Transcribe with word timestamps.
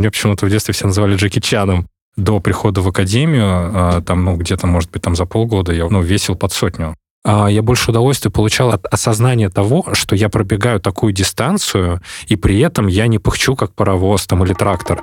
Меня 0.00 0.10
почему-то 0.10 0.46
в 0.46 0.48
детстве 0.48 0.72
все 0.72 0.86
называли 0.86 1.14
Джеки 1.14 1.40
Чаном. 1.40 1.86
До 2.16 2.40
прихода 2.40 2.80
в 2.80 2.88
академию, 2.88 3.44
а, 3.44 4.00
там, 4.00 4.24
ну, 4.24 4.34
где-то, 4.34 4.66
может 4.66 4.90
быть, 4.90 5.02
там 5.02 5.14
за 5.14 5.26
полгода 5.26 5.74
я, 5.74 5.86
ну, 5.90 6.00
весил 6.00 6.36
под 6.36 6.54
сотню. 6.54 6.96
А 7.22 7.48
я 7.48 7.60
больше 7.60 7.90
удовольствия 7.90 8.30
получал 8.30 8.70
от 8.70 8.86
осознания 8.86 9.50
того, 9.50 9.92
что 9.92 10.16
я 10.16 10.30
пробегаю 10.30 10.80
такую 10.80 11.12
дистанцию, 11.12 12.00
и 12.28 12.36
при 12.36 12.60
этом 12.60 12.86
я 12.86 13.08
не 13.08 13.18
пыхчу, 13.18 13.56
как 13.56 13.74
паровоз 13.74 14.26
там 14.26 14.42
или 14.42 14.54
трактор. 14.54 15.02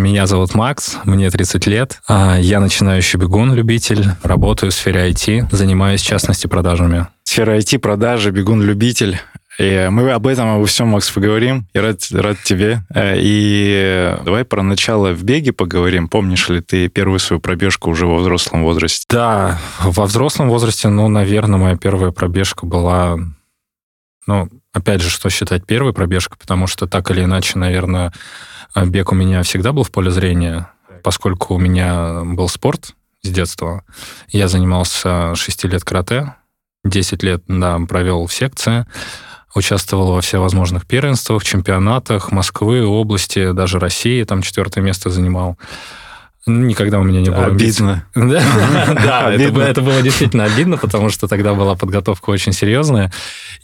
Меня 0.00 0.26
зовут 0.26 0.54
Макс, 0.54 0.96
мне 1.04 1.30
30 1.30 1.66
лет. 1.66 2.00
а 2.08 2.38
Я 2.38 2.60
начинающий 2.60 3.18
бегун-любитель, 3.18 4.06
работаю 4.22 4.72
в 4.72 4.74
сфере 4.74 5.10
IT, 5.10 5.48
занимаюсь, 5.54 6.00
в 6.00 6.06
частности, 6.06 6.46
продажами. 6.46 7.06
Сфера 7.22 7.58
IT, 7.58 7.78
продажи, 7.80 8.30
бегун-любитель. 8.30 9.20
И 9.58 9.88
мы 9.90 10.10
об 10.10 10.26
этом, 10.26 10.56
обо 10.56 10.64
всем, 10.64 10.88
Макс, 10.88 11.10
поговорим. 11.10 11.66
Я 11.74 11.82
рад, 11.82 12.00
рад 12.12 12.38
тебе. 12.42 12.82
Э, 12.94 13.12
и 13.18 14.16
давай 14.24 14.46
про 14.46 14.62
начало 14.62 15.12
в 15.12 15.22
беге 15.22 15.52
поговорим. 15.52 16.08
Помнишь 16.08 16.48
ли 16.48 16.62
ты 16.62 16.88
первую 16.88 17.18
свою 17.18 17.38
пробежку 17.38 17.90
уже 17.90 18.06
во 18.06 18.16
взрослом 18.16 18.62
возрасте? 18.62 19.04
Да, 19.10 19.58
во 19.82 20.06
взрослом 20.06 20.48
возрасте, 20.48 20.88
ну, 20.88 21.08
наверное, 21.08 21.58
моя 21.58 21.76
первая 21.76 22.10
пробежка 22.10 22.64
была... 22.64 23.18
Ну, 24.26 24.48
опять 24.72 25.02
же, 25.02 25.10
что 25.10 25.28
считать 25.28 25.66
первой 25.66 25.92
пробежкой, 25.92 26.38
потому 26.38 26.66
что 26.66 26.86
так 26.86 27.10
или 27.10 27.24
иначе, 27.24 27.58
наверное, 27.58 28.14
бег 28.76 29.12
у 29.12 29.14
меня 29.14 29.42
всегда 29.42 29.72
был 29.72 29.82
в 29.82 29.90
поле 29.90 30.10
зрения, 30.10 30.70
поскольку 31.02 31.54
у 31.54 31.58
меня 31.58 32.22
был 32.24 32.48
спорт 32.48 32.94
с 33.22 33.28
детства. 33.28 33.84
Я 34.28 34.48
занимался 34.48 35.34
6 35.34 35.64
лет 35.64 35.84
карате, 35.84 36.34
10 36.84 37.22
лет 37.22 37.42
да, 37.48 37.78
провел 37.88 38.26
в 38.26 38.32
секции, 38.32 38.86
участвовал 39.54 40.12
во 40.12 40.20
всевозможных 40.20 40.86
первенствах, 40.86 41.44
чемпионатах 41.44 42.30
Москвы, 42.30 42.86
области, 42.86 43.52
даже 43.52 43.78
России, 43.78 44.24
там 44.24 44.42
четвертое 44.42 44.80
место 44.80 45.10
занимал. 45.10 45.58
Никогда 46.46 46.98
у 46.98 47.02
меня 47.02 47.20
не 47.20 47.30
было 47.30 47.46
Обидно. 47.46 48.06
Да, 48.14 49.32
это 49.32 49.82
было 49.82 50.00
действительно 50.00 50.44
обидно, 50.44 50.78
потому 50.78 51.10
что 51.10 51.28
тогда 51.28 51.54
была 51.54 51.74
подготовка 51.74 52.30
очень 52.30 52.52
серьезная. 52.52 53.12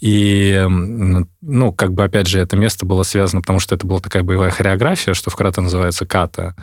И, 0.00 0.62
ну, 0.68 1.72
как 1.72 1.94
бы, 1.94 2.04
опять 2.04 2.26
же, 2.26 2.38
это 2.38 2.56
место 2.56 2.84
было 2.84 3.02
связано, 3.02 3.40
потому 3.40 3.60
что 3.60 3.74
это 3.74 3.86
была 3.86 4.00
такая 4.00 4.22
боевая 4.22 4.50
хореография, 4.50 5.14
что 5.14 5.30
в 5.30 5.36
карате 5.36 5.62
называется 5.62 6.04
ката. 6.04 6.54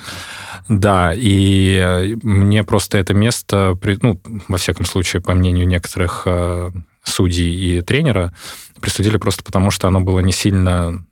Да, 0.69 1.14
и 1.16 2.16
мне 2.22 2.64
просто 2.64 3.00
это 3.00 3.16
место, 3.16 3.78
ну, 4.02 4.22
во 4.47 4.58
всяком 4.58 4.86
случае, 4.86 5.22
по 5.22 5.34
мнению 5.34 5.67
некоторых 5.67 6.23
э, 6.25 6.72
судей 7.03 7.78
и 7.78 7.81
тренера, 7.81 8.34
присудили 8.80 9.17
просто 9.17 9.44
потому, 9.44 9.72
что 9.72 9.88
оно 9.88 10.00
было 10.00 10.19
не 10.19 10.31
сильно 10.31 11.03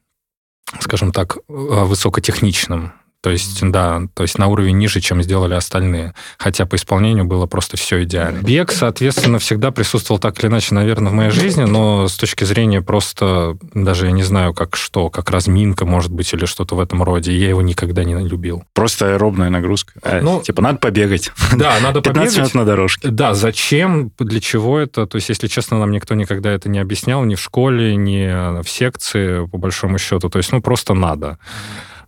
скажем 0.79 1.11
так, 1.11 1.38
э, 1.38 1.39
высокотехничным. 1.47 2.94
То 3.22 3.30
есть, 3.30 3.59
да, 3.61 4.02
то 4.16 4.23
есть 4.23 4.38
на 4.39 4.47
уровень 4.47 4.77
ниже, 4.77 5.00
чем 5.00 5.22
сделали 5.22 5.53
остальные. 5.53 6.14
Хотя 6.38 6.66
по 6.66 6.75
исполнению 6.75 7.25
было 7.25 7.45
просто 7.45 7.78
все 7.78 8.03
идеально. 8.03 8.41
Бег, 8.41 8.72
соответственно, 8.72 9.38
всегда 9.38 9.72
присутствовал 9.72 10.19
так 10.19 10.39
или 10.39 10.47
иначе, 10.47 10.73
наверное, 10.73 11.11
в 11.11 11.13
моей 11.16 11.30
жизни, 11.31 11.63
но 11.63 12.08
с 12.08 12.16
точки 12.16 12.44
зрения 12.44 12.81
просто, 12.81 13.58
даже 13.73 14.08
я 14.08 14.11
не 14.11 14.23
знаю, 14.23 14.53
как 14.53 14.75
что, 14.75 15.09
как 15.09 15.30
разминка, 15.30 15.86
может 15.86 16.11
быть, 16.11 16.33
или 16.33 16.45
что-то 16.45 16.75
в 16.75 16.80
этом 16.80 17.03
роде, 17.03 17.31
я 17.31 17.50
его 17.50 17.62
никогда 17.62 18.03
не 18.03 18.16
любил. 18.28 18.63
Просто 18.73 19.13
аэробная 19.13 19.50
нагрузка. 19.50 19.94
А, 20.01 20.19
ну, 20.22 20.41
типа, 20.41 20.62
надо 20.62 20.79
побегать. 20.79 21.31
Да, 21.56 21.79
надо 21.79 22.01
15 22.01 22.03
побегать. 22.03 22.38
минут 22.38 22.53
на 22.56 22.66
дорожке. 22.66 23.07
Да, 23.09 23.34
зачем, 23.35 24.12
для 24.18 24.40
чего 24.41 24.79
это? 24.79 25.06
То 25.06 25.18
есть, 25.18 25.29
если 25.29 25.47
честно, 25.47 25.79
нам 25.79 25.91
никто 25.91 26.16
никогда 26.16 26.51
это 26.51 26.69
не 26.69 26.79
объяснял, 26.79 27.24
ни 27.24 27.35
в 27.35 27.40
школе, 27.40 27.95
ни 27.95 28.62
в 28.63 28.68
секции, 28.68 29.45
по 29.45 29.57
большому 29.57 30.00
счету. 30.00 30.29
То 30.29 30.40
есть, 30.40 30.51
ну, 30.51 30.62
просто 30.62 30.94
надо. 30.95 31.38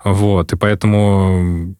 Вот, 0.03 0.53
и 0.53 0.55
поэтому 0.55 1.75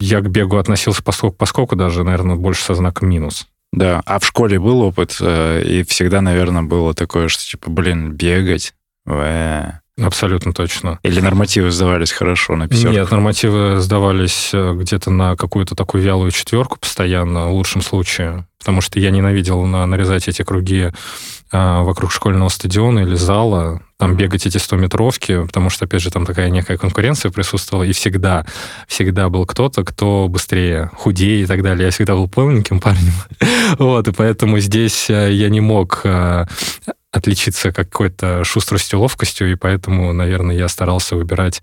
я 0.00 0.20
к 0.20 0.28
бегу 0.28 0.56
относился 0.56 1.02
поскольку, 1.02 1.36
поскольку 1.36 1.76
даже, 1.76 2.04
наверное, 2.04 2.36
больше 2.36 2.62
со 2.62 2.74
знаком 2.74 3.08
минус. 3.08 3.46
Да, 3.72 4.02
а 4.06 4.18
в 4.18 4.26
школе 4.26 4.58
был 4.58 4.80
опыт, 4.82 5.16
э, 5.20 5.62
и 5.62 5.82
всегда, 5.82 6.20
наверное, 6.20 6.62
было 6.62 6.94
такое, 6.94 7.28
что 7.28 7.44
типа, 7.44 7.70
блин, 7.70 8.12
бегать, 8.12 8.74
вэ. 9.04 9.80
Абсолютно 9.98 10.52
точно. 10.52 10.98
Или 11.02 11.20
нормативы 11.20 11.70
сдавались 11.70 12.12
хорошо 12.12 12.54
на 12.54 12.68
пятерку? 12.68 12.92
Нет, 12.92 13.10
нормативы 13.10 13.80
сдавались 13.80 14.50
э, 14.52 14.74
где-то 14.74 15.10
на 15.10 15.36
какую-то 15.36 15.74
такую 15.74 16.02
вялую 16.02 16.30
четверку 16.32 16.78
постоянно, 16.78 17.48
в 17.48 17.52
лучшем 17.52 17.80
случае, 17.80 18.46
потому 18.58 18.82
что 18.82 19.00
я 19.00 19.10
ненавидел 19.10 19.64
нарезать 19.64 20.28
эти 20.28 20.42
круги 20.42 20.90
а, 21.50 21.82
вокруг 21.82 22.12
школьного 22.12 22.50
стадиона 22.50 23.00
или 23.00 23.14
зала, 23.14 23.80
там 23.98 24.14
бегать 24.16 24.46
эти 24.46 24.58
100-метровки, 24.58 25.46
потому 25.46 25.70
что, 25.70 25.86
опять 25.86 26.02
же, 26.02 26.10
там 26.10 26.26
такая 26.26 26.50
некая 26.50 26.76
конкуренция 26.76 27.30
присутствовала, 27.30 27.84
и 27.84 27.92
всегда, 27.92 28.46
всегда 28.86 29.28
был 29.30 29.46
кто-то, 29.46 29.84
кто 29.84 30.28
быстрее, 30.28 30.90
худее 30.94 31.42
и 31.42 31.46
так 31.46 31.62
далее. 31.62 31.86
Я 31.86 31.90
всегда 31.90 32.14
был 32.14 32.28
полненьким 32.28 32.80
парнем. 32.80 33.14
вот, 33.78 34.06
и 34.08 34.12
поэтому 34.12 34.58
здесь 34.58 35.08
э, 35.08 35.32
я 35.32 35.48
не 35.48 35.60
мог 35.60 36.02
э, 36.04 36.46
отличиться 37.10 37.72
какой-то 37.72 38.44
шустростью, 38.44 39.00
ловкостью, 39.00 39.50
и 39.50 39.54
поэтому, 39.54 40.12
наверное, 40.12 40.56
я 40.56 40.68
старался 40.68 41.16
выбирать 41.16 41.62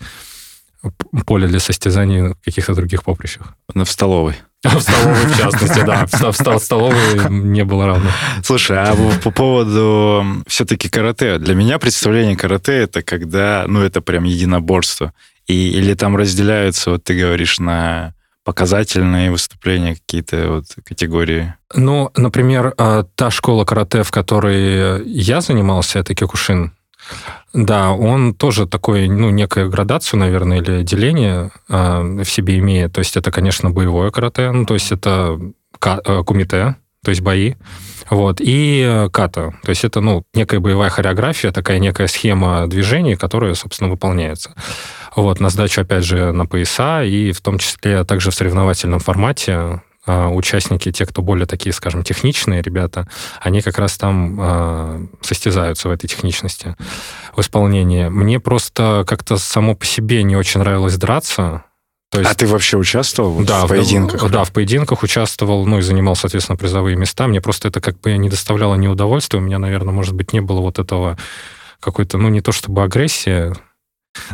поле 1.26 1.48
для 1.48 1.60
состязаний 1.60 2.22
на 2.22 2.36
каких-то 2.36 2.74
других 2.74 3.04
поприщах. 3.04 3.56
В 3.74 3.86
столовой. 3.86 4.36
В 4.74 4.80
столовой, 4.80 5.26
в 5.26 5.38
частности, 5.38 5.84
да. 5.86 6.06
В 6.08 6.60
столовой 6.60 7.30
не 7.30 7.66
было 7.66 7.86
равно. 7.88 8.10
Слушай, 8.44 8.78
а 8.80 8.96
по 9.22 9.32
поводу 9.32 10.26
все-таки 10.48 10.88
карате. 10.88 11.38
Для 11.38 11.54
меня 11.54 11.80
представление 11.80 12.38
карате— 12.38 12.74
это 12.84 13.02
когда, 13.02 13.66
ну, 13.68 13.82
это 13.82 14.02
прям 14.02 14.24
единоборство. 14.24 15.12
И, 15.48 15.72
или 15.72 15.94
там 15.94 16.16
разделяются, 16.16 16.92
вот 16.92 17.04
ты 17.04 17.20
говоришь, 17.20 17.60
на 17.60 18.14
показательные 18.46 19.32
выступления, 19.32 19.96
какие-то 19.96 20.50
вот 20.50 20.66
категории? 20.86 21.54
Ну, 21.74 22.12
например, 22.16 22.74
а, 22.78 23.04
та 23.16 23.32
школа 23.32 23.66
карате, 23.66 24.04
в 24.04 24.12
которой 24.12 25.06
я 25.06 25.42
занимался, 25.42 26.00
это 26.00 26.16
Кикушин. 26.16 26.72
Да, 27.54 27.92
он 27.92 28.34
тоже 28.34 28.66
такой, 28.66 29.08
ну, 29.08 29.30
некую 29.30 29.70
градацию, 29.70 30.20
наверное, 30.20 30.62
или 30.62 30.84
деление 30.84 31.52
э, 31.70 32.02
в 32.24 32.26
себе 32.26 32.58
имеет. 32.58 32.94
То 32.94 33.00
есть 33.00 33.16
это, 33.16 33.32
конечно, 33.32 33.70
боевое 33.70 34.10
карате, 34.12 34.52
ну, 34.52 34.66
то 34.66 34.74
есть 34.74 34.92
это 34.92 35.40
э, 35.86 36.24
кумите, 36.26 36.78
то 37.04 37.12
есть 37.12 37.22
бои, 37.22 37.56
вот, 38.10 38.38
и 38.40 39.08
ката, 39.12 39.54
то 39.64 39.70
есть 39.70 39.84
это, 39.84 40.00
ну, 40.00 40.24
некая 40.34 40.60
боевая 40.60 40.90
хореография, 40.90 41.52
такая 41.52 41.80
некая 41.80 42.08
схема 42.08 42.66
движений, 42.68 43.16
которая, 43.16 43.54
собственно, 43.56 43.90
выполняется. 43.90 44.56
Вот, 45.16 45.40
на 45.40 45.50
сдачу, 45.50 45.82
опять 45.82 46.06
же, 46.06 46.32
на 46.32 46.46
пояса, 46.46 47.04
и 47.04 47.34
в 47.34 47.42
том 47.42 47.60
числе 47.60 48.04
также 48.06 48.32
в 48.32 48.36
соревновательном 48.36 49.00
формате, 49.00 49.82
участники, 50.06 50.92
те, 50.92 51.06
кто 51.06 51.22
более 51.22 51.46
такие, 51.46 51.74
скажем, 51.74 52.04
техничные 52.04 52.62
ребята, 52.62 53.08
они 53.42 53.62
как 53.62 53.78
раз 53.78 53.98
там 53.98 54.38
э, 54.40 55.08
состязаются 55.22 55.90
в 55.90 55.92
этой 55.92 56.08
техничности 56.08 56.76
в 57.36 57.42
исполнении. 57.42 58.08
Мне 58.10 58.40
просто 58.40 59.06
как-то 59.08 59.38
само 59.38 59.76
по 59.76 59.86
себе 59.86 60.24
не 60.24 60.36
очень 60.36 60.60
нравилось 60.60 60.98
драться. 60.98 61.64
То 62.12 62.20
есть, 62.20 62.32
а 62.32 62.36
ты 62.36 62.46
вообще 62.46 62.78
участвовал 62.78 63.44
да, 63.44 63.66
в 63.66 63.70
поединках? 63.70 64.22
В, 64.22 64.30
да, 64.30 64.44
в 64.44 64.52
поединках 64.52 65.02
участвовал, 65.02 65.66
ну 65.66 65.80
и 65.80 65.82
занимал, 65.82 66.16
соответственно, 66.16 66.58
призовые 66.58 66.96
места. 66.96 67.26
Мне 67.28 67.42
просто 67.42 67.70
это 67.70 67.82
как 67.82 68.00
бы 68.02 68.16
не 68.18 68.30
доставляло 68.30 68.76
неудовольствия. 68.76 69.40
У 69.40 69.44
меня, 69.44 69.58
наверное, 69.58 69.94
может 69.94 70.14
быть, 70.14 70.32
не 70.32 70.40
было 70.40 70.62
вот 70.62 70.78
этого 70.78 71.18
какой-то, 71.80 72.18
ну 72.18 72.30
не 72.30 72.42
то 72.42 72.52
чтобы 72.52 72.84
агрессия, 72.84 73.56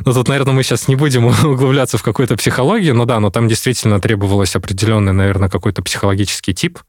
ну, 0.06 0.14
тут, 0.14 0.28
наверное, 0.28 0.54
мы 0.54 0.64
сейчас 0.64 0.88
не 0.88 0.96
будем 0.96 1.26
углубляться 1.46 1.98
в 1.98 2.04
какую-то 2.04 2.36
психологию, 2.38 2.96
но 2.96 3.06
да, 3.06 3.20
но 3.20 3.30
там 3.30 3.48
действительно 3.48 4.00
требовалось 4.00 4.56
определенный, 4.56 5.14
наверное, 5.14 5.50
какой-то 5.50 5.82
психологический 5.82 6.54
тип, 6.54 6.80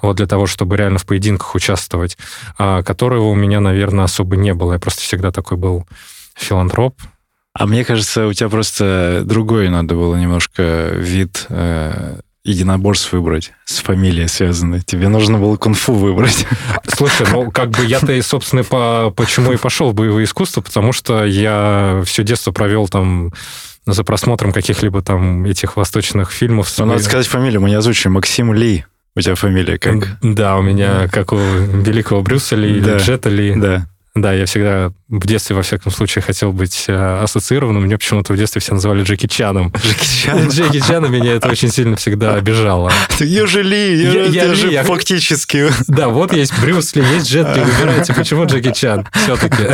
вот 0.00 0.16
для 0.16 0.26
того, 0.26 0.46
чтобы 0.46 0.76
реально 0.76 0.98
в 0.98 1.06
поединках 1.06 1.54
участвовать, 1.54 2.18
а, 2.58 2.82
которого 2.82 3.28
у 3.28 3.34
меня, 3.34 3.60
наверное, 3.60 4.04
особо 4.04 4.36
не 4.36 4.54
было. 4.54 4.74
Я 4.74 4.78
просто 4.78 5.02
всегда 5.02 5.30
такой 5.30 5.56
был 5.56 5.86
филантроп. 6.34 6.96
А 7.54 7.66
мне 7.66 7.84
кажется, 7.84 8.26
у 8.26 8.32
тебя 8.32 8.48
просто 8.48 9.22
другой 9.24 9.68
надо 9.68 9.94
было 9.94 10.16
немножко 10.16 10.90
вид 10.94 11.46
э, 11.50 12.20
единоборств 12.44 13.12
выбрать 13.12 13.52
с 13.64 13.78
фамилией 13.78 14.28
связанной. 14.28 14.80
Тебе 14.80 15.08
нужно 15.08 15.38
было 15.38 15.56
кунг-фу 15.56 15.94
выбрать. 15.94 16.46
Слушай, 16.88 17.26
ну 17.30 17.50
как 17.50 17.70
бы 17.70 17.84
я-то, 17.84 18.12
и, 18.12 18.22
собственно, 18.22 18.64
по, 18.64 19.12
почему 19.16 19.52
и 19.52 19.56
пошел 19.56 19.90
в 19.90 19.94
боевое 19.94 20.24
искусство, 20.24 20.60
потому 20.60 20.92
что 20.92 21.24
я 21.24 22.02
все 22.04 22.24
детство 22.24 22.50
провел 22.52 22.88
там 22.88 23.32
за 23.86 24.04
просмотром 24.04 24.52
каких-либо 24.52 25.02
там 25.02 25.44
этих 25.44 25.76
восточных 25.76 26.30
фильмов. 26.32 26.72
Ну, 26.78 26.86
надо 26.86 27.02
сказать 27.02 27.26
фамилию, 27.26 27.60
мы 27.60 27.68
не 27.68 27.76
озвучим. 27.76 28.12
Максим 28.12 28.52
Ли. 28.52 28.84
У 29.14 29.20
тебя 29.20 29.34
фамилия 29.34 29.78
как? 29.78 30.18
Да, 30.22 30.56
у 30.56 30.62
меня 30.62 31.08
как 31.08 31.32
у 31.32 31.36
великого 31.36 32.22
Брюса 32.22 32.56
Ли 32.56 32.78
или 32.78 32.98
Джета 32.98 33.28
Ли. 33.28 33.54
Да. 33.54 33.86
Да, 34.14 34.34
я 34.34 34.44
всегда 34.44 34.92
в 35.08 35.26
детстве, 35.26 35.56
во 35.56 35.62
всяком 35.62 35.90
случае, 35.90 36.20
хотел 36.20 36.52
быть 36.52 36.84
э, 36.86 37.22
ассоциированным. 37.22 37.84
Меня 37.84 37.96
почему-то 37.96 38.34
в 38.34 38.36
детстве 38.36 38.60
все 38.60 38.74
называли 38.74 39.04
Джеки 39.04 39.26
Чаном. 39.26 39.72
Джеки 39.74 40.04
Чан? 40.22 40.48
Джеки 40.48 40.80
Чана 40.80 41.06
меня 41.06 41.32
это 41.32 41.48
очень 41.48 41.70
сильно 41.70 41.96
всегда 41.96 42.34
обижало. 42.34 42.92
Южели, 43.20 44.28
я, 44.30 44.54
же 44.54 44.82
фактически... 44.82 45.68
Да, 45.88 46.08
вот 46.08 46.34
есть 46.34 46.52
Брюс 46.60 46.94
Ли, 46.94 47.02
есть 47.14 47.30
Джет 47.30 47.56
Ли, 47.56 47.62
выбирайте, 47.62 48.12
почему 48.12 48.44
Джеки 48.44 48.72
Чан 48.72 49.08
все-таки. 49.14 49.68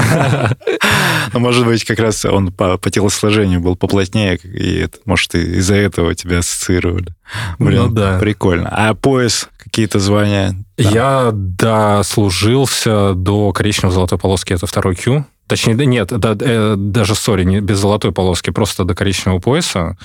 Ну, 1.32 1.40
может 1.40 1.66
быть, 1.66 1.84
как 1.84 1.98
раз 1.98 2.24
он 2.24 2.52
по, 2.52 2.78
по 2.78 2.90
телосложению 2.90 3.60
был 3.60 3.74
поплотнее, 3.74 4.38
и 4.42 4.86
может, 5.04 5.34
из-за 5.34 5.74
этого 5.74 6.14
тебя 6.14 6.38
ассоциировали. 6.38 7.08
Блин, 7.58 7.84
ну, 7.84 7.88
да. 7.88 8.18
прикольно. 8.18 8.68
А 8.70 8.94
пояс, 8.94 9.48
какие-то 9.56 9.98
звания? 9.98 10.56
Да. 10.76 10.90
Я 10.90 11.30
дослужился 11.32 13.14
до 13.14 13.52
коричневой 13.52 13.92
золотой 13.92 14.18
полоски, 14.18 14.52
это 14.52 14.66
второй 14.66 14.94
Q. 14.96 15.24
Точнее, 15.48 15.74
да 15.76 15.86
нет, 15.86 16.08
да, 16.08 16.36
э, 16.38 16.74
даже, 16.76 17.14
сори, 17.14 17.42
не 17.44 17.60
без 17.60 17.78
золотой 17.78 18.12
полоски, 18.12 18.50
просто 18.50 18.84
до 18.84 18.94
коричневого 18.94 19.40
пояса. 19.40 19.96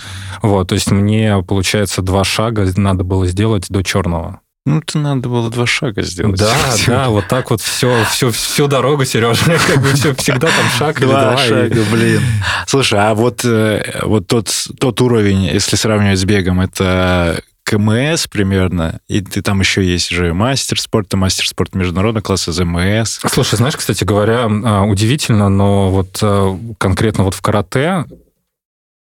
Вот, 0.42 0.70
то 0.70 0.76
есть 0.76 0.90
мне, 0.90 1.44
получается, 1.46 2.02
два 2.02 2.24
шага 2.24 2.66
надо 2.78 3.04
было 3.04 3.28
сделать 3.28 3.66
до 3.70 3.84
черного. 3.84 4.40
Ну, 4.66 4.78
это 4.78 4.98
надо 4.98 5.28
было 5.28 5.50
два 5.50 5.68
шага 5.68 6.04
сделать. 6.04 6.40
Да, 6.40 6.56
да, 6.88 7.10
вот 7.10 7.28
так 7.28 7.52
вот 7.52 7.62
все, 7.62 8.06
все, 8.10 8.32
всю 8.32 8.68
дорогу, 8.68 9.04
Сережа, 9.04 9.60
как 9.68 9.82
бы 9.82 9.90
все, 9.90 10.16
всегда 10.16 10.48
там 10.48 10.70
шаг 10.78 11.02
или 11.02 11.08
два. 11.08 11.38
шага, 11.38 11.82
и... 11.82 11.92
блин. 11.92 12.22
Слушай, 12.66 13.00
а 13.02 13.14
вот, 13.14 13.44
э, 13.44 14.02
вот 14.04 14.28
тот, 14.28 14.50
тот 14.80 15.02
уровень, 15.02 15.46
если 15.46 15.76
сравнивать 15.76 16.20
с 16.20 16.24
бегом, 16.24 16.62
это 16.62 17.42
КМС 17.66 18.28
примерно, 18.28 19.00
и 19.08 19.22
ты 19.22 19.42
там 19.42 19.60
еще 19.60 19.84
есть 19.84 20.10
же 20.10 20.34
мастер 20.34 20.80
спорта, 20.80 21.18
мастер 21.18 21.48
спорта 21.48 21.78
международного 21.78 22.24
класса, 22.24 22.52
ЗМС. 22.52 23.20
Слушай, 23.32 23.56
знаешь, 23.56 23.76
кстати 23.76 24.04
говоря, 24.04 24.46
а, 24.46 24.84
удивительно, 24.84 25.50
но 25.50 25.90
вот 25.90 26.20
а, 26.22 26.58
конкретно 26.78 27.24
вот 27.24 27.34
в 27.34 27.42
карате 27.42 28.06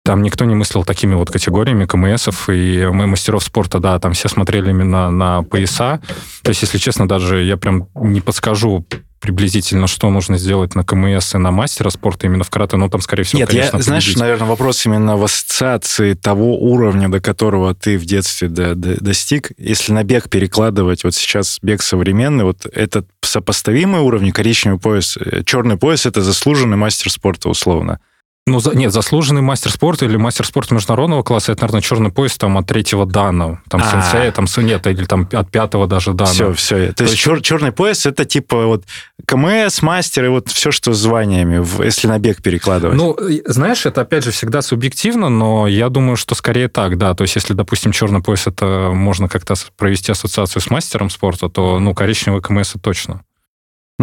там 0.03 0.21
никто 0.21 0.43
не 0.45 0.53
мыслил 0.53 0.83
такими 0.83 1.15
вот 1.15 1.31
категориями 1.31 1.85
КМСов, 1.85 2.49
и 2.49 2.87
мы 2.91 3.07
мастеров 3.07 3.43
спорта, 3.43 3.79
да, 3.79 3.97
там 3.99 4.13
все 4.13 4.27
смотрели 4.27 4.69
именно 4.69 5.09
на 5.09 5.43
пояса. 5.43 6.01
То 6.41 6.49
есть, 6.49 6.61
если 6.61 6.77
честно, 6.77 7.07
даже 7.07 7.41
я 7.41 7.55
прям 7.55 7.87
не 7.95 8.19
подскажу 8.19 8.85
приблизительно, 9.21 9.87
что 9.87 10.09
нужно 10.09 10.37
сделать 10.37 10.75
на 10.75 10.83
КМС 10.83 11.33
и 11.33 11.37
на 11.37 11.51
мастера 11.51 11.89
спорта 11.89 12.27
именно 12.27 12.43
в 12.43 12.49
карате, 12.49 12.75
но 12.75 12.89
там, 12.89 12.99
скорее 12.99 13.23
всего, 13.23 13.39
Нет, 13.39 13.49
конечно, 13.49 13.77
я, 13.77 13.83
знаешь, 13.83 14.13
наверное, 14.17 14.49
вопрос 14.49 14.85
именно 14.85 15.15
в 15.15 15.23
ассоциации 15.23 16.13
того 16.13 16.59
уровня, 16.59 17.07
до 17.07 17.21
которого 17.21 17.73
ты 17.73 17.97
в 17.97 18.03
детстве 18.03 18.49
до, 18.49 18.75
до, 18.75 19.01
достиг. 19.01 19.53
Если 19.57 19.93
на 19.93 20.03
бег 20.03 20.29
перекладывать, 20.29 21.05
вот 21.05 21.15
сейчас 21.15 21.59
бег 21.61 21.81
современный, 21.81 22.43
вот 22.43 22.65
этот 22.65 23.07
сопоставимый 23.21 24.01
уровень, 24.01 24.33
коричневый 24.33 24.79
пояс, 24.79 25.15
э, 25.15 25.43
черный 25.45 25.77
пояс— 25.77 26.05
это 26.05 26.21
заслуженный 26.21 26.75
мастер 26.75 27.09
спорта, 27.09 27.47
условно. 27.47 28.01
Ну, 28.45 28.59
за, 28.59 28.75
нет, 28.75 28.91
заслуженный 28.91 29.41
мастер 29.41 29.71
спорта 29.71 30.03
или 30.03 30.17
мастер 30.17 30.45
спорта 30.45 30.75
международного 30.75 31.23
класса, 31.23 31.53
это, 31.53 31.61
наверное, 31.61 31.81
черный 31.81 32.11
пояс 32.11 32.37
там 32.37 32.57
от 32.57 32.67
третьего 32.67 33.05
дана. 33.05 33.61
Там 33.69 33.81
а 33.81 33.89
сенсея, 33.89 34.33
там 34.33 34.47
нет, 34.57 34.85
или 34.85 35.05
там 35.05 35.29
от 35.31 35.49
пятого 35.49 35.87
даже 35.87 36.13
дана. 36.13 36.29
Все, 36.29 36.53
все. 36.53 36.87
То, 36.87 36.95
То 36.95 37.03
есть 37.05 37.17
чер, 37.17 37.41
черный 37.41 37.71
пояс 37.71 38.05
это 38.05 38.25
типа 38.25 38.65
вот 38.65 38.83
КМС, 39.25 39.81
мастер 39.81 40.25
и 40.25 40.27
вот 40.27 40.49
все, 40.49 40.71
что 40.71 40.91
с 40.91 40.97
званиями, 40.97 41.65
если 41.85 42.07
на 42.07 42.19
бег 42.19 42.41
перекладывать. 42.41 42.97
Ну, 42.97 43.17
знаешь, 43.45 43.85
это 43.85 44.01
опять 44.01 44.25
же 44.25 44.31
всегда 44.31 44.61
субъективно, 44.61 45.29
но 45.29 45.65
я 45.65 45.87
думаю, 45.87 46.17
что 46.17 46.35
скорее 46.35 46.67
так, 46.67 46.97
да. 46.97 47.13
То 47.13 47.21
есть 47.21 47.35
если, 47.35 47.53
допустим, 47.53 47.93
черный 47.93 48.21
пояс, 48.21 48.45
это 48.45 48.91
можно 48.93 49.29
как-то 49.29 49.53
провести 49.77 50.11
ассоциацию 50.11 50.61
с 50.61 50.69
мастером 50.69 51.09
спорта, 51.09 51.47
то, 51.47 51.79
ну, 51.79 51.93
коричневый 51.93 52.41
КМС 52.41 52.71
это 52.71 52.79
точно. 52.79 53.21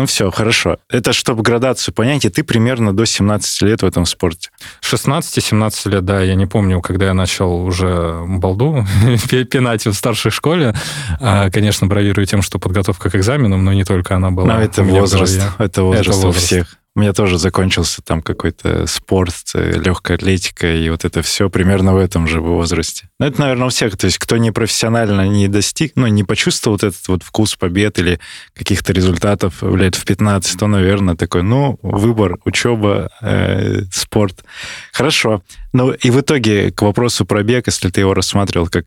Ну 0.00 0.06
все, 0.06 0.30
хорошо. 0.30 0.78
Это 0.88 1.12
чтобы 1.12 1.42
градацию 1.42 1.92
понять, 1.92 2.24
и 2.24 2.30
ты 2.30 2.42
примерно 2.42 2.96
до 2.96 3.04
17 3.04 3.60
лет 3.60 3.82
в 3.82 3.84
этом 3.84 4.06
спорте. 4.06 4.48
16-17 4.80 5.90
лет, 5.90 6.06
да, 6.06 6.22
я 6.22 6.36
не 6.36 6.46
помню, 6.46 6.80
когда 6.80 7.08
я 7.08 7.12
начал 7.12 7.66
уже 7.66 8.24
балду 8.26 8.86
пинать 9.50 9.84
в 9.84 9.92
старшей 9.92 10.30
школе. 10.30 10.74
А, 11.20 11.50
конечно, 11.50 11.86
бравирую 11.86 12.24
тем, 12.26 12.40
что 12.40 12.58
подготовка 12.58 13.10
к 13.10 13.14
экзаменам, 13.14 13.62
но 13.62 13.74
не 13.74 13.84
только 13.84 14.16
она 14.16 14.30
была. 14.30 14.54
Но 14.54 14.62
это 14.62 14.82
возраст, 14.84 15.42
это 15.58 15.82
возраст, 15.82 16.08
это 16.08 16.16
возраст 16.16 16.24
у 16.24 16.32
всех. 16.32 16.79
У 16.96 17.00
меня 17.00 17.12
тоже 17.12 17.38
закончился 17.38 18.02
там 18.02 18.20
какой-то 18.20 18.86
спорт, 18.88 19.34
э, 19.54 19.78
легкая 19.78 20.16
атлетика, 20.16 20.74
и 20.74 20.90
вот 20.90 21.04
это 21.04 21.22
все 21.22 21.48
примерно 21.48 21.94
в 21.94 21.98
этом 21.98 22.26
же 22.26 22.40
возрасте. 22.40 23.08
Но 23.20 23.26
это, 23.26 23.40
наверное, 23.40 23.68
у 23.68 23.70
всех. 23.70 23.96
То 23.96 24.06
есть 24.06 24.18
кто 24.18 24.36
не 24.38 24.50
профессионально 24.50 25.28
не 25.28 25.46
достиг, 25.46 25.92
ну, 25.94 26.08
не 26.08 26.24
почувствовал 26.24 26.74
вот 26.74 26.84
этот 26.84 27.06
вот 27.06 27.22
вкус 27.22 27.54
побед 27.54 28.00
или 28.00 28.18
каких-то 28.54 28.92
результатов 28.92 29.62
лет 29.62 29.94
в 29.94 30.04
15, 30.04 30.58
то, 30.58 30.66
наверное, 30.66 31.14
такой, 31.14 31.44
ну, 31.44 31.78
выбор, 31.82 32.38
учеба, 32.44 33.08
э, 33.20 33.82
спорт. 33.92 34.44
Хорошо. 34.92 35.44
Ну, 35.72 35.92
и 35.92 36.10
в 36.10 36.20
итоге 36.20 36.72
к 36.72 36.82
вопросу 36.82 37.24
про 37.24 37.44
бег, 37.44 37.68
если 37.68 37.88
ты 37.90 38.00
его 38.00 38.14
рассматривал 38.14 38.66
как 38.66 38.86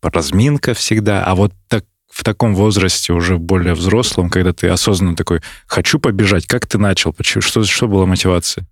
разминка 0.00 0.74
всегда, 0.74 1.24
а 1.24 1.34
вот 1.34 1.52
так 1.68 1.84
в 2.16 2.24
таком 2.24 2.54
возрасте, 2.54 3.12
уже 3.12 3.36
более 3.36 3.74
взрослом, 3.74 4.30
когда 4.30 4.54
ты 4.54 4.68
осознанно 4.68 5.16
такой, 5.16 5.42
хочу 5.66 5.98
побежать, 5.98 6.46
как 6.46 6.66
ты 6.66 6.78
начал? 6.78 7.12
Почему? 7.12 7.42
Что, 7.42 7.62
что 7.62 7.88
была 7.88 8.06
мотивация? 8.06 8.66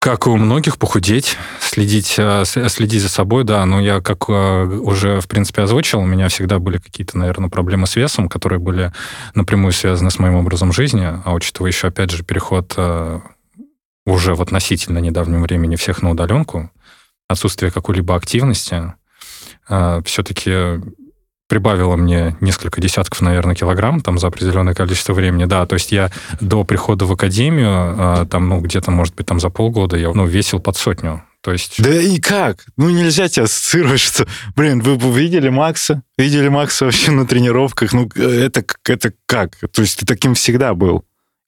Как 0.00 0.26
у 0.26 0.36
многих, 0.36 0.76
похудеть, 0.78 1.36
следить, 1.60 2.16
э, 2.18 2.44
следить 2.44 3.02
за 3.02 3.08
собой, 3.08 3.44
да. 3.44 3.64
Но 3.64 3.80
я, 3.80 4.00
как 4.00 4.24
э, 4.28 4.64
уже, 4.64 5.20
в 5.20 5.28
принципе, 5.28 5.62
озвучил, 5.62 6.00
у 6.00 6.06
меня 6.06 6.28
всегда 6.28 6.58
были 6.58 6.78
какие-то, 6.78 7.16
наверное, 7.16 7.50
проблемы 7.50 7.86
с 7.86 7.94
весом, 7.94 8.28
которые 8.28 8.58
были 8.58 8.92
напрямую 9.34 9.70
связаны 9.70 10.10
с 10.10 10.18
моим 10.18 10.34
образом 10.34 10.72
жизни. 10.72 11.06
А 11.24 11.32
учитывая 11.34 11.70
еще, 11.70 11.86
опять 11.86 12.10
же, 12.10 12.24
переход 12.24 12.74
э, 12.76 13.20
уже 14.06 14.34
в 14.34 14.42
относительно 14.42 14.98
недавнем 14.98 15.40
времени 15.40 15.76
всех 15.76 16.02
на 16.02 16.10
удаленку, 16.10 16.72
отсутствие 17.28 17.70
какой-либо 17.70 18.16
активности, 18.16 18.92
все-таки 20.04 20.82
прибавило 21.48 21.96
мне 21.96 22.36
несколько 22.40 22.80
десятков, 22.80 23.20
наверное, 23.20 23.54
килограмм 23.54 24.00
там 24.00 24.18
за 24.18 24.28
определенное 24.28 24.74
количество 24.74 25.12
времени. 25.12 25.44
Да, 25.44 25.66
то 25.66 25.74
есть 25.74 25.92
я 25.92 26.10
до 26.40 26.64
прихода 26.64 27.06
в 27.06 27.12
академию, 27.12 27.68
а, 27.70 28.26
там, 28.26 28.48
ну, 28.48 28.60
где-то, 28.60 28.90
может 28.90 29.14
быть, 29.14 29.26
там 29.26 29.40
за 29.40 29.50
полгода 29.50 29.96
я, 29.96 30.12
ну, 30.12 30.26
весил 30.26 30.60
под 30.60 30.76
сотню. 30.76 31.22
То 31.42 31.52
есть... 31.52 31.82
Да 31.82 31.90
и 32.00 32.18
как? 32.20 32.64
Ну, 32.78 32.88
нельзя 32.88 33.28
тебя 33.28 33.44
ассоциировать, 33.44 34.00
что... 34.00 34.26
Блин, 34.56 34.80
вы, 34.80 34.96
видели 34.96 35.50
Макса? 35.50 36.02
Видели 36.16 36.48
Макса 36.48 36.86
вообще 36.86 37.10
на 37.10 37.26
тренировках? 37.26 37.92
Ну, 37.92 38.08
это, 38.16 38.64
это 38.86 39.12
как? 39.26 39.58
То 39.72 39.82
есть 39.82 39.98
ты 39.98 40.06
таким 40.06 40.34
всегда 40.34 40.72
был? 40.72 41.04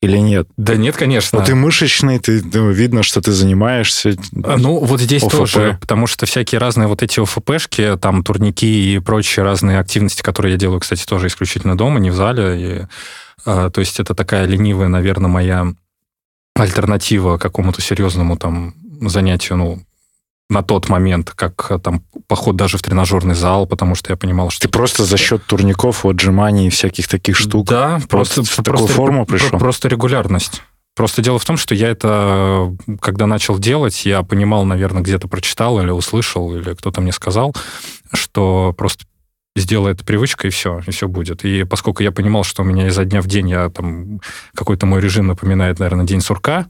Или 0.07 0.19
нет? 0.19 0.49
Да 0.57 0.77
нет, 0.77 0.97
конечно. 0.97 1.41
Ну, 1.41 1.45
ты 1.45 1.55
мышечный, 1.55 2.19
ты, 2.19 2.43
ну, 2.43 2.71
видно, 2.71 3.03
что 3.03 3.21
ты 3.21 3.33
занимаешься. 3.33 4.17
А, 4.45 4.57
ну, 4.57 4.79
вот 4.79 5.01
здесь 5.01 5.23
ОФП. 5.23 5.37
тоже, 5.37 5.79
потому 5.81 6.07
что 6.07 6.27
всякие 6.27 6.59
разные 6.59 6.89
вот 6.89 7.03
эти 7.03 7.21
ОФПшки, 7.21 7.99
там, 8.01 8.23
турники 8.23 8.95
и 8.95 8.99
прочие 8.99 9.45
разные 9.45 9.79
активности, 9.79 10.23
которые 10.23 10.53
я 10.53 10.59
делаю, 10.59 10.81
кстати, 10.81 11.05
тоже 11.05 11.27
исключительно 11.27 11.77
дома, 11.77 12.01
не 12.01 12.11
в 12.11 12.15
зале. 12.15 12.61
И, 12.61 12.87
а, 13.45 13.71
то 13.71 13.81
есть 13.81 14.01
это 14.01 14.15
такая 14.15 14.47
ленивая, 14.47 14.89
наверное, 14.89 15.31
моя 15.31 15.67
альтернатива 16.55 17.37
какому-то 17.37 17.83
серьезному 17.83 18.37
там 18.37 18.75
занятию, 19.01 19.59
ну, 19.59 19.83
на 20.49 20.63
тот 20.63 20.89
момент, 20.89 21.31
как 21.31 21.67
э, 21.71 21.79
там 21.79 22.05
поход 22.29 22.57
даже 22.57 22.79
в 22.79 22.83
тренажерный 22.83 23.35
зал, 23.35 23.67
потому 23.67 23.95
что 23.95 24.13
я 24.13 24.17
понимал, 24.17 24.51
что... 24.51 24.67
Ты 24.67 24.69
просто 24.69 25.05
за 25.05 25.17
счет 25.17 25.45
турников, 25.45 26.07
отжиманий 26.07 26.69
и 26.69 26.71
всяких 26.71 27.09
таких 27.09 27.37
штук 27.37 27.67
да, 27.67 28.01
просто, 28.09 28.45
в 28.45 28.57
такую 28.57 28.77
просто, 28.77 28.95
форму 28.95 29.27
пришел? 29.27 29.59
Просто 29.59 29.89
регулярность. 29.89 30.63
Просто 30.95 31.21
дело 31.21 31.39
в 31.39 31.45
том, 31.45 31.57
что 31.57 31.75
я 31.75 31.89
это, 31.89 32.75
когда 33.01 33.27
начал 33.27 33.59
делать, 33.59 34.07
я 34.07 34.23
понимал, 34.23 34.65
наверное, 34.65 35.03
где-то 35.03 35.29
прочитал 35.29 35.81
или 35.81 35.91
услышал, 35.91 36.57
или 36.57 36.75
кто-то 36.75 37.01
мне 37.03 37.13
сказал, 37.13 37.55
что 38.15 38.75
просто 38.79 39.05
сделай 39.57 39.93
это 39.93 40.05
привычкой, 40.05 40.49
и 40.49 40.53
все, 40.53 40.81
и 40.87 40.91
все 40.91 41.09
будет. 41.09 41.45
И 41.45 41.65
поскольку 41.65 42.03
я 42.03 42.13
понимал, 42.13 42.45
что 42.45 42.63
у 42.63 42.65
меня 42.65 42.87
изо 42.87 43.05
дня 43.05 43.21
в 43.21 43.27
день 43.27 43.51
я 43.51 43.69
там 43.69 44.21
какой-то 44.55 44.87
мой 44.87 45.01
режим 45.01 45.27
напоминает, 45.27 45.81
наверное, 45.81 46.07
день 46.07 46.21
сурка, 46.21 46.67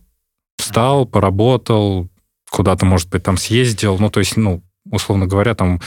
встал, 0.59 1.07
поработал, 1.07 2.09
куда-то, 2.51 2.87
может 2.87 3.09
быть, 3.11 3.23
там 3.23 3.37
съездил. 3.37 3.99
Ну, 3.99 4.11
то 4.11 4.21
есть, 4.21 4.37
ну, 4.37 4.63
условно 4.91 5.27
говоря, 5.27 5.55
там 5.55 5.81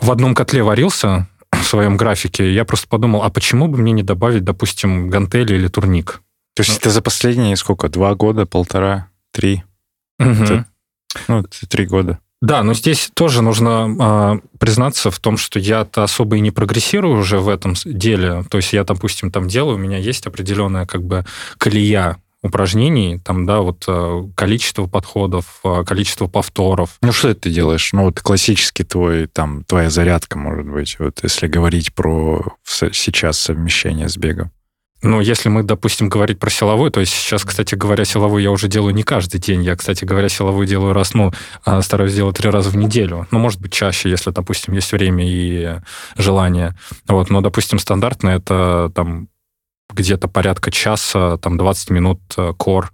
в 0.00 0.10
одном 0.10 0.34
котле 0.34 0.62
варился 0.62 1.28
в 1.52 1.62
своем 1.64 1.96
графике. 1.96 2.52
Я 2.52 2.64
просто 2.64 2.88
подумал, 2.88 3.22
а 3.22 3.30
почему 3.30 3.68
бы 3.68 3.78
мне 3.78 3.92
не 3.92 4.02
добавить, 4.02 4.44
допустим, 4.44 5.10
гантели 5.10 5.54
или 5.54 5.68
турник? 5.68 6.22
То 6.54 6.62
есть 6.62 6.70
ну, 6.70 6.76
это 6.78 6.90
за 6.90 7.02
последние 7.02 7.56
сколько? 7.56 7.88
Два 7.88 8.14
года, 8.14 8.46
полтора, 8.46 9.08
три? 9.32 9.62
Угу. 10.18 10.28
Это, 10.28 10.66
ну, 11.28 11.44
три 11.68 11.86
года. 11.86 12.18
Да, 12.42 12.62
но 12.62 12.74
здесь 12.74 13.10
тоже 13.14 13.42
нужно 13.42 14.40
э, 14.42 14.58
признаться 14.58 15.10
в 15.10 15.18
том, 15.18 15.38
что 15.38 15.58
я-то 15.58 16.02
особо 16.02 16.36
и 16.36 16.40
не 16.40 16.50
прогрессирую 16.50 17.18
уже 17.18 17.40
в 17.40 17.48
этом 17.48 17.74
деле. 17.84 18.44
То 18.50 18.58
есть 18.58 18.72
я, 18.72 18.84
допустим, 18.84 19.30
там 19.30 19.48
делаю, 19.48 19.76
у 19.76 19.80
меня 19.80 19.96
есть 19.96 20.26
определенная 20.26 20.86
как 20.86 21.02
бы 21.02 21.24
колея 21.56 22.18
упражнений, 22.46 23.20
там, 23.24 23.46
да, 23.46 23.60
вот 23.60 23.84
э, 23.86 24.22
количество 24.34 24.86
подходов, 24.86 25.60
э, 25.64 25.84
количество 25.84 26.26
повторов. 26.26 26.96
Ну, 27.02 27.12
что 27.12 27.34
ты 27.34 27.50
делаешь? 27.50 27.90
Ну, 27.92 28.04
вот 28.04 28.20
классический 28.20 28.84
твой, 28.84 29.26
там, 29.26 29.64
твоя 29.64 29.90
зарядка, 29.90 30.38
может 30.38 30.66
быть, 30.66 30.96
вот 30.98 31.20
если 31.22 31.46
говорить 31.46 31.94
про 31.94 32.56
сейчас 32.64 33.38
совмещение 33.38 34.08
с 34.08 34.16
бегом. 34.16 34.50
Ну, 35.02 35.20
если 35.20 35.50
мы, 35.50 35.62
допустим, 35.62 36.08
говорить 36.08 36.38
про 36.38 36.50
силовой, 36.50 36.90
то 36.90 37.00
есть 37.00 37.12
сейчас, 37.12 37.44
кстати 37.44 37.74
говоря, 37.74 38.04
силовой 38.04 38.42
я 38.42 38.50
уже 38.50 38.66
делаю 38.66 38.94
не 38.94 39.02
каждый 39.02 39.38
день. 39.38 39.62
Я, 39.62 39.76
кстати 39.76 40.04
говоря, 40.04 40.28
силовой 40.28 40.66
делаю 40.66 40.94
раз, 40.94 41.12
ну, 41.12 41.32
а, 41.64 41.82
стараюсь 41.82 42.14
делать 42.14 42.36
три 42.36 42.48
раза 42.48 42.70
в 42.70 42.76
неделю. 42.76 43.26
Ну, 43.30 43.38
может 43.38 43.60
быть, 43.60 43.72
чаще, 43.72 44.08
если, 44.08 44.30
допустим, 44.30 44.74
есть 44.74 44.90
время 44.92 45.24
и 45.28 45.80
желание. 46.16 46.76
Вот, 47.06 47.28
но, 47.28 47.42
допустим, 47.42 47.78
стандартно 47.78 48.30
это 48.30 48.90
там 48.94 49.28
где-то 49.92 50.28
порядка 50.28 50.70
часа, 50.70 51.38
там 51.38 51.56
20 51.56 51.90
минут 51.90 52.20
э, 52.36 52.52
кор, 52.56 52.92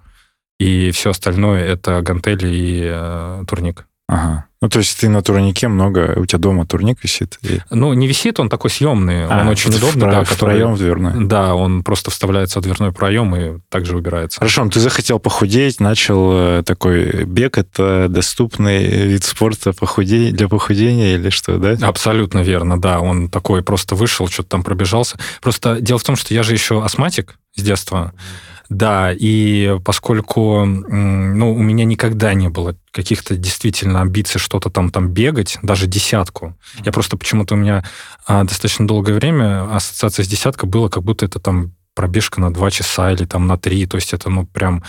и 0.59 0.91
все 0.91 1.11
остальное 1.11 1.65
это 1.65 2.03
гантели 2.03 2.49
и 2.49 2.83
э, 2.85 3.45
турник. 3.49 3.87
Ага. 4.13 4.47
Ну, 4.61 4.69
то 4.69 4.79
есть 4.79 5.01
ты 5.01 5.09
на 5.09 5.23
турнике 5.23 5.67
много, 5.67 6.15
у 6.17 6.25
тебя 6.27 6.39
дома 6.39 6.67
турник 6.67 7.03
висит? 7.03 7.39
И... 7.43 7.61
Ну, 7.71 7.95
не 7.95 8.07
висит, 8.07 8.39
он 8.39 8.49
такой 8.49 8.71
съемный, 8.71 9.27
а, 9.27 9.41
он 9.41 9.49
очень 9.49 9.75
удобный. 9.75 10.07
В, 10.07 10.11
да, 10.11 10.25
в 10.25 10.29
который, 10.29 10.51
проем 10.51 10.75
в 10.75 10.79
дверной? 10.79 11.27
Да, 11.27 11.55
он 11.57 11.83
просто 11.83 12.13
вставляется 12.13 12.61
в 12.61 12.63
дверной 12.63 12.93
проем 12.93 13.35
и 13.35 13.59
также 13.71 13.97
убирается. 13.97 14.39
Хорошо, 14.39 14.65
ну, 14.65 14.71
ты 14.71 14.79
захотел 14.79 15.19
похудеть, 15.19 15.81
начал 15.81 16.31
э, 16.33 16.63
такой 16.65 17.25
бег, 17.25 17.59
это 17.59 18.07
доступный 18.09 18.85
вид 19.09 19.25
спорта 19.25 19.73
похудей, 19.73 20.31
для 20.31 20.47
похудения 20.47 21.17
или 21.17 21.31
что, 21.31 21.59
да? 21.59 21.77
Абсолютно 21.85 22.41
верно, 22.41 22.81
да. 22.81 23.01
Он 23.01 23.29
такой 23.29 23.65
просто 23.65 23.97
вышел, 23.97 24.29
что-то 24.29 24.51
там 24.51 24.63
пробежался. 24.63 25.19
Просто 25.41 25.81
дело 25.81 25.99
в 25.99 26.05
том, 26.05 26.15
что 26.15 26.35
я 26.35 26.45
же 26.45 26.53
еще 26.53 26.85
астматик 26.85 27.35
с 27.57 27.63
детства. 27.63 28.13
Mm 28.15 28.52
да, 28.77 29.13
и 29.13 29.79
поскольку 29.85 30.65
ну, 30.65 31.55
у 31.55 31.63
меня 31.63 31.85
никогда 31.85 32.35
не 32.35 32.49
было 32.49 32.77
каких-то 32.91 33.37
действительно 33.37 34.01
амбиций 34.01 34.41
что-то 34.41 34.71
там, 34.71 34.91
там 34.91 35.09
бегать, 35.09 35.59
даже 35.63 35.87
десятку. 35.87 36.57
Я 36.85 36.93
просто 36.93 37.17
почему-то 37.17 37.55
у 37.55 37.59
меня 37.59 37.85
а, 38.27 38.45
достаточно 38.45 38.87
долгое 38.87 39.15
время 39.15 39.75
ассоциация 39.75 40.25
с 40.25 40.29
десяткой 40.29 40.69
была, 40.69 40.89
как 40.89 41.03
будто 41.03 41.27
это 41.27 41.39
там 41.39 41.73
пробежка 41.95 42.41
на 42.41 42.53
2 42.53 42.71
часа 42.71 43.13
или 43.13 43.25
там 43.25 43.47
на 43.47 43.59
3, 43.59 43.87
то 43.87 43.97
есть 43.97 44.13
это 44.13 44.31
ну 44.31 44.47
прям 44.47 44.83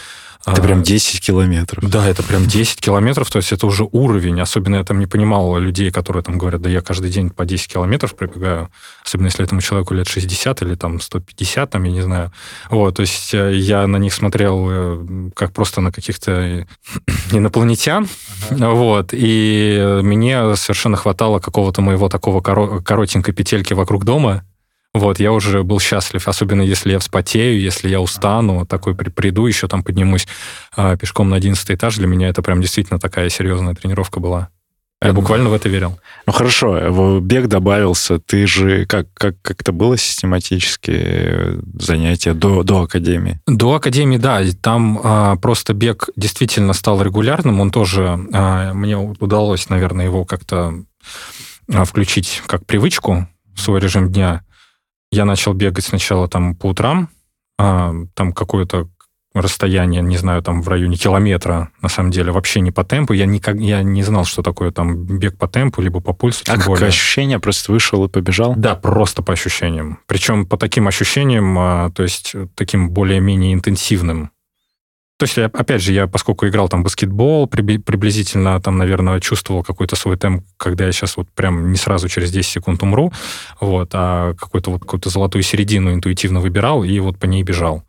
это 0.45 0.62
прям 0.62 0.83
10 0.83 1.25
километров. 1.25 1.89
Да, 1.89 2.05
это 2.05 2.22
прям 2.22 2.45
10 2.45 2.81
километров, 2.81 3.31
то 3.31 3.38
есть 3.38 3.53
это 3.53 3.65
уже 3.65 3.88
уровень. 3.89 4.41
Особенно 4.41 4.75
я 4.75 4.83
там 4.83 5.00
не 5.00 5.07
понимал 5.07 5.57
людей, 5.57 5.89
которые 5.89 6.22
там 6.22 6.38
говорят, 6.38 6.62
да 6.62 6.69
я 6.69 6.81
каждый 6.81 7.10
день 7.10 7.29
по 7.29 7.45
10 7.45 7.72
километров 7.72 8.13
пробегаю, 8.15 8.69
особенно 9.05 9.27
если 9.27 9.45
этому 9.45 9.62
человеку 9.62 9.93
лет 9.93 10.07
60 10.07 10.62
или 10.63 10.75
там 10.75 11.00
150, 11.00 11.69
там, 11.69 11.83
я 11.83 11.91
не 11.91 12.01
знаю. 12.01 12.33
Вот, 12.69 12.95
то 12.95 13.01
есть 13.01 13.33
э, 13.33 13.55
я 13.55 13.88
на 13.88 13.98
них 13.98 14.13
смотрел 14.13 14.67
э, 14.69 15.29
как 15.33 15.53
просто 15.53 15.79
на 15.79 15.93
каких-то 15.93 16.67
инопланетян, 17.31 18.10
ага. 18.50 18.69
вот, 18.72 19.10
и 19.13 20.00
мне 20.03 20.55
совершенно 20.57 20.98
хватало 20.98 21.39
какого-то 21.39 21.81
моего 21.81 22.10
такого 22.10 22.41
коротенькой 22.41 23.33
петельки 23.33 23.74
вокруг 23.74 24.03
дома, 24.03 24.43
вот, 24.94 25.20
я 25.20 25.32
уже 25.32 25.64
был 25.64 25.80
счастлив, 25.80 26.28
особенно 26.28 26.62
если 26.62 26.92
я 26.92 27.00
вспотею, 27.00 27.60
если 27.60 27.90
я 27.90 28.00
устану, 28.00 28.66
такой 28.66 28.96
при, 28.96 29.10
приду, 29.10 29.48
еще 29.48 29.68
там 29.68 29.84
поднимусь 29.84 30.28
э, 30.78 30.98
пешком 31.00 31.30
на 31.30 31.36
11 31.38 31.72
этаж. 31.72 31.98
Для 31.98 32.08
меня 32.08 32.30
это 32.30 32.44
прям 32.44 32.62
действительно 32.62 33.00
такая 33.00 33.30
серьезная 33.30 33.74
тренировка 33.74 34.20
была. 34.20 34.50
Я 35.04 35.12
буквально 35.12 35.50
в 35.50 35.54
это 35.54 35.68
верил. 35.68 36.00
Ну 36.26 36.32
хорошо, 36.32 37.20
бег 37.20 37.48
добавился. 37.48 38.20
Ты 38.20 38.48
же 38.48 38.86
как 38.86 39.08
как 39.14 39.36
как 39.42 39.60
это 39.60 39.74
было 39.74 39.98
систематически 39.98 41.60
занятия 41.78 42.34
до 42.34 42.64
до 42.64 42.84
академии? 42.84 43.42
До 43.46 43.76
академии, 43.76 44.18
да. 44.18 44.42
Там 44.62 45.02
а, 45.04 45.36
просто 45.36 45.74
бег 45.74 46.08
действительно 46.16 46.72
стал 46.72 47.02
регулярным. 47.02 47.60
Он 47.60 47.70
тоже 47.70 48.18
а, 48.32 48.74
мне 48.74 48.96
удалось, 48.96 49.68
наверное, 49.68 50.06
его 50.06 50.24
как-то 50.24 50.74
а, 51.70 51.84
включить 51.84 52.42
как 52.46 52.66
привычку 52.66 53.28
в 53.54 53.60
свой 53.60 53.82
режим 53.82 54.10
дня 54.10 54.44
я 55.13 55.25
начал 55.25 55.53
бегать 55.53 55.86
сначала 55.86 56.27
там 56.27 56.55
по 56.55 56.67
утрам, 56.67 57.10
а, 57.60 57.93
там 58.15 58.34
какое-то 58.34 58.89
расстояние, 59.34 60.01
не 60.03 60.17
знаю, 60.17 60.43
там 60.43 60.62
в 60.62 60.67
районе 60.67 60.96
километра, 60.96 61.70
на 61.82 61.89
самом 61.89 62.12
деле, 62.12 62.32
вообще 62.32 62.62
не 62.62 62.72
по 62.72 62.84
темпу. 62.84 63.13
Я, 63.13 63.25
никак, 63.25 63.55
я 63.58 63.82
не 63.82 64.03
знал, 64.03 64.25
что 64.25 64.43
такое 64.43 64.72
там 64.72 65.05
бег 65.05 65.38
по 65.38 65.48
темпу, 65.48 65.82
либо 65.82 66.01
по 66.01 66.13
пульсу. 66.13 66.43
А 66.48 66.58
как 66.58 66.82
ощущение? 66.84 67.39
Просто 67.39 67.72
вышел 67.72 68.03
и 68.05 68.10
побежал? 68.10 68.53
Да, 68.55 68.75
просто 68.75 69.24
по 69.24 69.34
ощущениям. 69.34 70.00
Причем 70.08 70.46
по 70.46 70.58
таким 70.58 70.88
ощущениям, 70.88 71.58
а, 71.58 71.91
то 71.91 72.03
есть 72.03 72.36
таким 72.55 72.91
более-менее 72.91 73.53
интенсивным. 73.53 74.32
То 75.24 75.25
есть, 75.25 75.38
опять 75.38 75.82
же, 75.82 75.94
я, 75.94 76.06
поскольку 76.06 76.46
играл 76.50 76.68
там 76.68 76.84
баскетбол, 76.84 77.48
приблизительно 77.48 78.60
там, 78.60 78.77
наверное, 78.77 79.22
чувствовал 79.22 79.63
какой-то 79.63 79.96
свой 79.96 80.18
темп, 80.18 80.44
когда 80.58 80.86
я 80.86 80.92
сейчас 80.92 81.15
вот 81.15 81.30
прям 81.32 81.72
не 81.72 81.77
сразу 81.77 82.10
через 82.10 82.30
10 82.30 82.51
секунд 82.51 82.84
умру, 82.84 83.13
вот, 83.62 83.92
а 83.94 84.34
какую-то 84.34 84.72
вот 84.72 84.82
какую-то 84.82 85.10
золотую 85.10 85.44
середину 85.44 85.94
интуитивно 85.94 86.42
выбирал 86.42 86.84
и 86.84 87.00
вот 87.00 87.20
по 87.20 87.25
ней 87.25 87.42
бежал. 87.42 87.86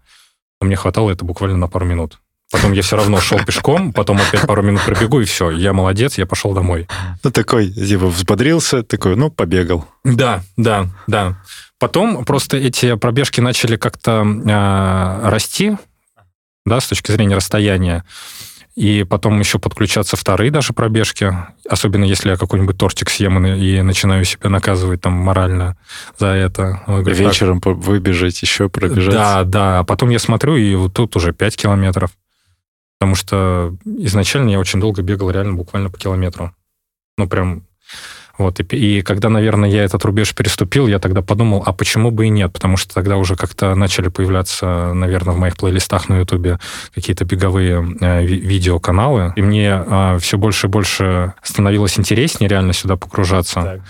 Мне 0.61 0.77
хватало 0.77 1.11
это 1.11 1.25
буквально 1.25 1.57
на 1.57 1.67
пару 1.67 1.87
минут. 1.87 2.21
Потом 2.53 2.71
я 2.71 2.83
все 2.83 2.95
равно 2.95 3.19
шел 3.19 3.41
пешком, 3.45 3.93
потом 3.93 4.19
опять 4.19 4.47
пару 4.47 4.63
минут 4.63 4.85
пробегу, 4.85 5.21
и 5.21 5.25
все, 5.25 5.51
я 5.51 5.73
молодец, 5.73 6.17
я 6.19 6.27
пошел 6.27 6.53
домой. 6.55 6.87
Ну, 7.25 7.33
такой, 7.33 7.69
типа, 7.69 8.07
взбодрился, 8.07 8.85
такой, 8.85 9.17
ну, 9.17 9.29
побегал. 9.29 9.87
Да, 10.05 10.45
да, 10.57 10.87
да. 11.09 11.43
Потом 11.81 12.25
просто 12.25 12.59
эти 12.59 12.95
пробежки 12.95 13.41
начали 13.41 13.75
как-то 13.75 14.25
э, 14.25 15.29
расти, 15.29 15.77
да, 16.65 16.81
с 16.81 16.89
точки 16.89 17.11
зрения 17.11 17.37
расстояния. 17.37 18.05
И 18.75 19.05
потом 19.05 19.39
еще 19.39 19.61
подключаться 19.61 20.17
вторые 20.17 20.51
даже 20.51 20.73
пробежки, 20.73 21.33
особенно 21.69 22.05
если 22.05 22.31
я 22.31 22.37
какой-нибудь 22.37 22.77
тортик 22.77 23.09
съем 23.09 23.47
и 23.47 23.83
начинаю 23.83 24.25
себя 24.25 24.51
наказывать 24.51 25.01
там 25.01 25.13
морально 25.13 25.77
за 26.19 26.29
это. 26.29 26.83
Говорю, 26.89 27.15
Вечером 27.15 27.61
так, 27.61 27.77
выбежать, 27.77 28.43
еще 28.43 28.69
пробежать. 28.69 29.15
Да, 29.15 29.45
да. 29.45 29.79
А 29.79 29.85
потом 29.85 30.11
я 30.11 30.19
смотрю, 30.19 30.57
и 30.57 30.75
вот 30.75 30.93
тут 30.93 31.15
уже 31.15 31.33
5 31.33 31.57
километров. 31.57 32.11
Потому 32.99 33.15
что 33.15 33.77
изначально 33.85 34.51
я 34.51 34.59
очень 34.59 34.81
долго 34.81 35.03
бегал 35.03 35.31
реально 35.31 35.55
буквально 35.55 35.89
по 35.89 35.99
километру. 35.99 36.53
Ну, 37.17 37.29
прям 37.29 37.63
вот, 38.37 38.61
и, 38.61 38.65
и 38.99 39.03
когда, 39.03 39.29
наверное, 39.29 39.69
я 39.69 39.85
этот 39.85 40.05
рубеж 40.05 40.35
переступил, 40.35 40.87
я 40.87 40.99
тогда 40.99 41.23
подумал, 41.23 41.63
а 41.65 41.73
почему 41.73 42.11
бы 42.11 42.27
и 42.27 42.31
нет? 42.31 42.53
Потому 42.53 42.77
что 42.77 42.93
тогда 42.93 43.17
уже 43.17 43.37
как-то 43.37 43.75
начали 43.75 44.09
появляться, 44.09 44.93
наверное, 44.93 45.35
в 45.35 45.39
моих 45.39 45.57
плейлистах 45.57 46.09
на 46.09 46.19
Ютубе 46.19 46.59
какие-то 46.95 47.25
беговые 47.25 47.97
э, 48.01 48.25
ви- 48.25 48.41
видеоканалы, 48.41 49.33
и 49.37 49.43
мне 49.43 49.83
э, 49.87 50.19
все 50.21 50.37
больше 50.37 50.67
и 50.67 50.71
больше 50.71 51.35
становилось 51.43 51.99
интереснее 51.99 52.49
реально 52.49 52.73
сюда 52.73 52.97
погружаться. 52.97 53.63
Так. 53.63 53.81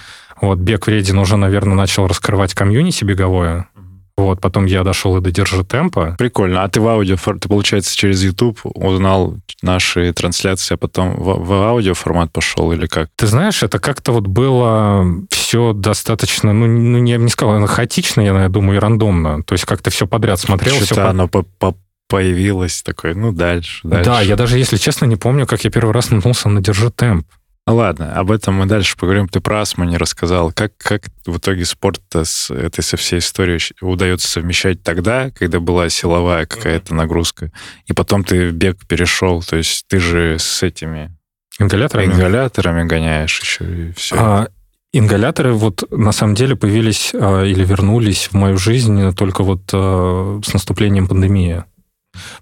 Вот, 0.40 0.58
бег 0.58 0.86
вреден 0.86 1.18
уже, 1.18 1.36
наверное, 1.36 1.74
начал 1.74 2.06
раскрывать 2.06 2.54
комьюнити 2.54 3.04
беговое. 3.04 3.68
Вот, 4.16 4.40
потом 4.40 4.66
я 4.66 4.84
дошел 4.84 5.16
и 5.16 5.20
до 5.20 5.32
«Держи 5.32 5.64
темпа». 5.64 6.14
Прикольно. 6.16 6.62
А 6.62 6.68
ты 6.68 6.80
в 6.80 6.86
аудио, 6.86 7.16
ты, 7.16 7.48
получается, 7.48 7.96
через 7.96 8.22
YouTube 8.22 8.60
узнал 8.62 9.34
наши 9.60 10.12
трансляции, 10.12 10.74
а 10.74 10.76
потом 10.76 11.16
в, 11.16 11.44
в 11.44 11.52
аудио 11.52 11.94
формат 11.94 12.32
пошел 12.32 12.70
или 12.70 12.86
как? 12.86 13.08
Ты 13.16 13.26
знаешь, 13.26 13.64
это 13.64 13.80
как-то 13.80 14.12
вот 14.12 14.28
было 14.28 15.04
все 15.30 15.72
достаточно, 15.72 16.52
ну, 16.52 16.66
ну 16.66 16.98
не, 16.98 17.16
не 17.16 17.28
сказал, 17.28 17.66
хаотично, 17.66 18.20
я 18.20 18.48
думаю, 18.48 18.76
и 18.76 18.80
рандомно. 18.80 19.42
То 19.42 19.54
есть 19.54 19.64
как-то 19.64 19.90
все 19.90 20.06
подряд 20.06 20.38
смотрел. 20.38 20.76
Что-то 20.76 20.94
все 20.94 21.06
оно 21.08 21.26
по, 21.26 21.42
по 21.42 21.74
появилось 22.08 22.82
такое, 22.82 23.14
ну, 23.14 23.32
дальше, 23.32 23.80
дальше. 23.82 24.04
Да, 24.04 24.20
я 24.20 24.36
даже, 24.36 24.58
если 24.58 24.76
честно, 24.76 25.06
не 25.06 25.16
помню, 25.16 25.46
как 25.46 25.64
я 25.64 25.70
первый 25.70 25.92
раз 25.92 26.10
наткнулся 26.10 26.48
на 26.48 26.60
«Держи 26.60 26.90
темп». 26.90 27.26
Ладно, 27.66 28.12
об 28.14 28.30
этом 28.30 28.56
мы 28.56 28.66
дальше 28.66 28.94
поговорим. 28.96 29.26
Ты 29.26 29.40
про 29.40 29.62
астму 29.62 29.84
не 29.84 29.96
рассказал. 29.96 30.52
Как, 30.52 30.76
как 30.76 31.04
в 31.24 31.38
итоге 31.38 31.64
спорт 31.64 32.02
с 32.12 32.50
этой 32.50 32.82
со 32.82 32.98
всей 32.98 33.20
историей 33.20 33.58
удается 33.80 34.28
совмещать 34.28 34.82
тогда, 34.82 35.30
когда 35.30 35.60
была 35.60 35.88
силовая 35.88 36.44
какая-то 36.44 36.94
нагрузка, 36.94 37.52
и 37.86 37.94
потом 37.94 38.22
ты 38.22 38.50
в 38.50 38.52
бег 38.52 38.86
перешел, 38.86 39.42
то 39.42 39.56
есть 39.56 39.86
ты 39.88 39.98
же 39.98 40.38
с 40.38 40.62
этими 40.62 41.16
ингаляторами, 41.58 42.12
ингаляторами 42.12 42.84
гоняешь 42.84 43.40
еще 43.40 43.64
и 43.64 43.92
все. 43.92 44.16
А, 44.18 44.48
ингаляторы 44.92 45.54
вот 45.54 45.90
на 45.90 46.12
самом 46.12 46.34
деле 46.34 46.56
появились 46.56 47.12
а, 47.14 47.44
или 47.44 47.64
вернулись 47.64 48.28
в 48.30 48.34
мою 48.34 48.58
жизнь 48.58 49.14
только 49.14 49.42
вот 49.42 49.70
а, 49.72 50.38
с 50.44 50.52
наступлением 50.52 51.08
пандемии. 51.08 51.64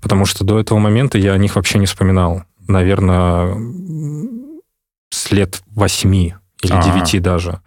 Потому 0.01 0.27
что 0.27 0.43
до 0.43 0.59
этого 0.59 0.81
момента 0.81 1.17
я 1.17 1.33
о 1.33 1.39
них 1.39 1.55
вообще 1.55 1.79
не 1.79 1.87
вспоминал. 1.87 2.43
Наверное, 2.67 3.55
с 5.33 5.35
лет 5.35 5.63
восьми 5.75 6.35
или 6.63 6.83
девяти 6.83 7.19
даже. 7.19 7.61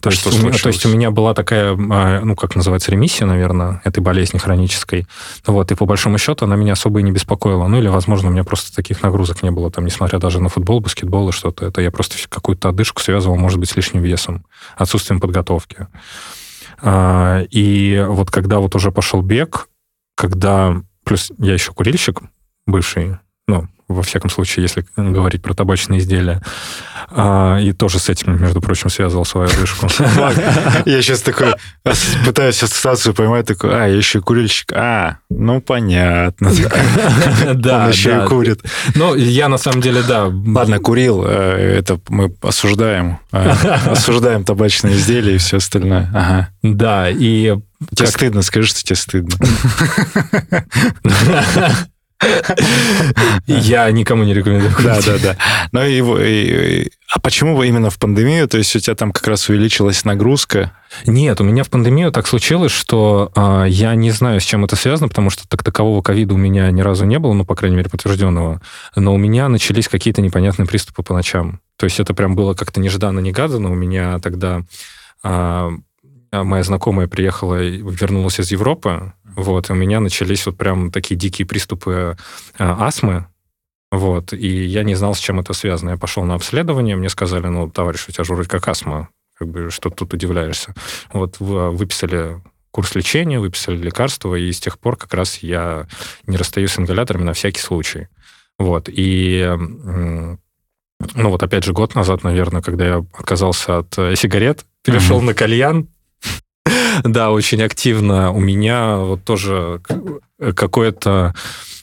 То, 0.00 0.08
а 0.08 0.12
есть, 0.12 0.26
у 0.26 0.46
меня, 0.46 0.58
то 0.58 0.68
есть 0.68 0.84
у 0.84 0.88
меня 0.88 1.12
была 1.12 1.32
такая, 1.32 1.74
а, 1.74 2.20
ну, 2.24 2.34
как 2.34 2.56
называется, 2.56 2.90
ремиссия, 2.90 3.24
наверное, 3.24 3.80
этой 3.84 4.00
болезни 4.00 4.38
хронической. 4.38 5.06
Вот, 5.46 5.70
и 5.70 5.76
по 5.76 5.86
большому 5.86 6.18
счету 6.18 6.46
она 6.46 6.56
меня 6.56 6.72
особо 6.72 6.98
и 6.98 7.04
не 7.04 7.12
беспокоила. 7.12 7.68
Ну, 7.68 7.78
или, 7.78 7.86
возможно, 7.86 8.30
у 8.30 8.32
меня 8.32 8.42
просто 8.42 8.74
таких 8.74 9.00
нагрузок 9.04 9.44
не 9.44 9.52
было, 9.52 9.70
там, 9.70 9.84
несмотря 9.84 10.18
даже 10.18 10.40
на 10.40 10.48
футбол, 10.48 10.80
баскетбол 10.80 11.28
и 11.28 11.32
что-то. 11.32 11.66
Это 11.66 11.82
я 11.82 11.92
просто 11.92 12.16
какую-то 12.28 12.70
одышку 12.70 13.00
связывал, 13.00 13.36
может 13.36 13.60
быть, 13.60 13.70
с 13.70 13.76
лишним 13.76 14.02
весом, 14.02 14.44
отсутствием 14.76 15.20
подготовки. 15.20 15.86
А, 16.80 17.42
и 17.48 18.04
вот 18.08 18.32
когда 18.32 18.58
вот 18.58 18.74
уже 18.74 18.90
пошел 18.90 19.22
бег, 19.22 19.68
когда 20.16 20.82
плюс 21.04 21.30
я 21.38 21.52
еще 21.52 21.72
курильщик 21.72 22.22
бывший, 22.66 23.18
ну, 23.46 23.68
во 23.92 24.02
всяком 24.02 24.30
случае, 24.30 24.62
если 24.64 24.84
говорить 24.96 25.42
про 25.42 25.54
табачные 25.54 26.00
изделия. 26.00 26.42
А, 27.10 27.58
и 27.58 27.72
тоже 27.72 27.98
с 27.98 28.08
этим, 28.08 28.40
между 28.40 28.60
прочим, 28.60 28.88
связывал 28.88 29.24
свою 29.24 29.48
одышку. 29.48 29.88
Я 30.86 31.02
сейчас 31.02 31.20
такой 31.20 31.54
пытаюсь 32.24 32.62
ассоциацию 32.62 33.14
поймать, 33.14 33.46
такой, 33.46 33.70
а, 33.74 33.86
я 33.86 33.94
еще 33.94 34.20
курильщик. 34.20 34.72
А, 34.72 35.18
ну, 35.28 35.60
понятно. 35.60 36.50
Да, 37.54 37.84
Он 37.84 37.90
еще 37.90 38.22
и 38.24 38.28
курит. 38.28 38.60
Ну, 38.94 39.14
я 39.14 39.48
на 39.48 39.58
самом 39.58 39.80
деле, 39.80 40.02
да. 40.02 40.26
Ладно, 40.26 40.78
курил, 40.78 41.24
э, 41.26 41.78
это 41.78 42.00
мы 42.08 42.34
осуждаем. 42.40 43.18
Э, 43.32 43.50
осуждаем 43.86 44.44
табачные 44.44 44.94
изделия 44.94 45.34
и 45.34 45.38
все 45.38 45.58
остальное. 45.58 46.10
Ага. 46.14 46.48
Да, 46.62 47.10
и... 47.10 47.56
Тебе 47.94 48.06
стыдно, 48.06 48.42
скажи, 48.42 48.68
что 48.68 48.82
тебе 48.82 48.96
стыдно. 48.96 49.36
Я 53.46 53.90
никому 53.90 54.24
не 54.24 54.34
рекомендую. 54.34 54.74
Да, 54.82 55.00
да, 55.04 55.18
да. 55.18 55.36
Но 55.72 55.84
и, 55.84 56.88
а 57.12 57.20
почему 57.20 57.56
вы 57.56 57.68
именно 57.68 57.90
в 57.90 57.98
пандемию? 57.98 58.48
То 58.48 58.58
есть 58.58 58.74
у 58.74 58.78
тебя 58.78 58.94
там 58.94 59.12
как 59.12 59.26
раз 59.26 59.48
увеличилась 59.48 60.04
нагрузка? 60.04 60.72
Нет, 61.06 61.40
у 61.40 61.44
меня 61.44 61.64
в 61.64 61.70
пандемию 61.70 62.12
так 62.12 62.26
случилось, 62.26 62.72
что 62.72 63.30
э, 63.34 63.66
я 63.68 63.94
не 63.94 64.10
знаю, 64.10 64.40
с 64.40 64.44
чем 64.44 64.64
это 64.64 64.76
связано, 64.76 65.08
потому 65.08 65.30
что 65.30 65.46
так 65.48 65.62
такового 65.62 66.02
ковида 66.02 66.34
у 66.34 66.38
меня 66.38 66.70
ни 66.70 66.80
разу 66.80 67.04
не 67.04 67.18
было, 67.18 67.32
ну, 67.32 67.44
по 67.44 67.54
крайней 67.54 67.76
мере, 67.76 67.90
подтвержденного. 67.90 68.60
Но 68.96 69.14
у 69.14 69.18
меня 69.18 69.48
начались 69.48 69.88
какие-то 69.88 70.22
непонятные 70.22 70.66
приступы 70.66 71.02
по 71.02 71.14
ночам. 71.14 71.60
То 71.76 71.84
есть 71.84 72.00
это 72.00 72.14
прям 72.14 72.34
было 72.34 72.54
как-то 72.54 72.80
нежданно-негаданно. 72.80 73.70
У 73.70 73.74
меня 73.74 74.18
тогда 74.18 74.62
э, 75.24 75.70
моя 76.32 76.62
знакомая 76.62 77.06
приехала, 77.06 77.56
вернулась 77.56 78.40
из 78.40 78.50
Европы, 78.50 79.12
вот, 79.24 79.68
и 79.68 79.72
у 79.72 79.76
меня 79.76 80.00
начались 80.00 80.46
вот 80.46 80.56
прям 80.56 80.90
такие 80.90 81.16
дикие 81.16 81.46
приступы 81.46 82.16
э, 82.58 82.64
астмы, 82.64 83.26
вот, 83.90 84.32
и 84.32 84.64
я 84.64 84.84
не 84.84 84.94
знал, 84.94 85.14
с 85.14 85.18
чем 85.18 85.40
это 85.40 85.52
связано. 85.52 85.90
Я 85.90 85.96
пошел 85.98 86.24
на 86.24 86.34
обследование, 86.34 86.96
мне 86.96 87.10
сказали, 87.10 87.46
ну, 87.46 87.70
товарищ, 87.70 88.06
у 88.08 88.12
тебя 88.12 88.24
же 88.24 88.32
вроде 88.32 88.48
как 88.48 88.66
астма, 88.66 89.10
как 89.38 89.48
бы, 89.48 89.70
что 89.70 89.90
тут 89.90 90.14
удивляешься. 90.14 90.74
Вот, 91.12 91.38
выписали 91.38 92.40
курс 92.70 92.94
лечения, 92.94 93.38
выписали 93.38 93.76
лекарства, 93.76 94.34
и 94.34 94.50
с 94.50 94.60
тех 94.60 94.78
пор 94.78 94.96
как 94.96 95.12
раз 95.12 95.38
я 95.38 95.86
не 96.26 96.38
расстаюсь 96.38 96.72
с 96.72 96.78
ингаляторами 96.78 97.24
на 97.24 97.34
всякий 97.34 97.60
случай. 97.60 98.08
Вот, 98.58 98.88
и 98.88 99.46
ну 101.14 101.30
вот 101.30 101.42
опять 101.42 101.64
же 101.64 101.72
год 101.72 101.94
назад, 101.94 102.22
наверное, 102.22 102.62
когда 102.62 102.86
я 102.86 102.96
отказался 102.98 103.78
от 103.78 103.98
э, 103.98 104.14
сигарет, 104.14 104.64
перешел 104.84 105.20
mm-hmm. 105.20 105.24
на 105.24 105.34
кальян, 105.34 105.88
да, 107.04 107.30
очень 107.30 107.62
активно. 107.62 108.32
У 108.32 108.40
меня 108.40 108.96
вот 108.96 109.24
тоже 109.24 109.80
какое-то 110.56 111.34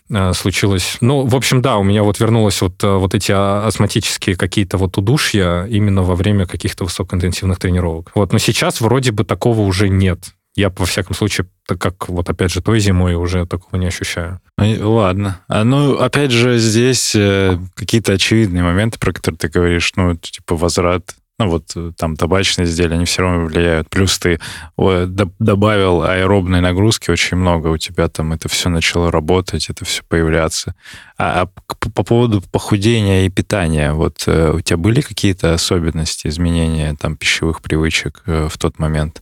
э, 0.10 0.34
случилось. 0.34 0.98
Ну, 1.02 1.26
в 1.26 1.36
общем, 1.36 1.62
да, 1.62 1.78
у 1.78 1.84
меня 1.84 2.04
вот 2.04 2.20
вернулось 2.20 2.62
вот, 2.62 2.84
э, 2.84 2.96
вот 2.96 3.16
эти 3.16 3.32
астматические 3.32 4.36
какие-то 4.36 4.78
вот 4.78 4.98
удушья 4.98 5.66
именно 5.66 6.04
во 6.04 6.16
время 6.16 6.46
каких-то 6.46 6.84
высокоинтенсивных 6.84 7.60
тренировок. 7.60 8.12
Вот, 8.16 8.34
но 8.34 8.40
сейчас 8.40 8.82
вроде 8.82 9.12
бы 9.12 9.24
такого 9.24 9.62
уже 9.62 9.90
нет. 9.90 10.34
Я, 10.56 10.70
во 10.76 10.86
всяком 10.86 11.16
случае, 11.16 11.48
так 11.68 11.80
как 11.80 12.10
вот 12.10 12.30
опять 12.30 12.52
же 12.52 12.62
той 12.62 12.80
зимой 12.80 13.14
уже 13.14 13.46
такого 13.46 13.80
не 13.80 13.88
ощущаю. 13.88 14.42
Ну, 14.58 14.94
ладно. 14.94 15.40
А, 15.48 15.64
ну, 15.64 15.98
опять 15.98 16.32
же, 16.32 16.58
здесь 16.58 17.14
э, 17.16 17.58
какие-то 17.76 18.14
очевидные 18.14 18.64
моменты, 18.64 19.00
про 19.00 19.14
которые 19.14 19.38
ты 19.38 19.48
говоришь, 19.48 19.94
ну, 19.96 20.16
типа 20.16 20.58
возврат 20.58 21.16
ну 21.40 21.50
вот 21.50 21.72
э, 21.76 21.92
там 21.98 22.18
табачные 22.18 22.66
изделия, 22.66 22.96
они 22.96 23.06
все 23.06 23.22
равно 23.24 23.46
влияют. 23.46 23.90
Плюс 23.90 24.20
ты 24.20 24.40
добавил 24.78 26.04
аэробной 26.04 26.60
нагрузки 26.60 27.10
очень 27.10 27.38
много, 27.38 27.68
у 27.68 27.78
тебя 27.78 28.10
там 28.10 28.34
это 28.34 28.50
все 28.50 28.70
начало 28.70 29.10
работать, 29.10 29.70
это 29.70 29.86
все 29.86 30.04
появляться. 30.08 30.76
А, 31.18 31.42
а 31.42 31.90
по 31.90 32.04
поводу 32.04 32.42
похудения 32.42 33.26
и 33.26 33.30
питания, 33.30 33.94
вот 33.94 34.24
э, 34.28 34.52
у 34.52 34.60
тебя 34.60 34.78
были 34.78 35.00
какие-то 35.02 35.54
особенности, 35.54 36.28
изменения 36.28 36.96
там 37.00 37.16
пищевых 37.16 37.62
привычек 37.62 38.22
э, 38.26 38.50
в 38.52 38.58
тот 38.58 38.78
момент? 38.78 39.22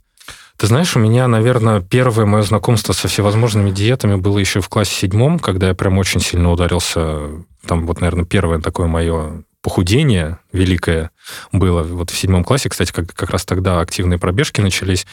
Ты 0.58 0.66
знаешь, 0.66 0.96
у 0.96 1.00
меня, 1.00 1.28
наверное, 1.28 1.82
первое 1.82 2.26
мое 2.26 2.42
знакомство 2.42 2.94
со 2.94 3.08
всевозможными 3.08 3.70
диетами 3.70 4.16
было 4.16 4.40
еще 4.40 4.60
в 4.60 4.70
классе 4.70 4.96
седьмом, 4.96 5.38
когда 5.38 5.68
я 5.68 5.76
прям 5.76 6.00
очень 6.00 6.20
сильно 6.20 6.52
ударился. 6.52 7.30
Там 7.68 7.86
вот, 7.86 8.02
наверное, 8.02 8.26
первое 8.26 8.60
такое 8.60 8.88
мое 8.88 9.44
похудение 9.68 10.40
великое 10.54 11.12
было. 11.52 11.84
Вот 11.84 12.10
в 12.10 12.18
седьмом 12.18 12.46
классе, 12.46 12.70
кстати, 12.70 12.94
как, 12.94 13.14
как 13.14 13.32
раз 13.32 13.44
тогда 13.44 13.82
активные 13.82 14.18
пробежки 14.18 14.62
начались, 14.62 15.06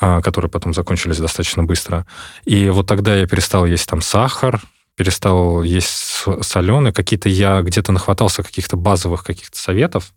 а, 0.00 0.22
которые 0.22 0.50
потом 0.50 0.72
закончились 0.72 1.18
достаточно 1.18 1.62
быстро. 1.62 2.06
И 2.46 2.70
вот 2.70 2.86
тогда 2.86 3.14
я 3.14 3.26
перестал 3.26 3.66
есть 3.66 3.86
там 3.86 4.00
сахар, 4.00 4.62
перестал 4.96 5.62
есть 5.62 6.24
соленые, 6.40 6.94
какие-то 6.94 7.28
я 7.28 7.60
где-то 7.60 7.92
нахватался 7.92 8.42
каких-то 8.42 8.78
базовых 8.78 9.24
каких-то 9.24 9.58
советов. 9.58 10.14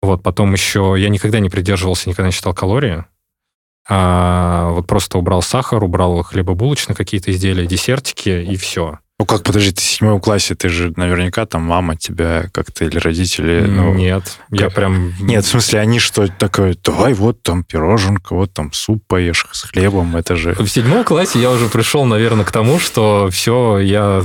Вот, 0.00 0.22
потом 0.22 0.52
еще 0.52 0.94
я 0.96 1.08
никогда 1.08 1.40
не 1.40 1.50
придерживался, 1.50 2.08
никогда 2.08 2.28
не 2.28 2.32
считал 2.32 2.54
калории. 2.54 3.04
А, 3.88 4.70
вот 4.70 4.86
просто 4.86 5.18
убрал 5.18 5.42
сахар, 5.42 5.82
убрал 5.82 6.22
хлебобулочные 6.22 6.94
какие-то 6.94 7.32
изделия, 7.32 7.66
десертики, 7.66 8.44
и 8.48 8.54
все. 8.54 9.00
Ну 9.20 9.26
как, 9.26 9.42
подожди, 9.42 9.72
ты 9.72 9.80
в 9.80 9.84
седьмом 9.84 10.20
классе, 10.20 10.54
ты 10.54 10.68
же 10.68 10.92
наверняка 10.94 11.44
там 11.44 11.62
мама 11.62 11.96
тебя 11.96 12.48
как-то 12.52 12.84
или 12.84 12.98
родители... 12.98 13.64
Ну, 13.66 13.92
Нет, 13.92 14.38
как... 14.48 14.60
я 14.60 14.70
прям... 14.70 15.12
Нет, 15.18 15.44
в 15.44 15.48
смысле, 15.48 15.80
они 15.80 15.98
что 15.98 16.28
такое, 16.28 16.76
давай 16.84 17.14
вот 17.14 17.42
там 17.42 17.64
пироженка, 17.64 18.36
вот 18.36 18.52
там 18.52 18.72
суп 18.72 19.02
поешь 19.08 19.44
с 19.50 19.62
хлебом, 19.62 20.14
это 20.14 20.36
же... 20.36 20.54
В 20.54 20.68
седьмом 20.68 21.02
классе 21.02 21.40
я 21.40 21.50
уже 21.50 21.66
пришел, 21.66 22.04
наверное, 22.04 22.44
к 22.44 22.52
тому, 22.52 22.78
что 22.78 23.28
все, 23.32 23.78
я 23.78 24.22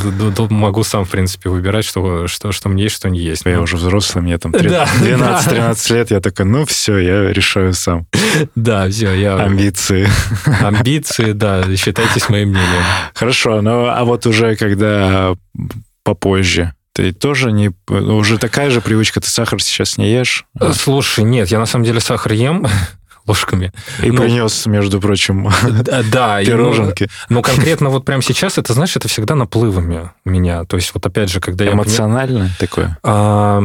могу 0.51 0.83
сам, 0.83 1.05
в 1.05 1.09
принципе, 1.09 1.49
выбирать, 1.49 1.85
что, 1.85 2.27
что, 2.27 2.51
что 2.51 2.69
мне 2.69 2.83
есть, 2.83 2.95
что 2.95 3.09
не 3.09 3.19
есть. 3.19 3.45
Я 3.45 3.57
ну... 3.57 3.63
уже 3.63 3.77
взрослый, 3.77 4.23
мне 4.23 4.37
там 4.37 4.51
12-13 4.51 5.93
лет, 5.93 6.11
я 6.11 6.19
такой, 6.19 6.45
ну 6.45 6.65
все, 6.65 6.99
я 6.99 7.33
решаю 7.33 7.73
сам. 7.73 8.05
Да, 8.53 8.87
все, 8.91 9.13
я... 9.13 9.37
Амбиции. 9.37 10.07
Амбиции, 10.61 11.31
да, 11.31 11.63
считайтесь 11.75 12.29
моим 12.29 12.49
мнением. 12.49 12.83
Хорошо, 13.15 13.61
ну 13.63 13.87
а 13.87 14.03
вот 14.03 14.27
уже 14.27 14.55
когда 14.55 14.82
когда 14.83 15.35
попозже? 16.03 16.73
Ты 16.93 17.11
тоже 17.11 17.51
не... 17.51 17.71
Уже 17.89 18.37
такая 18.37 18.69
же 18.69 18.81
привычка, 18.81 19.19
ты 19.19 19.27
сахар 19.27 19.61
сейчас 19.61 19.97
не 19.97 20.11
ешь? 20.11 20.45
Слушай, 20.73 21.23
нет, 21.23 21.49
я 21.49 21.57
на 21.57 21.65
самом 21.65 21.85
деле 21.85 21.99
сахар 21.99 22.33
ем 22.33 22.67
ложками. 23.25 23.71
И 24.03 24.11
ну, 24.11 24.21
принес, 24.21 24.65
между 24.67 24.99
прочим, 25.01 25.49
да, 26.11 26.43
пироженки. 26.43 27.09
Но, 27.29 27.37
но 27.37 27.41
конкретно 27.41 27.89
вот 27.89 28.05
прямо 28.05 28.21
сейчас, 28.21 28.57
это, 28.59 28.73
знаешь, 28.73 28.95
это 28.95 29.07
всегда 29.07 29.33
наплывами 29.33 30.11
у 30.23 30.29
меня. 30.29 30.65
То 30.65 30.75
есть 30.75 30.93
вот 30.93 31.05
опять 31.05 31.29
же, 31.29 31.39
когда 31.39 31.65
Эмоционально 31.65 31.71
я... 31.71 32.37
Эмоционально 32.37 32.55
такое? 32.59 32.97
А... 33.03 33.63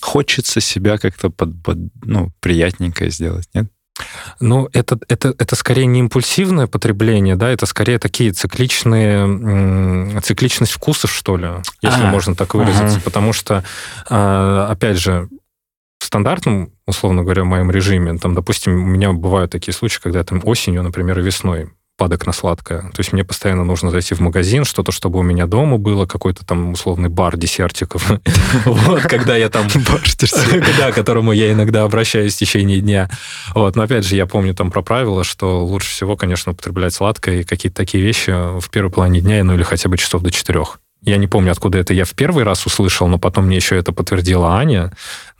Хочется 0.00 0.62
себя 0.62 0.96
как-то 0.96 1.28
под, 1.28 1.62
под, 1.62 1.76
ну, 2.02 2.32
приятненькое 2.40 3.10
сделать, 3.10 3.46
нет? 3.52 3.66
Ну, 4.40 4.68
это, 4.72 4.98
это, 5.08 5.34
это 5.38 5.56
скорее 5.56 5.86
не 5.86 6.00
импульсивное 6.00 6.66
потребление, 6.66 7.36
да, 7.36 7.50
это 7.50 7.66
скорее 7.66 7.98
такие 7.98 8.32
цикличные, 8.32 10.20
цикличность 10.20 10.72
вкусов, 10.72 11.12
что 11.12 11.36
ли, 11.36 11.48
если 11.82 12.02
а, 12.02 12.10
можно 12.10 12.34
так 12.34 12.54
выразиться. 12.54 13.00
Потому 13.00 13.32
что, 13.32 13.64
а, 14.08 14.68
опять 14.70 14.98
же, 14.98 15.28
в 15.98 16.06
стандартном, 16.06 16.72
условно 16.86 17.22
говоря, 17.22 17.42
в 17.42 17.46
моем 17.46 17.70
режиме, 17.70 18.18
там, 18.18 18.34
допустим, 18.34 18.72
у 18.72 18.86
меня 18.86 19.12
бывают 19.12 19.52
такие 19.52 19.74
случаи, 19.74 20.00
когда 20.00 20.20
я 20.20 20.24
там 20.24 20.40
осенью, 20.44 20.82
например, 20.82 21.18
и 21.18 21.22
весной 21.22 21.70
падок 22.00 22.26
на 22.26 22.32
сладкое. 22.32 22.80
То 22.80 23.00
есть 23.00 23.12
мне 23.12 23.24
постоянно 23.24 23.62
нужно 23.62 23.90
зайти 23.90 24.14
в 24.14 24.20
магазин, 24.20 24.64
что-то, 24.64 24.90
чтобы 24.90 25.18
у 25.18 25.22
меня 25.22 25.44
дома 25.44 25.76
было, 25.76 26.06
какой-то 26.06 26.46
там 26.46 26.72
условный 26.72 27.10
бар 27.10 27.36
десертиков. 27.36 28.10
Вот, 28.64 29.02
когда 29.02 29.36
я 29.36 29.50
там... 29.50 29.66
Да, 30.78 30.92
к 30.92 30.94
которому 30.94 31.32
я 31.32 31.52
иногда 31.52 31.82
обращаюсь 31.82 32.34
в 32.36 32.38
течение 32.38 32.80
дня. 32.80 33.10
Вот, 33.54 33.76
но 33.76 33.82
опять 33.82 34.06
же, 34.06 34.16
я 34.16 34.24
помню 34.24 34.54
там 34.54 34.70
про 34.70 34.80
правила, 34.80 35.24
что 35.24 35.62
лучше 35.62 35.90
всего, 35.90 36.16
конечно, 36.16 36.52
употреблять 36.52 36.94
сладкое 36.94 37.40
и 37.40 37.44
какие-то 37.44 37.76
такие 37.76 38.02
вещи 38.02 38.30
в 38.30 38.70
первой 38.70 38.90
половине 38.90 39.20
дня, 39.20 39.44
ну 39.44 39.52
или 39.54 39.62
хотя 39.62 39.90
бы 39.90 39.98
часов 39.98 40.22
до 40.22 40.30
четырех. 40.30 40.80
Я 41.02 41.18
не 41.18 41.26
помню, 41.26 41.52
откуда 41.52 41.76
это 41.76 41.92
я 41.92 42.06
в 42.06 42.14
первый 42.14 42.44
раз 42.44 42.64
услышал, 42.64 43.08
но 43.08 43.18
потом 43.18 43.46
мне 43.46 43.56
еще 43.56 43.76
это 43.76 43.92
подтвердила 43.92 44.56
Аня, 44.56 44.90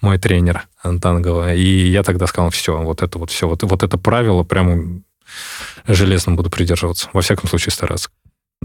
мой 0.02 0.18
тренер 0.18 0.66
Антангова. 0.82 1.54
И 1.54 1.88
я 1.88 2.02
тогда 2.02 2.26
сказал, 2.26 2.50
все, 2.50 2.76
вот 2.76 3.02
это 3.02 3.18
вот 3.18 3.30
все, 3.30 3.48
вот, 3.48 3.62
вот 3.62 3.82
это 3.82 3.96
правило 3.96 4.42
прямо 4.42 5.00
железно 5.86 6.34
буду 6.34 6.50
придерживаться. 6.50 7.08
Во 7.12 7.20
всяком 7.20 7.48
случае, 7.48 7.72
стараться. 7.72 8.10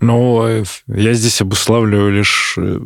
Ну, 0.01 0.45
э, 0.45 0.63
я 0.87 1.13
здесь 1.13 1.41
обуславливаю 1.41 2.11
лишь 2.11 2.55
э, 2.57 2.79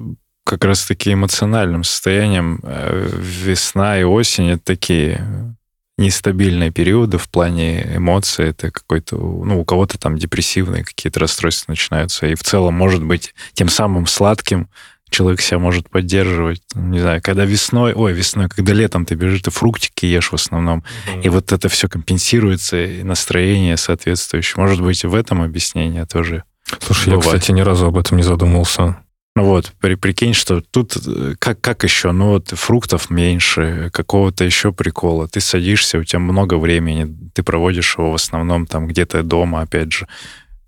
как 0.44 0.66
раз-таки 0.66 1.14
эмоциональным 1.14 1.84
состоянием. 1.84 2.60
Э, 2.64 3.10
весна 3.12 4.00
и 4.00 4.04
осень— 4.04 4.50
это 4.52 4.64
такие 4.64 5.56
нестабильные 5.98 6.72
периоды 6.72 7.18
в 7.18 7.28
плане 7.30 7.98
эмоций. 7.98 8.50
Это 8.50 8.72
какой-то, 8.72 9.18
ну, 9.18 9.60
у 9.60 9.66
кого-то 9.66 9.98
там 9.98 10.18
депрессивные 10.18 10.84
какие-то 10.84 11.20
расстройства 11.20 11.72
начинаются. 11.72 12.28
И 12.28 12.36
в 12.36 12.44
целом, 12.44 12.74
может 12.76 13.04
быть, 13.04 13.34
тем 13.54 13.70
самым 13.70 14.08
сладким 14.08 14.70
человек 15.10 15.42
себя 15.42 15.60
может 15.60 15.90
поддерживать. 15.90 16.62
Не 16.76 17.00
знаю, 17.00 17.22
когда 17.22 17.46
весной, 17.46 17.94
ой, 17.94 18.14
весной, 18.14 18.50
когда 18.50 18.74
летом 18.74 19.06
ты 19.06 19.16
бежишь, 19.16 19.42
ты 19.42 19.52
фруктики 19.52 20.06
ешь 20.06 20.32
в 20.32 20.36
основном, 20.36 20.84
mm-hmm. 21.08 21.24
и 21.24 21.30
вот 21.30 21.52
это 21.52 21.70
все 21.70 21.88
компенсируется, 21.88 22.78
и 22.78 23.04
настроение 23.04 23.78
соответствующее. 23.78 24.56
Может 24.58 24.82
быть, 24.82 25.04
в 25.04 25.16
этом 25.16 25.42
объяснение 25.42 26.06
тоже 26.06 26.44
Слушай, 26.80 27.10
бывает. 27.14 27.26
я, 27.26 27.32
кстати, 27.32 27.52
ни 27.52 27.62
разу 27.62 27.88
об 27.88 27.98
этом 27.98 28.18
не 28.18 28.24
задумывался. 28.24 28.98
Ну 29.36 29.46
вот, 29.46 29.72
при, 29.80 29.96
прикинь, 29.96 30.34
что 30.34 30.60
тут 30.60 30.98
э, 31.06 31.36
как, 31.40 31.62
как 31.62 31.84
еще? 31.84 32.12
Ну 32.12 32.30
вот 32.30 32.50
фруктов 32.50 33.10
меньше, 33.10 33.90
какого-то 33.94 34.44
еще 34.44 34.74
прикола. 34.74 35.28
Ты 35.28 35.40
садишься, 35.40 36.00
у 36.00 36.04
тебя 36.04 36.20
много 36.20 36.56
времени, 36.56 37.08
ты 37.34 37.44
проводишь 37.44 37.98
его 37.98 38.12
в 38.12 38.16
основном 38.16 38.66
там 38.66 38.88
где-то 38.88 39.24
дома, 39.24 39.62
опять 39.62 39.94
же. 39.94 40.08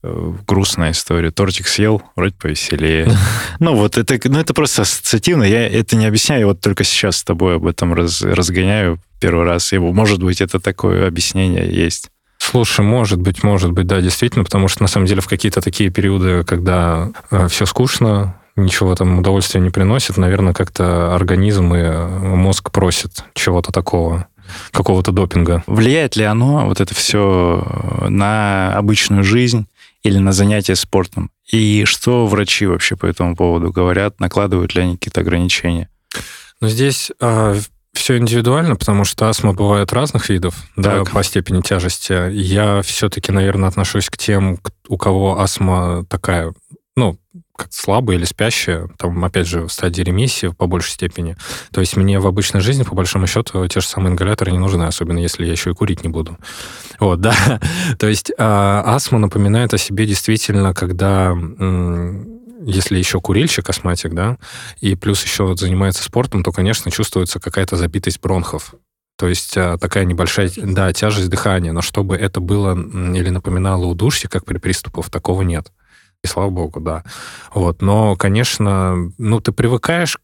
Грустная 0.03 0.91
история. 0.91 1.29
Тортик 1.29 1.67
съел, 1.67 2.01
вроде 2.15 2.33
повеселее. 2.33 3.07
Ну 3.59 3.75
вот 3.75 3.97
это, 3.97 4.19
ну 4.27 4.39
это 4.39 4.53
просто 4.53 4.81
ассоциативно. 4.81 5.43
Я 5.43 5.67
это 5.67 5.95
не 5.95 6.07
объясняю, 6.07 6.47
вот 6.47 6.61
только 6.61 6.83
сейчас 6.83 7.17
с 7.17 7.23
тобой 7.23 7.57
об 7.57 7.67
этом 7.67 7.93
раз, 7.93 8.23
разгоняю 8.23 8.99
первый 9.19 9.45
раз. 9.45 9.71
И, 9.73 9.77
может 9.77 10.23
быть, 10.23 10.41
это 10.41 10.59
такое 10.59 11.07
объяснение 11.07 11.71
есть. 11.71 12.09
Слушай, 12.39 12.83
может 12.83 13.21
быть, 13.21 13.43
может 13.43 13.71
быть, 13.71 13.85
да, 13.85 14.01
действительно, 14.01 14.43
потому 14.43 14.67
что 14.67 14.81
на 14.81 14.87
самом 14.87 15.05
деле 15.05 15.21
в 15.21 15.27
какие-то 15.27 15.61
такие 15.61 15.91
периоды, 15.91 16.43
когда 16.43 17.11
э, 17.29 17.47
все 17.49 17.67
скучно, 17.67 18.35
ничего 18.55 18.95
там 18.95 19.19
удовольствия 19.19 19.61
не 19.61 19.69
приносит, 19.69 20.17
наверное, 20.17 20.53
как-то 20.53 21.13
организм 21.13 21.73
и 21.75 22.07
мозг 22.35 22.71
просит 22.71 23.23
чего-то 23.35 23.71
такого 23.71 24.27
какого-то 24.71 25.11
допинга. 25.11 25.63
Влияет 25.67 26.15
ли 26.15 26.23
оно, 26.23 26.65
вот 26.65 26.81
это 26.81 26.93
все, 26.93 27.65
на 28.09 28.75
обычную 28.75 29.23
жизнь 29.23 29.67
или 30.03 30.17
на 30.17 30.31
занятия 30.31 30.75
спортом? 30.75 31.31
И 31.51 31.85
что 31.85 32.27
врачи 32.27 32.65
вообще 32.65 32.95
по 32.95 33.05
этому 33.05 33.35
поводу 33.35 33.71
говорят? 33.71 34.19
Накладывают 34.19 34.75
ли 34.75 34.81
они 34.81 34.97
какие-то 34.97 35.21
ограничения? 35.21 35.89
Ну, 36.59 36.67
здесь 36.67 37.11
а, 37.19 37.55
все 37.93 38.17
индивидуально, 38.17 38.75
потому 38.75 39.03
что 39.03 39.27
астма 39.27 39.53
бывает 39.53 39.91
разных 39.93 40.29
видов 40.29 40.55
да, 40.75 41.03
по 41.03 41.23
степени 41.23 41.61
тяжести. 41.61 42.31
Я 42.31 42.81
все-таки, 42.81 43.31
наверное, 43.31 43.69
отношусь 43.69 44.09
к 44.09 44.17
тем, 44.17 44.59
у 44.87 44.97
кого 44.97 45.39
астма 45.39 46.05
такая, 46.05 46.53
ну, 46.95 47.17
как 47.55 47.71
слабая 47.71 48.17
или 48.17 48.25
спящая, 48.25 48.89
там, 48.97 49.23
опять 49.23 49.47
же, 49.47 49.61
в 49.61 49.71
стадии 49.71 50.01
ремиссии 50.01 50.47
по 50.47 50.67
большей 50.67 50.91
степени. 50.91 51.37
То 51.71 51.79
есть 51.79 51.95
мне 51.95 52.19
в 52.19 52.27
обычной 52.27 52.61
жизни, 52.61 52.83
по 52.83 52.95
большому 52.95 53.27
счету, 53.27 53.65
те 53.67 53.79
же 53.79 53.87
самые 53.87 54.11
ингаляторы 54.11 54.51
не 54.51 54.57
нужны, 54.57 54.83
особенно 54.83 55.19
если 55.19 55.45
я 55.45 55.51
еще 55.51 55.71
и 55.71 55.73
курить 55.73 56.03
не 56.03 56.09
буду. 56.09 56.37
Вот, 56.99 57.21
да. 57.21 57.59
То 57.99 58.07
есть 58.07 58.31
а, 58.37 58.83
астма 58.85 59.19
напоминает 59.19 59.73
о 59.73 59.77
себе 59.77 60.05
действительно, 60.05 60.73
когда 60.73 61.35
если 62.63 62.97
еще 62.97 63.19
курильщик, 63.19 63.69
астматик, 63.69 64.13
да, 64.13 64.37
и 64.81 64.95
плюс 64.95 65.23
еще 65.23 65.55
занимается 65.55 66.03
спортом, 66.03 66.43
то, 66.43 66.51
конечно, 66.51 66.91
чувствуется 66.91 67.39
какая-то 67.39 67.75
забитость 67.75 68.21
бронхов. 68.21 68.75
То 69.17 69.27
есть 69.27 69.57
а, 69.57 69.77
такая 69.77 70.05
небольшая, 70.05 70.51
да, 70.57 70.91
тяжесть 70.93 71.29
дыхания, 71.29 71.71
но 71.71 71.81
чтобы 71.81 72.15
это 72.17 72.39
было 72.39 72.73
или 72.73 73.29
напоминало 73.29 73.85
удушье, 73.85 74.29
как 74.29 74.45
при 74.45 74.57
приступах, 74.57 75.09
такого 75.09 75.41
нет. 75.41 75.71
И 76.23 76.27
слава 76.27 76.49
богу, 76.49 76.79
да. 76.79 77.03
Вот. 77.53 77.81
Но, 77.81 78.15
конечно, 78.15 79.11
ну, 79.17 79.39
ты 79.39 79.51
привыкаешь 79.51 80.17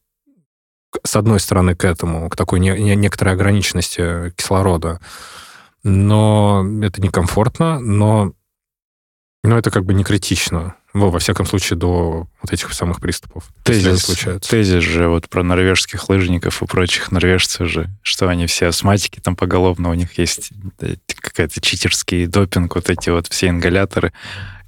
с 1.03 1.15
одной 1.15 1.39
стороны 1.39 1.75
к 1.75 1.85
этому, 1.85 2.29
к 2.29 2.35
такой 2.35 2.59
не, 2.59 2.71
не, 2.71 2.95
некоторой 2.95 3.33
ограниченности 3.33 4.31
кислорода, 4.35 4.99
но 5.83 6.65
это 6.81 7.01
некомфортно, 7.01 7.79
но, 7.79 8.33
но 9.43 9.57
это 9.57 9.69
как 9.71 9.85
бы 9.85 9.93
не 9.93 10.03
критично. 10.03 10.75
Ну, 10.93 11.09
во 11.09 11.19
всяком 11.19 11.45
случае, 11.45 11.77
до 11.77 12.27
вот 12.41 12.51
этих 12.51 12.73
самых 12.73 12.99
приступов. 12.99 13.43
Тезис, 13.63 14.05
случаются. 14.05 14.49
тезис 14.49 14.81
же 14.81 15.07
вот 15.07 15.29
про 15.29 15.43
норвежских 15.43 16.09
лыжников 16.09 16.63
и 16.63 16.65
прочих 16.65 17.11
норвежцев 17.11 17.67
же, 17.69 17.87
что 18.01 18.29
они 18.29 18.47
все 18.47 18.67
астматики 18.67 19.19
там 19.19 19.35
поголовно, 19.35 19.91
у 19.91 19.93
них 19.93 20.17
есть 20.17 20.51
какая-то 21.21 21.61
читерский 21.61 22.25
допинг, 22.25 22.75
вот 22.75 22.89
эти 22.89 23.11
вот 23.11 23.27
все 23.27 23.49
ингаляторы 23.49 24.11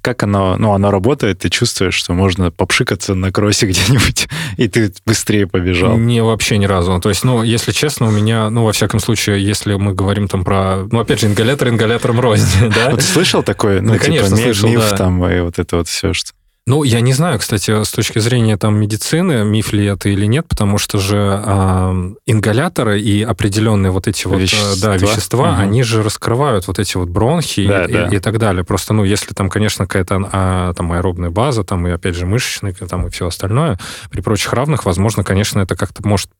как 0.02 0.22
оно, 0.22 0.56
ну, 0.56 0.72
оно 0.72 0.90
работает, 0.90 1.40
ты 1.40 1.48
чувствуешь, 1.48 1.94
что 1.94 2.12
можно 2.12 2.50
попшикаться 2.50 3.14
на 3.14 3.32
кроссе 3.32 3.66
где-нибудь, 3.68 4.28
и 4.56 4.68
ты 4.68 4.92
быстрее 5.06 5.46
побежал? 5.46 5.96
Не, 5.98 6.22
вообще 6.22 6.58
ни 6.58 6.66
разу. 6.66 6.98
То 7.00 7.08
есть, 7.08 7.24
ну, 7.24 7.42
если 7.42 7.72
честно, 7.72 8.08
у 8.08 8.10
меня, 8.10 8.50
ну, 8.50 8.64
во 8.64 8.72
всяком 8.72 9.00
случае, 9.00 9.44
если 9.44 9.74
мы 9.74 9.94
говорим 9.94 10.28
там 10.28 10.44
про, 10.44 10.86
ну, 10.90 11.00
опять 11.00 11.20
же, 11.20 11.26
ингалятор 11.26 11.68
ингалятором 11.68 12.20
рознь, 12.20 12.70
да? 12.74 12.90
Вот 12.90 13.02
слышал 13.02 13.42
такое? 13.42 13.80
Ну, 13.80 13.92
да, 13.92 13.98
типа, 13.98 14.06
конечно, 14.06 14.36
слышал, 14.36 14.68
миф 14.68 14.90
там 14.96 15.24
и 15.26 15.40
вот 15.40 15.58
это 15.58 15.76
вот 15.76 15.88
все, 15.88 16.12
что... 16.12 16.32
Ну, 16.70 16.84
я 16.84 17.00
не 17.00 17.12
знаю, 17.12 17.40
кстати, 17.40 17.82
с 17.82 17.90
точки 17.90 18.20
зрения 18.20 18.56
там 18.56 18.78
медицины, 18.78 19.44
миф 19.44 19.72
ли 19.72 19.86
это 19.86 20.08
или 20.08 20.26
нет, 20.26 20.46
потому 20.46 20.78
что 20.78 20.98
же 20.98 21.42
э, 21.44 22.14
ингаляторы 22.26 23.00
и 23.00 23.24
определенные 23.24 23.90
вот 23.90 24.06
эти 24.06 24.28
вещества. 24.28 24.70
вот 24.70 24.80
да, 24.80 24.96
вещества, 24.96 25.50
угу. 25.50 25.62
они 25.62 25.82
же 25.82 26.04
раскрывают 26.04 26.68
вот 26.68 26.78
эти 26.78 26.96
вот 26.96 27.08
бронхи 27.08 27.66
да, 27.66 27.86
и, 27.86 27.92
да. 27.92 28.06
И, 28.06 28.16
и 28.16 28.18
так 28.20 28.38
далее. 28.38 28.62
Просто, 28.62 28.94
ну, 28.94 29.02
если 29.02 29.34
там, 29.34 29.50
конечно, 29.50 29.86
какая-то 29.86 30.28
а, 30.30 30.72
там 30.74 30.92
аэробная 30.92 31.30
база, 31.30 31.64
там 31.64 31.88
и 31.88 31.90
опять 31.90 32.14
же 32.14 32.24
мышечная, 32.24 32.72
там 32.72 33.08
и 33.08 33.10
все 33.10 33.26
остальное, 33.26 33.76
при 34.12 34.20
прочих 34.20 34.52
равных, 34.52 34.84
возможно, 34.84 35.24
конечно, 35.24 35.58
это 35.58 35.74
как-то 35.74 36.06
может 36.06 36.30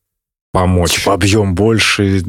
помочь. 0.53 0.95
Типа 0.95 1.15
объем 1.15 1.57
больше, 1.57 2.23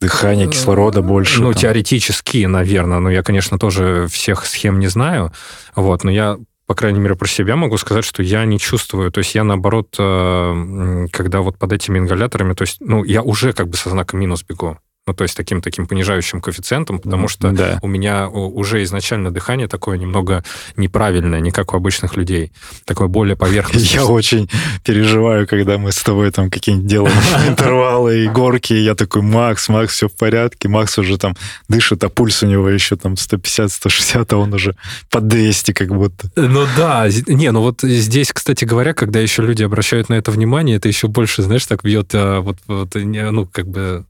дыхание 0.00 0.48
кислорода 0.48 1.02
больше. 1.02 1.42
Ну, 1.42 1.52
там. 1.52 1.62
теоретически, 1.62 2.44
наверное. 2.46 3.00
Но 3.00 3.10
я, 3.10 3.24
конечно, 3.24 3.58
тоже 3.58 4.06
всех 4.08 4.46
схем 4.46 4.78
не 4.78 4.86
знаю. 4.86 5.32
Вот, 5.74 6.04
но 6.04 6.10
я 6.10 6.38
по 6.68 6.74
крайней 6.74 7.00
мере, 7.00 7.16
про 7.16 7.26
себя 7.26 7.56
могу 7.56 7.78
сказать, 7.78 8.04
что 8.04 8.22
я 8.22 8.44
не 8.44 8.58
чувствую. 8.58 9.10
То 9.10 9.18
есть 9.18 9.34
я, 9.34 9.42
наоборот, 9.42 9.96
э, 9.98 11.06
когда 11.10 11.40
вот 11.40 11.58
под 11.58 11.72
этими 11.72 11.98
ингаляторами, 11.98 12.52
то 12.52 12.62
есть, 12.62 12.76
ну, 12.80 13.04
я 13.04 13.22
уже 13.22 13.54
как 13.54 13.68
бы 13.68 13.76
со 13.78 13.88
знаком 13.88 14.20
минус 14.20 14.44
бегу 14.46 14.78
ну, 15.08 15.14
то 15.14 15.22
есть 15.22 15.34
таким 15.34 15.62
таким 15.62 15.86
понижающим 15.86 16.42
коэффициентом, 16.42 16.98
потому 16.98 17.28
что 17.28 17.50
да. 17.50 17.78
у 17.80 17.88
меня 17.88 18.28
уже 18.28 18.82
изначально 18.82 19.30
дыхание 19.30 19.66
такое 19.66 19.96
немного 19.96 20.44
неправильное, 20.76 21.40
не 21.40 21.50
как 21.50 21.72
у 21.72 21.78
обычных 21.78 22.14
людей, 22.14 22.52
такое 22.84 23.08
более 23.08 23.34
поверхностное. 23.34 24.02
Я 24.02 24.04
очень 24.04 24.50
переживаю, 24.84 25.46
когда 25.46 25.78
мы 25.78 25.92
с 25.92 26.02
тобой 26.02 26.30
там 26.30 26.50
какие-нибудь 26.50 26.86
делаем 26.86 27.16
интервалы 27.48 28.24
и 28.24 28.28
горки, 28.28 28.74
я 28.74 28.94
такой, 28.94 29.22
Макс, 29.22 29.70
Макс, 29.70 29.94
все 29.94 30.08
в 30.08 30.12
порядке, 30.12 30.68
Макс 30.68 30.98
уже 30.98 31.16
там 31.16 31.34
дышит, 31.70 32.04
а 32.04 32.10
пульс 32.10 32.42
у 32.42 32.46
него 32.46 32.68
еще 32.68 32.96
там 32.96 33.14
150-160, 33.14 34.26
а 34.28 34.36
он 34.36 34.52
уже 34.52 34.76
под 35.08 35.26
200 35.26 35.72
как 35.72 35.88
будто. 35.88 36.30
Ну 36.36 36.66
да, 36.76 37.08
не, 37.26 37.50
ну 37.50 37.62
вот 37.62 37.80
здесь, 37.80 38.30
кстати 38.30 38.66
говоря, 38.66 38.92
когда 38.92 39.20
еще 39.20 39.40
люди 39.40 39.62
обращают 39.62 40.10
на 40.10 40.14
это 40.14 40.30
внимание, 40.30 40.76
это 40.76 40.88
еще 40.88 41.08
больше, 41.08 41.42
знаешь, 41.42 41.64
так 41.64 41.82
бьет, 41.82 42.10
а, 42.12 42.40
вот, 42.40 42.58
вот 42.66 42.94
ну, 42.94 43.46
как 43.46 43.68
бы 43.68 44.04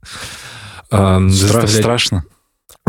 э, 0.91 1.19
заставлять... 1.29 1.71
Страшно. 1.71 2.23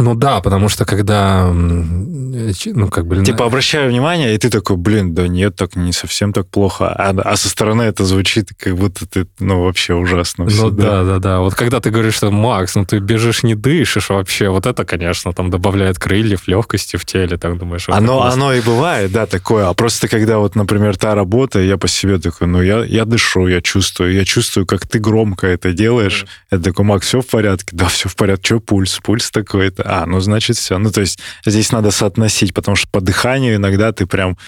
Ну 0.00 0.14
да, 0.14 0.40
потому 0.40 0.68
что 0.68 0.84
когда, 0.84 1.50
ну 1.52 2.88
как 2.88 3.06
бы... 3.06 3.22
Типа 3.22 3.46
обращаю 3.46 3.90
внимание, 3.90 4.34
и 4.34 4.38
ты 4.38 4.50
такой, 4.50 4.76
блин, 4.76 5.14
да 5.14 5.28
нет, 5.28 5.56
так 5.56 5.76
не 5.76 5.92
совсем 5.92 6.32
так 6.32 6.48
плохо. 6.48 6.88
А, 6.88 7.10
а 7.10 7.36
со 7.36 7.48
стороны 7.48 7.82
это 7.82 8.04
звучит, 8.04 8.50
как 8.58 8.76
будто 8.76 9.06
ты, 9.06 9.26
ну 9.38 9.64
вообще 9.64 9.94
ужасно. 9.94 10.46
Все, 10.48 10.64
ну 10.64 10.70
да, 10.70 11.04
да, 11.04 11.18
да. 11.18 11.40
Вот 11.40 11.54
когда 11.54 11.80
ты 11.80 11.90
говоришь, 11.90 12.14
что, 12.14 12.30
Макс, 12.30 12.74
ну 12.74 12.84
ты 12.84 12.98
бежишь, 12.98 13.42
не 13.42 13.54
дышишь 13.54 14.08
вообще, 14.08 14.48
вот 14.48 14.66
это, 14.66 14.84
конечно, 14.84 15.32
там 15.32 15.50
добавляет 15.50 15.98
крыльев, 15.98 16.48
легкости 16.48 16.96
в 16.96 17.04
теле, 17.04 17.36
так 17.36 17.58
думаешь. 17.58 17.88
Оно, 17.88 18.22
оно 18.22 18.54
и 18.54 18.60
бывает, 18.60 19.12
да, 19.12 19.26
такое. 19.26 19.68
А 19.68 19.74
просто 19.74 20.08
когда 20.08 20.38
вот, 20.38 20.54
например, 20.56 20.96
та 20.96 21.14
работа, 21.14 21.60
я 21.60 21.76
по 21.76 21.88
себе 21.88 22.18
такой, 22.18 22.46
ну 22.46 22.62
я, 22.62 22.84
я 22.84 23.04
дышу, 23.04 23.46
я 23.48 23.60
чувствую, 23.60 24.14
я 24.14 24.24
чувствую, 24.24 24.66
как 24.66 24.86
ты 24.86 24.98
громко 24.98 25.46
это 25.46 25.72
делаешь. 25.72 26.24
Mm. 26.24 26.56
Я 26.56 26.58
такой, 26.58 26.84
Макс, 26.84 27.06
все 27.06 27.20
в 27.20 27.26
порядке? 27.26 27.68
Да, 27.72 27.86
все 27.86 28.08
в 28.08 28.16
порядке. 28.16 28.40
Что 28.44 28.60
пульс? 28.60 28.98
Пульс 29.02 29.30
такой-то. 29.30 29.89
А, 29.90 30.07
ну, 30.07 30.20
значит, 30.20 30.57
все. 30.57 30.79
Ну, 30.79 30.92
то 30.92 31.00
есть 31.00 31.18
здесь 31.44 31.72
надо 31.72 31.90
соотносить, 31.90 32.55
потому 32.55 32.76
что 32.76 32.88
по 32.92 33.00
дыханию 33.00 33.57
иногда 33.57 33.90
ты 33.90 34.07
прям 34.07 34.38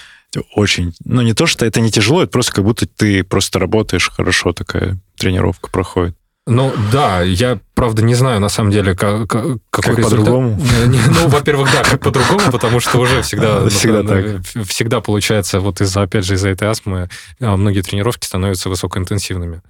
очень... 0.55 0.93
Ну, 1.03 1.21
не 1.21 1.33
то, 1.33 1.47
что 1.47 1.65
это 1.65 1.81
не 1.81 1.91
тяжело, 1.91 2.23
это 2.23 2.31
просто 2.31 2.53
как 2.53 2.63
будто 2.63 2.85
ты 2.87 3.25
просто 3.25 3.59
работаешь 3.59 4.09
хорошо, 4.09 4.53
такая 4.53 4.97
тренировка 5.17 5.69
проходит. 5.69 6.15
Ну, 6.47 6.71
да, 6.93 7.21
я 7.21 7.59
Правда, 7.75 8.03
не 8.03 8.13
знаю, 8.13 8.39
на 8.39 8.49
самом 8.49 8.71
деле, 8.71 8.95
как, 8.95 9.27
какой 9.27 9.59
как 9.71 10.01
по-другому? 10.01 10.59
Ну, 10.85 11.27
во-первых, 11.27 11.71
да, 11.71 11.83
как 11.83 11.99
по-другому, 12.01 12.51
потому 12.51 12.79
что 12.79 12.99
уже 12.99 13.23
всегда, 13.23 13.67
всегда, 13.69 14.03
так. 14.03 14.65
всегда 14.67 15.01
получается, 15.01 15.59
вот 15.59 15.81
из-за, 15.81 16.03
опять 16.03 16.23
же, 16.23 16.35
из-за 16.35 16.49
этой 16.49 16.67
астмы 16.67 17.09
а, 17.39 17.57
многие 17.57 17.81
тренировки 17.81 18.25
становятся 18.25 18.69
высокоинтенсивными. 18.69 19.61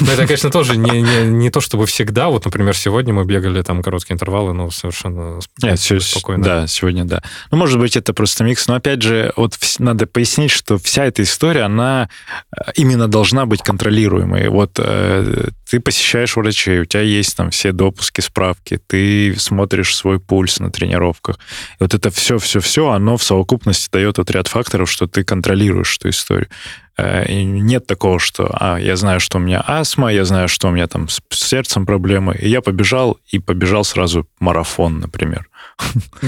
Но 0.00 0.12
это, 0.12 0.26
конечно, 0.26 0.50
тоже 0.50 0.76
не, 0.76 1.02
не, 1.02 1.26
не 1.26 1.50
то, 1.50 1.60
чтобы 1.60 1.86
всегда. 1.86 2.28
Вот, 2.28 2.44
например, 2.44 2.76
сегодня 2.76 3.12
мы 3.12 3.24
бегали 3.24 3.62
там 3.62 3.82
короткие 3.82 4.14
интервалы, 4.14 4.52
но 4.52 4.70
совершенно 4.70 5.40
Нет, 5.62 5.80
спокойно. 5.80 6.44
Да, 6.44 6.66
сегодня 6.66 7.04
да. 7.04 7.22
Ну, 7.50 7.58
может 7.58 7.78
быть, 7.78 7.96
это 7.96 8.12
просто 8.12 8.44
микс. 8.44 8.66
Но, 8.68 8.74
опять 8.74 9.02
же, 9.02 9.32
вот 9.36 9.58
надо 9.78 10.06
пояснить, 10.06 10.50
что 10.50 10.78
вся 10.78 11.04
эта 11.04 11.22
история, 11.22 11.62
она 11.62 12.08
э, 12.56 12.72
именно 12.76 13.08
должна 13.08 13.46
быть 13.46 13.62
контролируемой. 13.62 14.48
Вот 14.48 14.72
э, 14.78 15.48
ты 15.68 15.80
посещаешь 15.80 16.36
врачей, 16.36 16.80
у 16.80 16.84
тебя 16.84 17.02
есть 17.02 17.33
есть 17.34 17.36
там 17.36 17.50
все 17.50 17.72
допуски, 17.72 18.20
справки, 18.20 18.78
ты 18.86 19.34
смотришь 19.38 19.96
свой 19.96 20.20
пульс 20.20 20.60
на 20.60 20.70
тренировках. 20.70 21.36
И 21.80 21.82
вот 21.82 21.94
это 21.94 22.10
все-все-все, 22.10 22.90
оно 22.90 23.16
в 23.16 23.22
совокупности 23.22 23.90
дает 23.90 24.18
вот 24.18 24.30
ряд 24.30 24.48
факторов, 24.48 24.90
что 24.90 25.06
ты 25.06 25.24
контролируешь 25.24 25.96
эту 25.98 26.10
историю. 26.10 26.48
Э, 26.96 27.26
и 27.26 27.44
нет 27.44 27.86
такого, 27.86 28.18
что 28.18 28.48
а, 28.52 28.78
я 28.78 28.96
знаю, 28.96 29.20
что 29.20 29.38
у 29.38 29.40
меня 29.40 29.62
астма, 29.66 30.12
я 30.12 30.24
знаю, 30.24 30.48
что 30.48 30.68
у 30.68 30.70
меня 30.70 30.86
там 30.86 31.08
с 31.08 31.20
сердцем 31.30 31.86
проблемы, 31.86 32.36
и 32.40 32.48
я 32.48 32.60
побежал, 32.60 33.18
и 33.32 33.38
побежал 33.38 33.84
сразу 33.84 34.26
марафон, 34.38 35.00
например. 35.00 35.48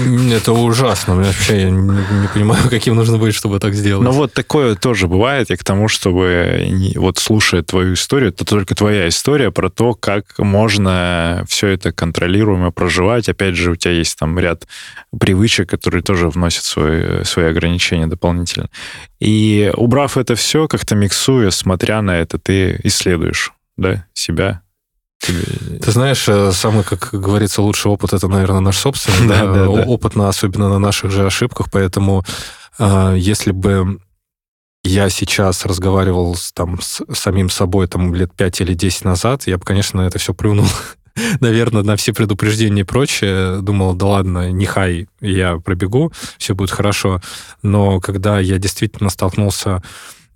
Это 0.05 0.51
ужасно. 0.51 1.15
Вообще 1.15 1.61
я 1.61 1.69
не, 1.69 1.81
не 1.81 2.27
понимаю, 2.33 2.63
каким 2.69 2.95
нужно 2.95 3.17
быть, 3.17 3.33
чтобы 3.33 3.59
так 3.59 3.73
сделать. 3.73 4.03
Ну 4.03 4.11
вот 4.11 4.33
такое 4.33 4.75
тоже 4.75 5.07
бывает. 5.07 5.49
И 5.51 5.55
к 5.55 5.63
тому, 5.63 5.87
чтобы 5.87 6.93
вот 6.95 7.17
слушая 7.17 7.63
твою 7.63 7.93
историю, 7.93 8.29
это 8.29 8.45
только 8.45 8.75
твоя 8.75 9.07
история 9.07 9.51
про 9.51 9.69
то, 9.69 9.93
как 9.93 10.37
можно 10.39 11.45
все 11.47 11.67
это 11.67 11.91
контролируемо 11.91 12.71
проживать. 12.71 13.29
Опять 13.29 13.55
же, 13.55 13.71
у 13.71 13.75
тебя 13.75 13.93
есть 13.93 14.17
там 14.17 14.37
ряд 14.37 14.67
привычек, 15.17 15.69
которые 15.69 16.03
тоже 16.03 16.29
вносят 16.29 16.63
свои, 16.63 17.23
свои 17.23 17.45
ограничения 17.45 18.07
дополнительно. 18.07 18.69
И 19.19 19.71
убрав 19.75 20.17
это 20.17 20.35
все, 20.35 20.67
как-то 20.67 20.95
миксуя, 20.95 21.49
смотря 21.49 22.01
на 22.01 22.17
это, 22.17 22.37
ты 22.37 22.79
исследуешь 22.83 23.53
да, 23.77 24.05
себя, 24.13 24.61
ты 25.19 25.91
знаешь, 25.91 26.27
э, 26.27 26.51
самый, 26.51 26.83
как 26.83 27.09
говорится, 27.11 27.61
лучший 27.61 27.91
опыт 27.91 28.13
это, 28.13 28.27
наверное, 28.27 28.59
наш 28.59 28.77
собственный. 28.77 29.27
да, 29.27 29.45
да, 29.45 29.65
да. 29.65 29.83
Опыт, 29.83 30.15
на, 30.15 30.29
особенно 30.29 30.69
на 30.69 30.79
наших 30.79 31.11
же 31.11 31.25
ошибках. 31.25 31.67
Поэтому 31.71 32.23
э, 32.79 33.15
если 33.17 33.51
бы 33.51 33.99
я 34.83 35.09
сейчас 35.09 35.65
разговаривал 35.65 36.35
с, 36.35 36.53
там, 36.53 36.79
с 36.81 37.03
самим 37.13 37.49
собой 37.49 37.87
там, 37.87 38.13
лет 38.13 38.33
5 38.33 38.61
или 38.61 38.73
10 38.73 39.05
назад, 39.05 39.47
я 39.47 39.57
бы, 39.57 39.65
конечно, 39.65 40.01
это 40.01 40.17
все 40.19 40.33
плюнул. 40.33 40.67
Наверное, 41.39 41.83
на 41.83 41.95
все 41.95 42.13
предупреждения 42.13 42.81
и 42.81 42.85
прочее. 42.85 43.61
Думал, 43.61 43.95
да 43.95 44.05
ладно, 44.05 44.51
не 44.51 44.65
хай, 44.65 45.07
я 45.19 45.57
пробегу, 45.57 46.13
все 46.37 46.53
будет 46.53 46.71
хорошо. 46.71 47.21
Но 47.63 47.99
когда 47.99 48.39
я 48.39 48.57
действительно 48.59 49.09
столкнулся 49.09 49.83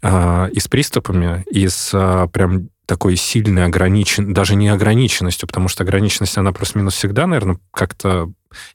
э, 0.01 0.49
и 0.51 0.59
с 0.59 0.67
приступами, 0.67 1.43
и 1.51 1.67
с 1.67 1.91
э, 1.93 2.27
прям 2.33 2.69
такой 2.91 3.15
сильной 3.15 3.63
ограничен, 3.63 4.33
даже 4.33 4.53
не 4.55 4.67
ограниченностью, 4.67 5.47
потому 5.47 5.69
что 5.69 5.83
ограниченность, 5.83 6.37
она 6.37 6.51
плюс-минус 6.51 6.93
всегда, 6.93 7.25
наверное, 7.25 7.57
как-то 7.71 8.29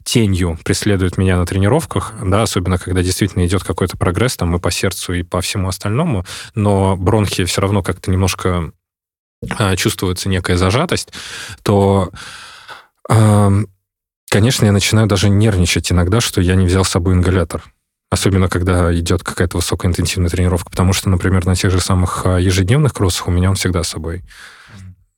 тенью 0.05 0.59
преследует 0.65 1.19
меня 1.19 1.37
на 1.37 1.45
тренировках, 1.45 2.15
да, 2.23 2.41
особенно 2.41 2.79
когда 2.79 3.03
действительно 3.03 3.45
идет 3.45 3.63
какой-то 3.63 3.99
прогресс 3.99 4.39
там 4.39 4.57
и 4.57 4.59
по 4.59 4.71
сердцу, 4.71 5.13
и 5.13 5.23
по 5.23 5.43
всему 5.43 5.69
остальному, 5.69 6.25
но 6.55 6.97
бронхи 6.97 7.45
все 7.45 7.61
равно 7.61 7.83
как-то 7.83 8.11
немножко 8.11 8.73
э, 9.59 9.77
чувствуется 9.77 10.31
некая 10.31 10.57
зажатость, 10.57 11.13
то, 11.63 12.11
э, 13.11 13.51
конечно, 14.31 14.65
я 14.65 14.73
начинаю 14.73 15.07
даже 15.09 15.29
нервничать 15.29 15.93
иногда, 15.93 16.23
что 16.23 16.41
я 16.41 16.55
не 16.55 16.65
взял 16.65 16.87
с 16.87 16.89
собой 16.89 17.13
ингалятор. 17.13 17.63
Особенно, 18.17 18.49
когда 18.49 18.95
идет 18.99 19.23
какая-то 19.23 19.59
высокоинтенсивная 19.59 20.31
тренировка. 20.31 20.71
Потому 20.71 20.95
что, 20.95 21.11
например, 21.11 21.45
на 21.45 21.55
тех 21.55 21.71
же 21.71 21.81
самых 21.81 22.25
а, 22.25 22.39
ежедневных 22.39 22.95
кроссах 22.95 23.29
у 23.29 23.31
меня 23.31 23.51
он 23.51 23.57
всегда 23.57 23.83
с 23.83 23.89
собой. 23.89 24.23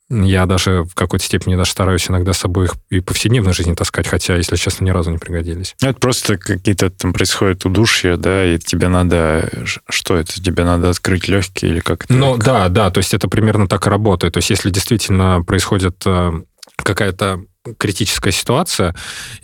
Я 0.09 0.45
даже 0.45 0.83
в 0.83 0.95
какой-то 0.95 1.23
степени 1.23 1.55
даже 1.55 1.71
стараюсь 1.71 2.09
иногда 2.09 2.33
с 2.33 2.39
собой 2.39 2.65
их 2.65 2.73
и 2.89 2.99
повседневной 2.99 3.53
жизни 3.53 3.73
таскать, 3.73 4.05
хотя, 4.05 4.35
если 4.35 4.57
честно, 4.57 4.83
ни 4.83 4.89
разу 4.89 5.11
не 5.11 5.17
пригодились. 5.17 5.75
Ну, 5.81 5.87
это 5.87 5.99
просто 5.99 6.37
какие-то 6.37 6.89
там 6.89 7.13
происходят 7.13 7.63
удушья, 7.63 8.17
да, 8.17 8.43
и 8.43 8.59
тебе 8.59 8.89
надо... 8.89 9.49
Что 9.87 10.17
это? 10.17 10.33
Тебе 10.33 10.65
надо 10.65 10.89
открыть 10.89 11.29
легкие 11.29 11.71
или 11.71 11.79
как-то? 11.79 12.13
Ну, 12.13 12.35
да, 12.35 12.67
да, 12.67 12.91
то 12.91 12.97
есть 12.97 13.13
это 13.13 13.29
примерно 13.29 13.69
так 13.69 13.87
и 13.87 13.89
работает. 13.89 14.33
То 14.33 14.39
есть 14.39 14.49
если 14.49 14.71
действительно 14.71 15.41
происходит 15.41 16.01
э, 16.05 16.33
какая-то 16.75 17.45
критическая 17.77 18.31
ситуация, 18.31 18.95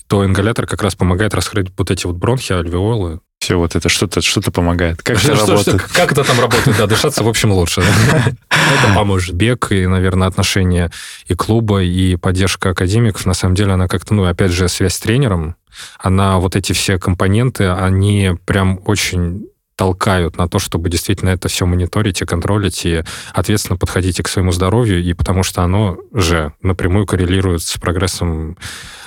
то 0.08 0.26
ингалятор 0.26 0.68
как 0.68 0.82
раз 0.84 0.96
помогает 0.96 1.34
раскрыть 1.34 1.68
вот 1.78 1.92
эти 1.92 2.06
вот 2.06 2.16
бронхи, 2.16 2.54
альвеолы, 2.54 3.22
все 3.46 3.60
вот 3.60 3.76
это 3.76 3.90
что-то 3.90 4.22
что 4.22 4.42
помогает. 4.52 5.04
Как 5.04 5.24
это 5.24 5.36
работает? 5.36 5.82
Как 5.84 6.12
это 6.12 6.24
там 6.24 6.40
работает? 6.40 6.78
Да, 6.78 6.88
дышаться, 6.88 7.24
в 7.24 7.28
общем, 7.28 7.52
лучше. 7.52 7.82
Это 8.50 8.96
поможет. 8.96 9.36
Бег 9.36 9.72
и, 9.72 9.86
наверное, 9.86 10.28
отношения 10.28 10.92
и 11.28 11.36
клуба, 11.36 11.84
и 11.84 12.16
поддержка 12.16 12.72
академиков, 12.72 13.28
на 13.28 13.36
самом 13.36 13.54
деле, 13.54 13.74
она 13.74 13.88
как-то, 13.88 14.16
ну, 14.16 14.26
опять 14.26 14.52
же, 14.52 14.68
связь 14.68 14.96
с 14.96 15.00
тренером, 15.00 15.56
она 16.00 16.40
вот 16.40 16.56
эти 16.56 16.74
все 16.74 16.98
компоненты, 16.98 17.70
они 17.70 18.32
прям 18.46 18.80
очень 18.86 19.46
толкают 19.76 20.38
на 20.38 20.48
то, 20.48 20.60
чтобы 20.60 20.90
действительно 20.90 21.30
это 21.30 21.48
все 21.48 21.66
мониторить 21.66 22.22
и 22.22 22.26
контролить, 22.26 22.86
и 22.86 23.04
ответственно 23.34 23.78
подходить 23.78 24.22
к 24.22 24.28
своему 24.28 24.52
здоровью, 24.52 25.04
и 25.04 25.14
потому 25.14 25.44
что 25.44 25.64
оно 25.64 25.98
же 26.14 26.54
напрямую 26.62 27.06
коррелирует 27.06 27.62
с 27.62 27.78
прогрессом 27.78 28.58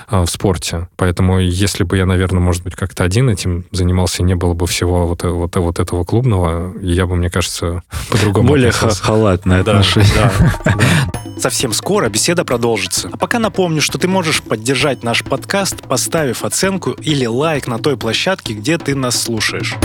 а, 0.07 0.25
в 0.25 0.29
спорте. 0.29 0.87
Поэтому 0.95 1.39
если 1.39 1.83
бы 1.83 1.97
я, 1.97 2.05
наверное, 2.05 2.39
может 2.39 2.63
быть, 2.63 2.75
как-то 2.75 3.03
один 3.03 3.29
этим 3.29 3.65
занимался, 3.71 4.23
не 4.23 4.35
было 4.35 4.53
бы 4.53 4.67
всего 4.67 5.07
вот, 5.07 5.23
вот, 5.23 5.55
вот 5.55 5.79
этого 5.79 6.03
клубного, 6.03 6.73
я 6.81 7.05
бы, 7.05 7.15
мне 7.15 7.29
кажется, 7.29 7.83
по-другому 8.09 8.49
Более 8.49 8.71
халатное 8.71 9.63
да, 9.63 9.79
отношение. 9.79 10.11
Да, 10.15 10.31
да. 10.65 11.39
Совсем 11.39 11.73
скоро 11.73 12.09
беседа 12.09 12.43
продолжится. 12.43 13.09
А 13.11 13.17
пока 13.17 13.39
напомню, 13.39 13.81
что 13.81 13.97
ты 13.97 14.07
можешь 14.07 14.41
поддержать 14.41 15.03
наш 15.03 15.23
подкаст, 15.23 15.83
поставив 15.83 16.43
оценку 16.43 16.91
или 16.91 17.25
лайк 17.25 17.67
на 17.67 17.79
той 17.79 17.97
площадке, 17.97 18.53
где 18.53 18.77
ты 18.77 18.93
нас 18.93 19.19
слушаешь 19.21 19.75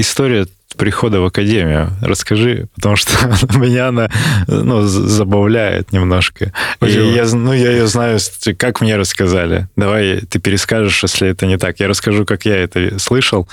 история 0.00 0.46
прихода 0.76 1.20
в 1.20 1.26
академию. 1.26 1.90
Расскажи, 2.00 2.68
потому 2.74 2.96
что 2.96 3.12
меня 3.58 3.88
она 3.88 4.10
ну, 4.46 4.82
забавляет 4.82 5.92
немножко. 5.92 6.52
И 6.80 6.90
я, 6.90 7.26
ну, 7.32 7.52
я 7.52 7.70
ее 7.72 7.86
знаю, 7.86 8.18
как 8.58 8.80
мне 8.80 8.96
рассказали. 8.96 9.68
Давай 9.76 10.20
ты 10.20 10.38
перескажешь, 10.38 11.02
если 11.02 11.28
это 11.28 11.46
не 11.46 11.58
так. 11.58 11.80
Я 11.80 11.88
расскажу, 11.88 12.24
как 12.24 12.44
я 12.44 12.56
это 12.56 12.98
слышал. 12.98 13.48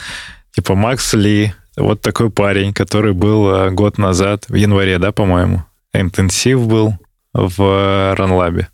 Типа 0.54 0.76
Макс 0.76 1.14
Ли, 1.14 1.54
вот 1.76 2.02
такой 2.02 2.30
парень, 2.30 2.74
который 2.74 3.14
был 3.14 3.50
э, 3.54 3.70
год 3.72 3.98
назад, 3.98 4.46
в 4.48 4.56
январе, 4.56 4.98
да, 4.98 5.12
по-моему, 5.12 5.64
интенсив 5.94 6.66
был 6.68 6.96
в 7.34 8.16
Ранлабе. 8.18 8.68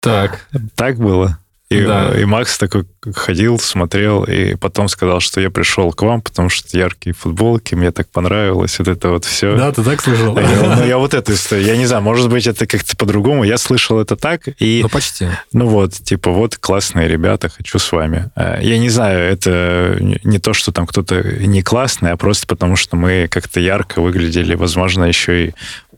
Так. 0.00 0.48
Так 0.74 0.96
было? 0.96 1.38
И, 1.72 1.86
да. 1.86 2.12
и 2.18 2.24
Макс 2.24 2.58
такой 2.58 2.84
ходил, 3.14 3.58
смотрел, 3.58 4.24
и 4.24 4.54
потом 4.54 4.88
сказал, 4.88 5.20
что 5.20 5.40
я 5.40 5.50
пришел 5.50 5.92
к 5.92 6.02
вам, 6.02 6.20
потому 6.20 6.48
что 6.48 6.76
яркие 6.76 7.14
футболки, 7.14 7.74
мне 7.74 7.90
так 7.90 8.08
понравилось, 8.08 8.78
вот 8.78 8.88
это 8.88 9.10
вот 9.10 9.24
все. 9.24 9.56
Да, 9.56 9.72
ты 9.72 9.82
так 9.82 10.00
слышал? 10.00 10.36
Я, 10.38 10.76
ну, 10.76 10.84
я 10.84 10.98
вот 10.98 11.14
историю, 11.14 11.66
я 11.66 11.76
не 11.76 11.86
знаю, 11.86 12.02
может 12.02 12.28
быть, 12.30 12.46
это 12.46 12.66
как-то 12.66 12.96
по-другому, 12.96 13.44
я 13.44 13.58
слышал 13.58 14.00
это 14.00 14.16
так, 14.16 14.42
и... 14.58 14.80
Ну, 14.82 14.88
почти. 14.88 15.28
Ну 15.52 15.66
вот, 15.66 15.92
типа, 15.94 16.30
вот 16.30 16.56
классные 16.56 17.08
ребята, 17.08 17.48
хочу 17.48 17.78
с 17.78 17.92
вами. 17.92 18.30
Э, 18.36 18.58
я 18.60 18.78
не 18.78 18.88
знаю, 18.88 19.20
это 19.20 19.98
не 20.00 20.38
то, 20.38 20.52
что 20.52 20.72
там 20.72 20.86
кто-то 20.86 21.22
не 21.22 21.62
классный, 21.62 22.12
а 22.12 22.16
просто 22.16 22.46
потому, 22.46 22.76
что 22.76 22.96
мы 22.96 23.28
как-то 23.30 23.60
ярко 23.60 24.00
выглядели, 24.00 24.54
возможно, 24.54 25.04
еще 25.04 25.46
и 25.46 25.54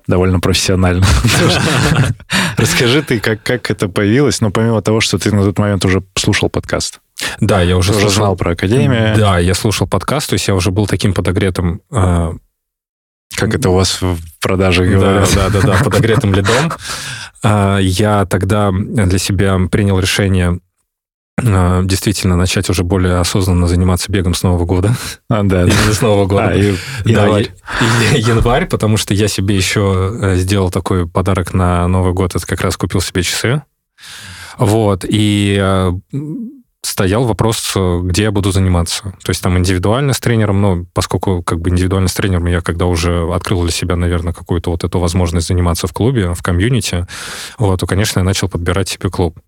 довольно 0.06 0.40
профессионально. 0.40 1.06
Расскажи 2.56 3.02
ты, 3.02 3.20
как, 3.20 3.42
как 3.42 3.70
это 3.70 3.88
появилось, 3.88 4.40
но 4.40 4.48
ну, 4.48 4.52
помимо 4.52 4.82
того, 4.82 5.00
что 5.00 5.18
ты 5.18 5.34
на 5.34 5.42
тот 5.42 5.58
момент 5.58 5.84
уже 5.84 6.02
слушал 6.16 6.48
подкаст. 6.48 7.00
Да, 7.40 7.62
я 7.62 7.76
уже, 7.76 7.92
слушал, 7.92 8.10
знал 8.10 8.36
про 8.36 8.52
Академию. 8.52 9.16
Да, 9.16 9.38
я 9.38 9.54
слушал 9.54 9.86
подкаст, 9.86 10.30
то 10.30 10.34
есть 10.34 10.48
я 10.48 10.54
уже 10.54 10.70
был 10.70 10.86
таким 10.86 11.14
подогретым... 11.14 11.80
Э, 11.90 12.32
как 13.36 13.54
это 13.54 13.70
у 13.70 13.74
вас 13.74 14.00
в 14.00 14.18
продаже 14.40 14.84
говорят? 14.84 15.28
Да, 15.34 15.50
да, 15.50 15.60
да, 15.60 15.66
да 15.78 15.78
подогретым 15.84 16.34
лидом. 16.34 16.72
Э, 17.42 17.78
я 17.80 18.26
тогда 18.26 18.70
для 18.72 19.18
себя 19.18 19.58
принял 19.70 19.98
решение 19.98 20.60
действительно 21.40 22.36
начать 22.36 22.70
уже 22.70 22.84
более 22.84 23.18
осознанно 23.18 23.66
заниматься 23.66 24.10
бегом 24.10 24.34
с 24.34 24.42
Нового 24.42 24.64
года. 24.64 24.94
А, 25.28 25.42
да. 25.42 25.62
Именно 25.62 25.92
с 25.92 26.00
Нового 26.00 26.26
года. 26.26 26.48
А, 26.48 26.54
и, 26.54 26.74
январь. 27.04 27.50
Да, 27.80 28.16
и, 28.16 28.20
январь, 28.20 28.66
потому 28.66 28.96
что 28.96 29.14
я 29.14 29.26
себе 29.26 29.56
еще 29.56 30.16
э, 30.20 30.36
сделал 30.36 30.70
такой 30.70 31.08
подарок 31.08 31.54
на 31.54 31.88
Новый 31.88 32.12
год. 32.12 32.36
Это 32.36 32.46
как 32.46 32.60
раз 32.60 32.76
купил 32.76 33.00
себе 33.00 33.22
часы. 33.22 33.62
Вот. 34.58 35.04
И 35.08 35.58
э, 35.60 35.92
стоял 36.82 37.24
вопрос, 37.24 37.74
где 38.02 38.24
я 38.24 38.30
буду 38.30 38.52
заниматься. 38.52 39.14
То 39.24 39.30
есть 39.30 39.42
там 39.42 39.58
индивидуально 39.58 40.12
с 40.12 40.20
тренером, 40.20 40.60
но 40.60 40.84
поскольку 40.92 41.42
как 41.42 41.60
бы 41.60 41.70
индивидуально 41.70 42.08
с 42.08 42.14
тренером 42.14 42.46
я 42.46 42.60
когда 42.60 42.86
уже 42.86 43.28
открыл 43.32 43.62
для 43.62 43.72
себя, 43.72 43.96
наверное, 43.96 44.32
какую-то 44.32 44.70
вот 44.70 44.84
эту 44.84 44.98
возможность 44.98 45.48
заниматься 45.48 45.86
в 45.86 45.92
клубе, 45.92 46.34
в 46.34 46.42
комьюнити, 46.42 47.06
вот, 47.58 47.80
то, 47.80 47.86
конечно, 47.86 48.20
я 48.20 48.24
начал 48.24 48.48
подбирать 48.48 48.88
себе 48.88 49.10
клуб. 49.10 49.38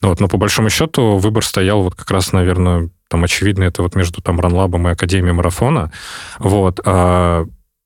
Вот, 0.00 0.20
но 0.20 0.28
по 0.28 0.36
большому 0.36 0.70
счету 0.70 1.18
выбор 1.18 1.44
стоял 1.44 1.82
вот 1.82 1.94
как 1.94 2.10
раз, 2.10 2.32
наверное, 2.32 2.90
там 3.08 3.24
очевидно, 3.24 3.64
это 3.64 3.82
вот 3.82 3.94
между 3.94 4.20
там 4.22 4.40
Ранлабом 4.40 4.88
и 4.88 4.92
Академией 4.92 5.34
марафона. 5.34 5.92
Вот. 6.38 6.80
А 6.84 7.44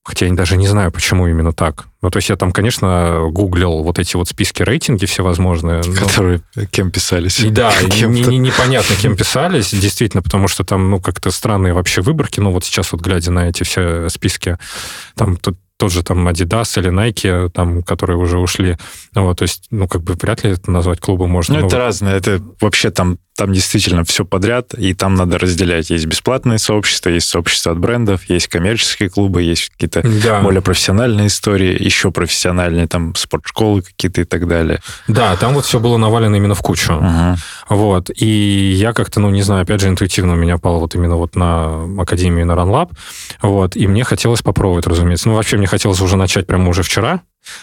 Хотя 0.09 0.25
я 0.25 0.33
даже 0.33 0.57
не 0.57 0.67
знаю, 0.67 0.91
почему 0.91 1.27
именно 1.27 1.53
так. 1.53 1.89
Ну, 2.01 2.09
то 2.09 2.17
есть 2.17 2.31
я 2.31 2.37
там, 2.37 2.51
конечно, 2.51 3.27
гуглил 3.31 3.83
вот 3.83 3.99
эти 3.99 4.17
вот 4.17 4.27
списки 4.27 4.63
рейтинги 4.63 5.05
всевозможные. 5.05 5.83
Которые 5.83 6.41
но... 6.57 6.65
кем 6.65 6.91
писались. 6.91 7.41
И, 7.41 7.51
да, 7.51 7.75
не, 7.83 8.23
не, 8.23 8.39
непонятно, 8.39 8.97
кем 8.97 9.17
писались, 9.17 9.71
действительно, 9.71 10.23
потому 10.23 10.49
что 10.49 10.65
там, 10.65 10.89
ну, 10.91 10.99
как-то 10.99 11.31
странные 11.31 11.75
вообще 11.75 12.01
выборки. 12.01 12.41
Ну, 12.41 12.53
вот 12.53 12.65
сейчас 12.65 12.91
вот 12.93 13.03
глядя 13.03 13.33
на 13.33 13.51
эти 13.51 13.65
все 13.65 14.09
списки, 14.09 14.57
там 15.15 15.37
тут 15.37 15.59
тот 15.79 15.93
же 15.93 16.03
там 16.03 16.29
Adidas 16.29 16.79
или 16.79 16.91
Nike, 16.91 17.51
там, 17.51 17.83
которые 17.83 18.19
уже 18.19 18.39
ушли. 18.39 18.77
Вот, 19.15 19.39
то 19.39 19.45
есть, 19.45 19.69
ну, 19.71 19.87
как 19.87 20.03
бы 20.03 20.15
вряд 20.15 20.45
ли 20.45 20.51
это 20.51 20.71
назвать 20.71 21.01
клубом 21.01 21.31
можно. 21.31 21.61
Ну, 21.61 21.67
это 21.67 21.79
разное. 21.79 22.17
Это 22.17 22.43
вообще 22.61 22.91
там 22.91 23.19
там 23.39 23.53
действительно 23.53 24.03
все 24.03 24.25
подряд, 24.25 24.75
и 24.75 24.95
там 24.95 25.15
надо 25.15 25.39
разделять. 25.39 25.91
Есть 25.91 26.07
бесплатные 26.07 26.59
сообщества, 26.59 27.11
есть 27.11 27.29
сообщества 27.29 27.71
от 27.71 27.79
брендов, 27.79 28.29
есть 28.29 28.49
коммерческие 28.49 29.09
клубы, 29.09 29.43
есть 29.43 29.71
какие-то 29.71 30.03
да. 30.03 30.41
более 30.41 30.61
профессиональные 30.61 31.29
истории, 31.29 31.81
еще 31.81 32.11
профессиональные, 32.11 32.89
там 32.89 33.15
спортшколы 33.15 33.83
какие-то 33.83 34.23
и 34.23 34.25
так 34.25 34.49
далее. 34.49 34.81
Да, 35.07 35.37
там 35.37 35.55
вот 35.55 35.67
все 35.67 35.79
было 35.79 35.99
навалено 35.99 36.35
именно 36.35 36.57
в 36.57 36.63
кучу. 36.63 36.95
Угу. 36.95 37.37
Вот. 37.69 38.11
И 38.17 38.27
я 38.27 38.93
как-то, 38.93 39.21
ну, 39.21 39.31
не 39.31 39.43
знаю, 39.43 39.63
опять 39.63 39.81
же, 39.81 39.89
интуитивно 39.89 40.33
у 40.33 40.37
меня 40.37 40.59
пал 40.59 40.81
вот 40.81 40.97
именно 40.97 41.15
вот 41.15 41.37
на 41.37 41.85
Академию, 42.03 42.45
на 42.45 42.53
RunLab. 42.53 42.91
Вот. 43.41 43.77
И 43.77 43.87
мне 43.87 44.03
хотелось 44.03 44.43
попробовать, 44.43 44.89
разумеется. 44.89 45.29
Ну, 45.29 45.37
вообще, 45.37 45.59
мне 45.59 45.69
хотелось 45.69 46.01
уже 46.01 46.17
начать 46.17 46.49
прямо 46.49 46.71
уже 46.71 46.83
вчера. 46.83 47.21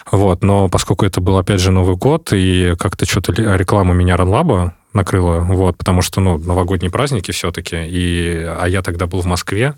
Вот. 0.10 0.42
Но 0.42 0.70
поскольку 0.70 1.06
это 1.06 1.20
был, 1.20 1.38
опять 1.38 1.60
же, 1.60 1.72
Новый 1.72 1.98
год, 1.98 2.30
и 2.32 2.76
как-то 2.80 3.06
что-то 3.06 3.34
реклама 3.34 3.94
меня 3.94 4.16
RunLab 4.16 4.72
накрыло, 4.96 5.42
вот, 5.42 5.78
потому 5.78 6.02
что, 6.02 6.22
ну, 6.22 6.38
новогодние 6.38 6.92
праздники 6.92 7.32
все-таки, 7.32 7.78
и, 7.86 8.44
а 8.44 8.66
я 8.66 8.82
тогда 8.82 9.06
был 9.06 9.22
в 9.22 9.26
Москве, 9.26 9.76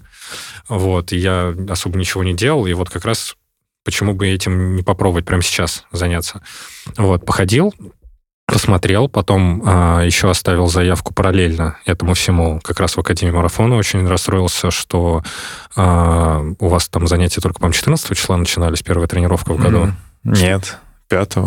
вот, 0.69 1.11
и 1.11 1.17
я 1.17 1.53
особо 1.69 1.97
ничего 1.97 2.23
не 2.23 2.33
делал, 2.33 2.65
и 2.65 2.73
вот 2.73 2.89
как 2.89 3.05
раз 3.05 3.35
почему 3.83 4.13
бы 4.13 4.27
этим 4.27 4.75
не 4.75 4.83
попробовать 4.83 5.25
прямо 5.25 5.41
сейчас 5.41 5.85
заняться. 5.91 6.41
Вот, 6.97 7.25
походил, 7.25 7.73
посмотрел, 8.47 9.07
потом 9.09 9.61
а, 9.65 10.01
еще 10.01 10.29
оставил 10.29 10.67
заявку 10.67 11.13
параллельно 11.13 11.77
этому 11.85 12.13
всему, 12.13 12.59
как 12.61 12.79
раз 12.79 12.95
в 12.95 12.99
Академии 12.99 13.31
марафона. 13.31 13.75
Очень 13.75 14.07
расстроился, 14.07 14.71
что 14.71 15.23
а, 15.75 16.43
у 16.59 16.67
вас 16.67 16.87
там 16.87 17.07
занятия 17.07 17.41
только, 17.41 17.59
по-моему, 17.59 17.73
14 17.73 18.17
числа 18.17 18.37
начинались, 18.37 18.81
первая 18.81 19.07
тренировка 19.07 19.53
в 19.53 19.57
году. 19.57 19.91
Нет, 20.23 20.77
5 21.09 21.37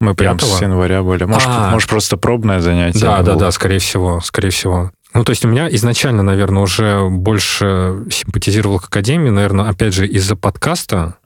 мы 0.00 0.14
прям 0.14 0.38
с 0.38 0.60
января 0.60 1.02
были. 1.02 1.24
Может, 1.24 1.48
а, 1.48 1.70
может, 1.70 1.88
просто 1.88 2.16
пробное 2.16 2.60
занятие? 2.60 3.00
Да, 3.00 3.16
было. 3.16 3.24
да, 3.24 3.34
да, 3.36 3.50
скорее 3.50 3.78
всего, 3.78 4.20
скорее 4.20 4.50
всего. 4.50 4.90
Ну, 5.14 5.24
то 5.24 5.30
есть 5.30 5.44
у 5.44 5.48
меня 5.48 5.68
изначально, 5.70 6.22
наверное, 6.22 6.62
уже 6.62 7.08
больше 7.08 8.04
симпатизировал 8.10 8.80
к 8.80 8.86
Академии, 8.86 9.30
наверное, 9.30 9.68
опять 9.68 9.94
же, 9.94 10.06
из-за 10.08 10.34
подкаста, 10.34 11.16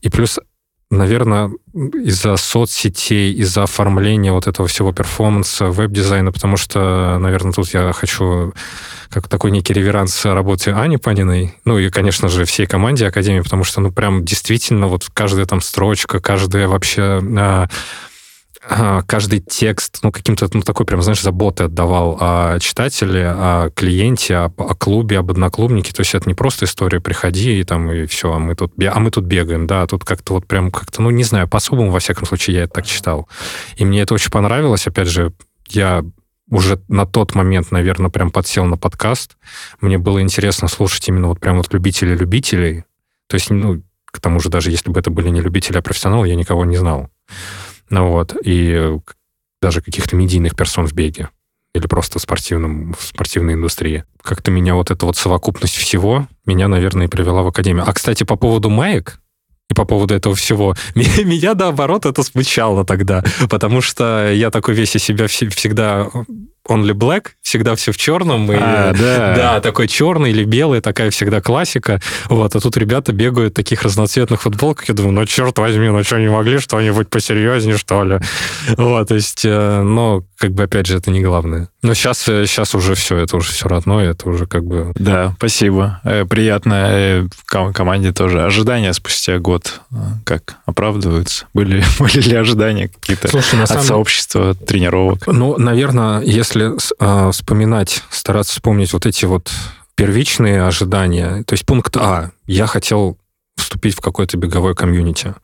и 0.00 0.08
плюс, 0.10 0.40
наверное, 0.90 1.50
из-за 1.74 2.36
соцсетей, 2.36 3.32
из-за 3.34 3.64
оформления 3.64 4.32
вот 4.32 4.46
этого 4.46 4.68
всего 4.68 4.92
перформанса, 4.92 5.66
веб-дизайна, 5.66 6.32
потому 6.32 6.56
что, 6.56 7.18
наверное, 7.18 7.52
тут 7.52 7.68
я 7.74 7.92
хочу 7.92 8.52
как 9.08 9.28
такой 9.28 9.50
некий 9.50 9.72
реверанс 9.72 10.24
работе 10.24 10.72
Ани 10.72 10.96
Паниной, 10.96 11.54
ну 11.64 11.78
и, 11.78 11.90
конечно 11.90 12.28
же, 12.28 12.44
всей 12.44 12.66
команде 12.66 13.06
Академии, 13.06 13.40
потому 13.40 13.64
что, 13.64 13.80
ну, 13.80 13.92
прям 13.92 14.24
действительно 14.24 14.88
вот 14.88 15.06
каждая 15.12 15.46
там 15.46 15.60
строчка, 15.60 16.20
каждая 16.20 16.68
вообще 16.68 17.20
а, 17.36 17.68
каждый 18.68 19.40
текст, 19.40 19.98
ну, 20.02 20.10
каким-то, 20.10 20.48
ну, 20.52 20.62
такой 20.62 20.86
прям, 20.86 21.02
знаешь, 21.02 21.22
заботы 21.22 21.64
отдавал 21.64 22.16
о 22.20 22.58
читателе, 22.60 23.26
о 23.28 23.70
клиенте, 23.70 24.36
о, 24.36 24.52
о 24.56 24.74
клубе, 24.74 25.18
об 25.18 25.30
одноклубнике. 25.30 25.92
То 25.92 26.00
есть 26.00 26.14
это 26.14 26.28
не 26.28 26.34
просто 26.34 26.64
история 26.64 27.00
«приходи» 27.00 27.60
и 27.60 27.64
там, 27.64 27.90
и 27.90 28.06
все, 28.06 28.32
а 28.32 28.38
мы 28.38 28.54
тут, 28.54 28.72
а 28.82 29.00
мы 29.00 29.10
тут 29.10 29.24
бегаем, 29.24 29.66
да, 29.66 29.82
а 29.82 29.86
тут 29.86 30.04
как-то 30.04 30.34
вот 30.34 30.46
прям 30.46 30.70
как-то, 30.70 31.02
ну, 31.02 31.10
не 31.10 31.24
знаю, 31.24 31.48
по-особому, 31.48 31.90
во 31.90 32.00
всяком 32.00 32.26
случае, 32.26 32.56
я 32.56 32.62
это 32.64 32.74
так 32.74 32.86
читал. 32.86 33.28
И 33.76 33.84
мне 33.84 34.00
это 34.00 34.14
очень 34.14 34.30
понравилось. 34.30 34.86
Опять 34.86 35.08
же, 35.08 35.32
я 35.68 36.02
уже 36.50 36.80
на 36.88 37.06
тот 37.06 37.34
момент, 37.34 37.70
наверное, 37.70 38.10
прям 38.10 38.30
подсел 38.30 38.64
на 38.64 38.76
подкаст. 38.76 39.36
Мне 39.80 39.98
было 39.98 40.20
интересно 40.20 40.68
слушать 40.68 41.08
именно 41.08 41.28
вот 41.28 41.40
прям 41.40 41.56
вот 41.56 41.72
любителей-любителей. 41.72 42.84
То 43.28 43.34
есть, 43.34 43.50
ну, 43.50 43.82
к 44.06 44.20
тому 44.20 44.40
же, 44.40 44.48
даже 44.48 44.70
если 44.70 44.90
бы 44.90 45.00
это 45.00 45.10
были 45.10 45.28
не 45.28 45.40
любители, 45.40 45.78
а 45.78 45.82
профессионалы, 45.82 46.28
я 46.28 46.34
никого 46.34 46.64
не 46.64 46.76
знал. 46.76 47.10
Ну 47.94 48.08
вот, 48.08 48.34
и 48.44 48.98
даже 49.62 49.80
каких-то 49.80 50.16
медийных 50.16 50.56
персон 50.56 50.84
в 50.88 50.92
беге 50.94 51.28
или 51.76 51.86
просто 51.86 52.18
в, 52.18 52.22
спортивном, 52.22 52.92
в 52.94 53.02
спортивной 53.04 53.54
индустрии. 53.54 54.02
Как-то 54.20 54.50
меня 54.50 54.74
вот 54.74 54.90
эта 54.90 55.06
вот 55.06 55.16
совокупность 55.16 55.76
всего 55.76 56.26
меня, 56.44 56.66
наверное, 56.66 57.06
и 57.06 57.08
привела 57.08 57.42
в 57.42 57.46
академию. 57.46 57.84
А, 57.88 57.92
кстати, 57.92 58.24
по 58.24 58.34
поводу 58.34 58.68
маек, 58.68 59.20
и 59.70 59.74
по 59.74 59.84
поводу 59.84 60.12
этого 60.12 60.34
всего. 60.34 60.74
Меня, 60.94 61.54
наоборот, 61.54 62.04
это 62.04 62.22
смущало 62.22 62.84
тогда, 62.84 63.24
потому 63.48 63.80
что 63.80 64.30
я 64.30 64.50
такой 64.50 64.74
весь 64.74 64.94
из 64.96 65.04
себя 65.04 65.26
всегда 65.28 66.10
only 66.68 66.92
black, 66.92 67.28
всегда 67.42 67.74
все 67.74 67.92
в 67.92 67.96
черном. 67.96 68.50
И, 68.50 68.56
а, 68.58 68.92
да. 68.92 69.34
да, 69.36 69.60
такой 69.60 69.88
черный 69.88 70.30
или 70.30 70.44
белый, 70.44 70.80
такая 70.80 71.10
всегда 71.10 71.40
классика. 71.40 72.00
Вот, 72.28 72.54
а 72.56 72.60
тут 72.60 72.76
ребята 72.76 73.12
бегают 73.12 73.52
в 73.52 73.56
таких 73.56 73.82
разноцветных 73.82 74.42
футболках. 74.42 74.88
Я 74.88 74.94
думаю, 74.94 75.12
ну, 75.12 75.26
черт 75.26 75.58
возьми, 75.58 75.88
ну, 75.88 76.02
что, 76.02 76.18
не 76.18 76.28
могли 76.28 76.58
что-нибудь 76.58 77.08
посерьезнее, 77.08 77.76
что 77.76 78.04
ли? 78.04 78.18
Вот, 78.76 79.08
то 79.08 79.14
есть, 79.14 79.44
э, 79.44 79.82
но, 79.82 80.24
как 80.36 80.52
бы, 80.52 80.64
опять 80.64 80.86
же, 80.86 80.96
это 80.96 81.10
не 81.10 81.20
главное. 81.20 81.68
Но 81.82 81.94
сейчас, 81.94 82.18
сейчас 82.18 82.74
уже 82.74 82.94
все, 82.94 83.18
это 83.18 83.36
уже 83.36 83.52
все 83.52 83.68
родное, 83.68 84.10
это 84.10 84.28
уже 84.28 84.46
как 84.46 84.64
бы... 84.64 84.92
Да, 84.94 85.34
спасибо. 85.36 86.00
Э, 86.04 86.24
приятно 86.24 86.74
э, 86.90 87.26
команде 87.46 88.12
тоже. 88.12 88.42
Ожидания 88.42 88.92
спустя 88.92 89.38
год 89.38 89.80
как 90.24 90.56
оправдываются? 90.64 91.46
Были, 91.54 91.84
были 91.98 92.20
ли 92.20 92.36
ожидания 92.36 92.88
какие-то 92.88 93.28
Слушай, 93.28 93.62
от 93.62 93.68
самом... 93.68 93.84
сообщества 93.84 94.54
тренировок? 94.54 95.26
Ну, 95.26 95.58
наверное, 95.58 96.20
если 96.20 96.53
если 96.54 96.76
э, 96.98 97.30
вспоминать, 97.32 98.02
стараться 98.10 98.54
вспомнить 98.54 98.92
вот 98.92 99.06
эти 99.06 99.24
вот 99.24 99.50
первичные 99.94 100.64
ожидания, 100.64 101.44
то 101.44 101.54
есть 101.54 101.66
пункт 101.66 101.96
А, 101.96 102.30
я 102.46 102.66
хотел 102.66 103.18
вступить 103.56 103.96
в 103.96 104.00
какое-то 104.00 104.36
беговое 104.36 104.74
комьюнити. 104.74 105.34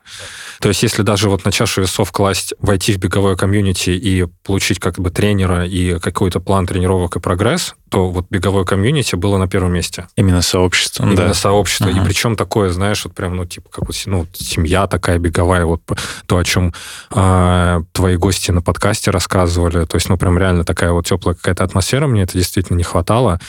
То 0.59 0.69
есть 0.69 0.83
если 0.83 1.01
даже 1.01 1.29
вот 1.29 1.45
на 1.45 1.51
чашу 1.51 1.81
весов 1.81 2.11
класть, 2.11 2.53
войти 2.59 2.93
в 2.93 2.97
беговое 2.97 3.35
комьюнити 3.35 3.91
и 3.91 4.25
получить 4.43 4.79
как 4.79 4.99
бы 4.99 5.09
тренера 5.09 5.65
и 5.65 5.99
какой-то 5.99 6.39
план 6.39 6.67
тренировок 6.67 7.15
и 7.15 7.19
прогресс, 7.19 7.73
то 7.89 8.09
вот 8.09 8.27
беговое 8.29 8.63
комьюнити 8.63 9.15
было 9.15 9.37
на 9.37 9.47
первом 9.47 9.73
месте. 9.73 10.07
Именно 10.15 10.41
сообщество. 10.41 11.03
Именно 11.03 11.27
да. 11.27 11.33
сообщество. 11.33 11.87
Ага. 11.87 12.01
И 12.01 12.05
причем 12.05 12.35
такое, 12.35 12.69
знаешь, 12.69 13.03
вот 13.03 13.13
прям, 13.13 13.35
ну, 13.35 13.45
типа, 13.45 13.69
как 13.69 13.87
вот, 13.87 13.95
ну, 14.05 14.27
семья 14.33 14.87
такая 14.87 15.17
беговая, 15.17 15.65
вот 15.65 15.81
то, 16.25 16.37
о 16.37 16.43
чем 16.45 16.73
э, 17.13 17.81
твои 17.91 18.15
гости 18.15 18.51
на 18.51 18.61
подкасте 18.61 19.11
рассказывали. 19.11 19.85
То 19.85 19.95
есть, 19.95 20.07
ну, 20.07 20.17
прям 20.17 20.37
реально 20.37 20.63
такая 20.63 20.91
вот 20.93 21.05
теплая 21.05 21.35
какая-то 21.35 21.65
атмосфера, 21.65 22.07
мне 22.07 22.23
это 22.23 22.37
действительно 22.37 22.77
не 22.77 22.83
хватало. 22.83 23.41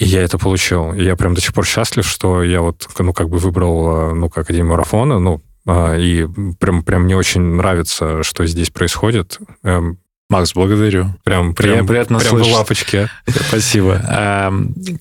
И 0.00 0.06
я 0.06 0.22
это 0.22 0.38
получил. 0.38 0.94
И 0.94 1.04
я 1.04 1.14
прям 1.14 1.34
до 1.34 1.42
сих 1.42 1.52
пор 1.52 1.66
счастлив, 1.66 2.06
что 2.06 2.42
я 2.42 2.62
вот, 2.62 2.88
ну, 2.98 3.12
как 3.12 3.28
бы 3.28 3.36
выбрал, 3.36 4.14
ну, 4.14 4.30
как 4.30 4.44
Академию 4.44 4.70
марафона, 4.70 5.18
ну, 5.18 5.42
а, 5.66 5.94
и 5.94 6.26
прям, 6.58 6.82
прям 6.82 7.02
мне 7.02 7.16
очень 7.16 7.42
нравится, 7.42 8.22
что 8.22 8.46
здесь 8.46 8.70
происходит. 8.70 9.38
Эм, 9.62 9.98
Макс, 10.30 10.54
благодарю. 10.54 11.14
Прям, 11.22 11.54
прям 11.54 11.86
приятно 11.86 12.18
прям 12.18 12.30
слышать. 12.30 12.52
в 12.52 12.56
лапочке. 12.56 13.10
Спасибо. 13.26 14.00
А, 14.08 14.50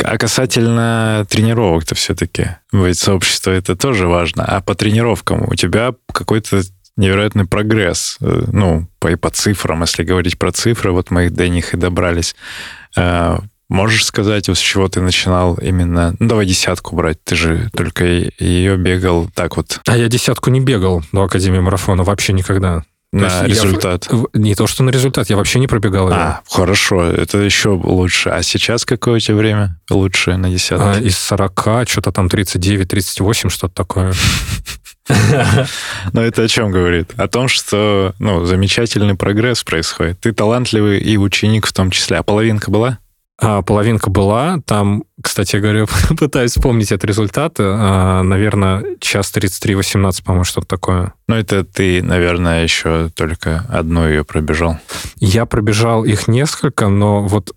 а 0.03 0.17
касательно 0.17 1.25
тренировок-то 1.29 1.95
все-таки, 1.95 2.57
ведь 2.73 2.97
сообщество 2.97 3.51
это 3.51 3.77
тоже 3.77 4.05
важно. 4.05 4.43
А 4.43 4.59
по 4.59 4.75
тренировкам 4.75 5.47
у 5.47 5.55
тебя 5.55 5.93
какой-то 6.11 6.63
невероятный 6.97 7.45
прогресс. 7.45 8.17
Э, 8.19 8.43
ну, 8.51 8.89
по, 8.99 9.07
и 9.07 9.15
по 9.15 9.29
цифрам, 9.29 9.79
если 9.79 10.03
говорить 10.03 10.37
про 10.37 10.51
цифры, 10.51 10.91
вот 10.91 11.09
мы 11.09 11.29
до 11.29 11.47
них 11.47 11.73
и 11.73 11.77
добрались. 11.77 12.35
А, 12.97 13.39
Можешь 13.69 14.05
сказать, 14.05 14.47
вот 14.47 14.57
с 14.57 14.61
чего 14.61 14.87
ты 14.87 14.99
начинал 14.99 15.55
именно... 15.55 16.15
Ну, 16.17 16.27
давай 16.27 16.47
десятку 16.47 16.95
брать. 16.95 17.23
Ты 17.23 17.35
же 17.35 17.69
только 17.71 18.03
ее 18.03 18.77
бегал 18.77 19.29
так 19.35 19.57
вот. 19.57 19.79
А 19.85 19.95
я 19.95 20.07
десятку 20.07 20.49
не 20.49 20.59
бегал 20.59 21.03
до 21.11 21.23
Академии 21.23 21.59
марафона 21.59 22.03
вообще 22.03 22.33
никогда. 22.33 22.83
На 23.11 23.43
результат. 23.45 24.07
Я, 24.11 24.23
не 24.33 24.53
то, 24.53 24.67
что 24.67 24.83
на 24.83 24.91
результат, 24.91 25.29
я 25.31 25.37
вообще 25.37 25.59
не 25.59 25.67
пробегал 25.67 26.09
его. 26.09 26.19
А, 26.19 26.41
хорошо, 26.47 27.03
это 27.03 27.39
еще 27.39 27.69
лучше. 27.69 28.29
А 28.29 28.43
сейчас 28.43 28.85
какое 28.85 29.15
у 29.15 29.19
тебя 29.19 29.35
время 29.35 29.79
лучшее 29.89 30.37
на 30.37 30.49
десятке? 30.49 30.85
А, 30.85 30.99
из 30.99 31.17
40, 31.17 31.89
что-то 31.89 32.11
там 32.11 32.27
39-38, 32.27 33.49
что-то 33.49 33.73
такое. 33.73 34.13
Но 36.13 36.21
это 36.21 36.43
о 36.43 36.47
чем 36.47 36.69
говорит? 36.69 37.13
О 37.17 37.27
том, 37.27 37.47
что 37.47 38.13
ну, 38.19 38.45
замечательный 38.45 39.15
прогресс 39.15 39.63
происходит. 39.63 40.19
Ты 40.19 40.31
талантливый 40.31 40.99
и 40.99 41.17
ученик 41.17 41.65
в 41.65 41.73
том 41.73 41.89
числе. 41.89 42.17
А 42.17 42.23
половинка 42.23 42.69
была? 42.69 42.99
А, 43.41 43.61
половинка 43.61 44.09
была. 44.09 44.59
Там, 44.65 45.03
кстати 45.21 45.55
говоря, 45.57 45.85
пытаюсь 46.17 46.51
вспомнить 46.51 46.91
этот 46.91 47.05
результат. 47.05 47.55
А, 47.59 48.21
наверное, 48.23 48.83
час 48.99 49.31
33-18, 49.35 50.23
по-моему, 50.23 50.43
что-то 50.43 50.67
такое. 50.67 51.13
Ну, 51.27 51.35
это 51.35 51.63
ты, 51.63 52.03
наверное, 52.03 52.63
еще 52.63 53.09
только 53.15 53.65
одну 53.69 54.07
ее 54.07 54.23
пробежал. 54.23 54.77
Я 55.17 55.45
пробежал 55.45 56.03
их 56.03 56.27
несколько, 56.27 56.89
но 56.89 57.21
вот 57.25 57.53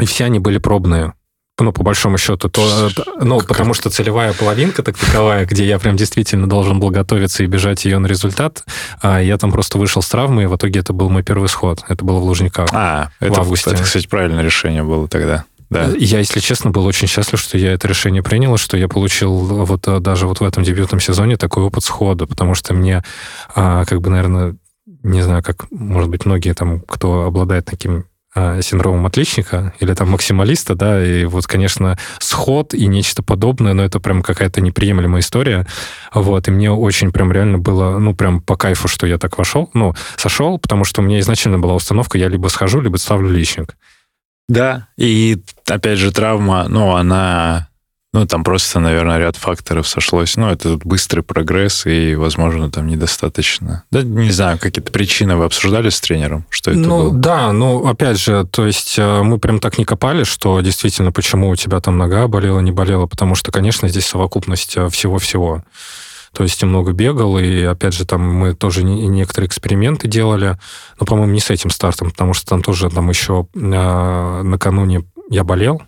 и 0.00 0.04
все 0.04 0.24
они 0.24 0.38
были 0.38 0.58
пробные 0.58 1.14
ну, 1.58 1.72
по 1.72 1.82
большому 1.82 2.18
счету, 2.18 2.48
то, 2.48 2.90
ну, 3.20 3.38
как? 3.38 3.48
потому 3.48 3.74
что 3.74 3.90
целевая 3.90 4.32
половинка 4.32 4.82
так 4.82 4.96
таковая, 4.96 5.44
где 5.44 5.66
я 5.66 5.78
прям 5.78 5.96
действительно 5.96 6.48
должен 6.48 6.80
был 6.80 6.90
готовиться 6.90 7.44
и 7.44 7.46
бежать 7.46 7.84
ее 7.84 7.98
на 7.98 8.06
результат, 8.06 8.64
а 9.00 9.20
я 9.20 9.36
там 9.38 9.52
просто 9.52 9.78
вышел 9.78 10.02
с 10.02 10.08
травмы, 10.08 10.44
и 10.44 10.46
в 10.46 10.56
итоге 10.56 10.80
это 10.80 10.92
был 10.92 11.10
мой 11.10 11.22
первый 11.22 11.48
сход. 11.48 11.84
Это 11.88 12.04
было 12.04 12.18
в 12.18 12.24
Лужниках. 12.24 12.68
А, 12.72 13.10
это, 13.20 13.40
августе. 13.40 13.70
это, 13.70 13.82
кстати, 13.82 14.06
правильное 14.08 14.42
решение 14.42 14.82
было 14.82 15.08
тогда. 15.08 15.44
Да. 15.68 15.90
Я, 15.98 16.18
если 16.18 16.40
честно, 16.40 16.70
был 16.70 16.84
очень 16.84 17.08
счастлив, 17.08 17.40
что 17.40 17.56
я 17.56 17.72
это 17.72 17.88
решение 17.88 18.22
принял, 18.22 18.58
что 18.58 18.76
я 18.76 18.88
получил 18.88 19.32
вот 19.32 19.88
а, 19.88 20.00
даже 20.00 20.26
вот 20.26 20.40
в 20.40 20.44
этом 20.44 20.62
дебютном 20.62 21.00
сезоне 21.00 21.36
такой 21.36 21.62
опыт 21.62 21.84
схода, 21.84 22.26
потому 22.26 22.54
что 22.54 22.74
мне, 22.74 23.02
а, 23.54 23.86
как 23.86 24.02
бы, 24.02 24.10
наверное, 24.10 24.56
не 25.02 25.22
знаю, 25.22 25.42
как, 25.42 25.70
может 25.70 26.10
быть, 26.10 26.26
многие 26.26 26.54
там, 26.54 26.80
кто 26.80 27.24
обладает 27.24 27.64
таким 27.64 28.00
э, 28.00 28.02
синдромом 28.34 29.06
отличника 29.06 29.74
или 29.78 29.92
там 29.94 30.10
максималиста, 30.10 30.74
да, 30.74 31.04
и 31.04 31.24
вот, 31.24 31.46
конечно, 31.46 31.98
сход 32.18 32.72
и 32.74 32.86
нечто 32.86 33.22
подобное, 33.22 33.74
но 33.74 33.84
это 33.84 34.00
прям 34.00 34.22
какая-то 34.22 34.60
неприемлемая 34.60 35.20
история, 35.20 35.66
вот, 36.14 36.48
и 36.48 36.50
мне 36.50 36.70
очень 36.70 37.12
прям 37.12 37.30
реально 37.30 37.58
было, 37.58 37.98
ну, 37.98 38.14
прям 38.14 38.40
по 38.40 38.56
кайфу, 38.56 38.88
что 38.88 39.06
я 39.06 39.18
так 39.18 39.36
вошел, 39.38 39.70
ну, 39.74 39.94
сошел, 40.16 40.58
потому 40.58 40.84
что 40.84 41.02
у 41.02 41.04
меня 41.04 41.20
изначально 41.20 41.58
была 41.58 41.74
установка, 41.74 42.16
я 42.16 42.28
либо 42.28 42.48
схожу, 42.48 42.80
либо 42.80 42.96
ставлю 42.96 43.30
личник. 43.30 43.76
Да, 44.48 44.88
и 44.96 45.42
опять 45.68 45.98
же 45.98 46.10
травма, 46.10 46.66
ну, 46.68 46.94
она 46.96 47.68
ну, 48.14 48.26
там 48.26 48.44
просто, 48.44 48.78
наверное, 48.78 49.18
ряд 49.18 49.36
факторов 49.36 49.88
сошлось. 49.88 50.36
Ну, 50.36 50.48
это 50.48 50.78
быстрый 50.84 51.22
прогресс, 51.22 51.86
и, 51.86 52.14
возможно, 52.14 52.70
там 52.70 52.86
недостаточно. 52.86 53.84
Да, 53.90 54.02
не 54.02 54.30
знаю, 54.30 54.58
какие-то 54.58 54.92
причины 54.92 55.36
вы 55.36 55.44
обсуждали 55.44 55.88
с 55.88 55.98
тренером, 55.98 56.44
что 56.50 56.72
это 56.72 56.80
ну, 56.80 57.04
было? 57.04 57.12
да, 57.14 57.52
ну, 57.52 57.86
опять 57.86 58.18
же, 58.18 58.44
то 58.44 58.66
есть 58.66 58.98
э, 58.98 59.22
мы 59.22 59.38
прям 59.38 59.60
так 59.60 59.78
не 59.78 59.86
копали, 59.86 60.24
что 60.24 60.60
действительно, 60.60 61.10
почему 61.10 61.48
у 61.48 61.56
тебя 61.56 61.80
там 61.80 61.96
нога 61.96 62.28
болела, 62.28 62.60
не 62.60 62.70
болела, 62.70 63.06
потому 63.06 63.34
что, 63.34 63.50
конечно, 63.50 63.88
здесь 63.88 64.06
совокупность 64.06 64.76
э, 64.76 64.90
всего-всего. 64.90 65.64
То 66.34 66.42
есть 66.42 66.62
много 66.62 66.92
бегал, 66.92 67.38
и, 67.38 67.62
опять 67.62 67.94
же, 67.94 68.04
там 68.04 68.22
мы 68.22 68.54
тоже 68.54 68.84
некоторые 68.84 69.48
эксперименты 69.48 70.06
делали, 70.06 70.58
но, 71.00 71.06
по-моему, 71.06 71.32
не 71.32 71.40
с 71.40 71.48
этим 71.48 71.70
стартом, 71.70 72.10
потому 72.10 72.34
что 72.34 72.46
там 72.46 72.62
тоже 72.62 72.90
там 72.90 73.08
еще 73.08 73.46
э, 73.54 74.42
накануне 74.42 75.04
я 75.30 75.44
болел, 75.44 75.82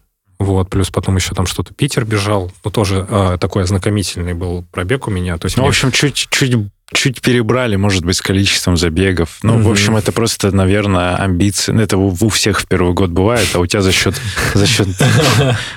вот, 0.44 0.70
плюс 0.70 0.90
потом 0.90 1.16
еще 1.16 1.34
там 1.34 1.46
что-то 1.46 1.74
Питер 1.74 2.04
бежал. 2.04 2.52
Ну, 2.64 2.70
тоже 2.70 3.06
э, 3.08 3.38
такой 3.40 3.64
ознакомительный 3.64 4.34
был 4.34 4.64
пробег 4.70 5.08
у 5.08 5.10
меня. 5.10 5.38
То 5.38 5.46
есть 5.46 5.56
ну, 5.56 5.62
мне... 5.62 5.70
в 5.70 5.74
общем, 5.74 5.90
чуть-чуть 5.90 6.54
чуть 6.92 7.20
перебрали, 7.20 7.76
может 7.76 8.04
быть, 8.04 8.16
с 8.16 8.22
количеством 8.22 8.76
забегов. 8.76 9.38
Ну, 9.42 9.54
mm-hmm. 9.54 9.62
в 9.62 9.70
общем, 9.70 9.96
это 9.96 10.12
просто, 10.12 10.54
наверное, 10.54 11.16
амбиции. 11.16 11.72
Ну, 11.72 11.82
это 11.82 11.96
у 11.96 12.28
всех 12.28 12.60
в 12.60 12.66
первый 12.66 12.94
год 12.94 13.10
бывает, 13.10 13.48
а 13.54 13.60
у 13.60 13.66
тебя 13.66 13.82
за 13.82 13.92
счет, 13.92 14.14
за 14.54 14.66
счет, 14.66 14.88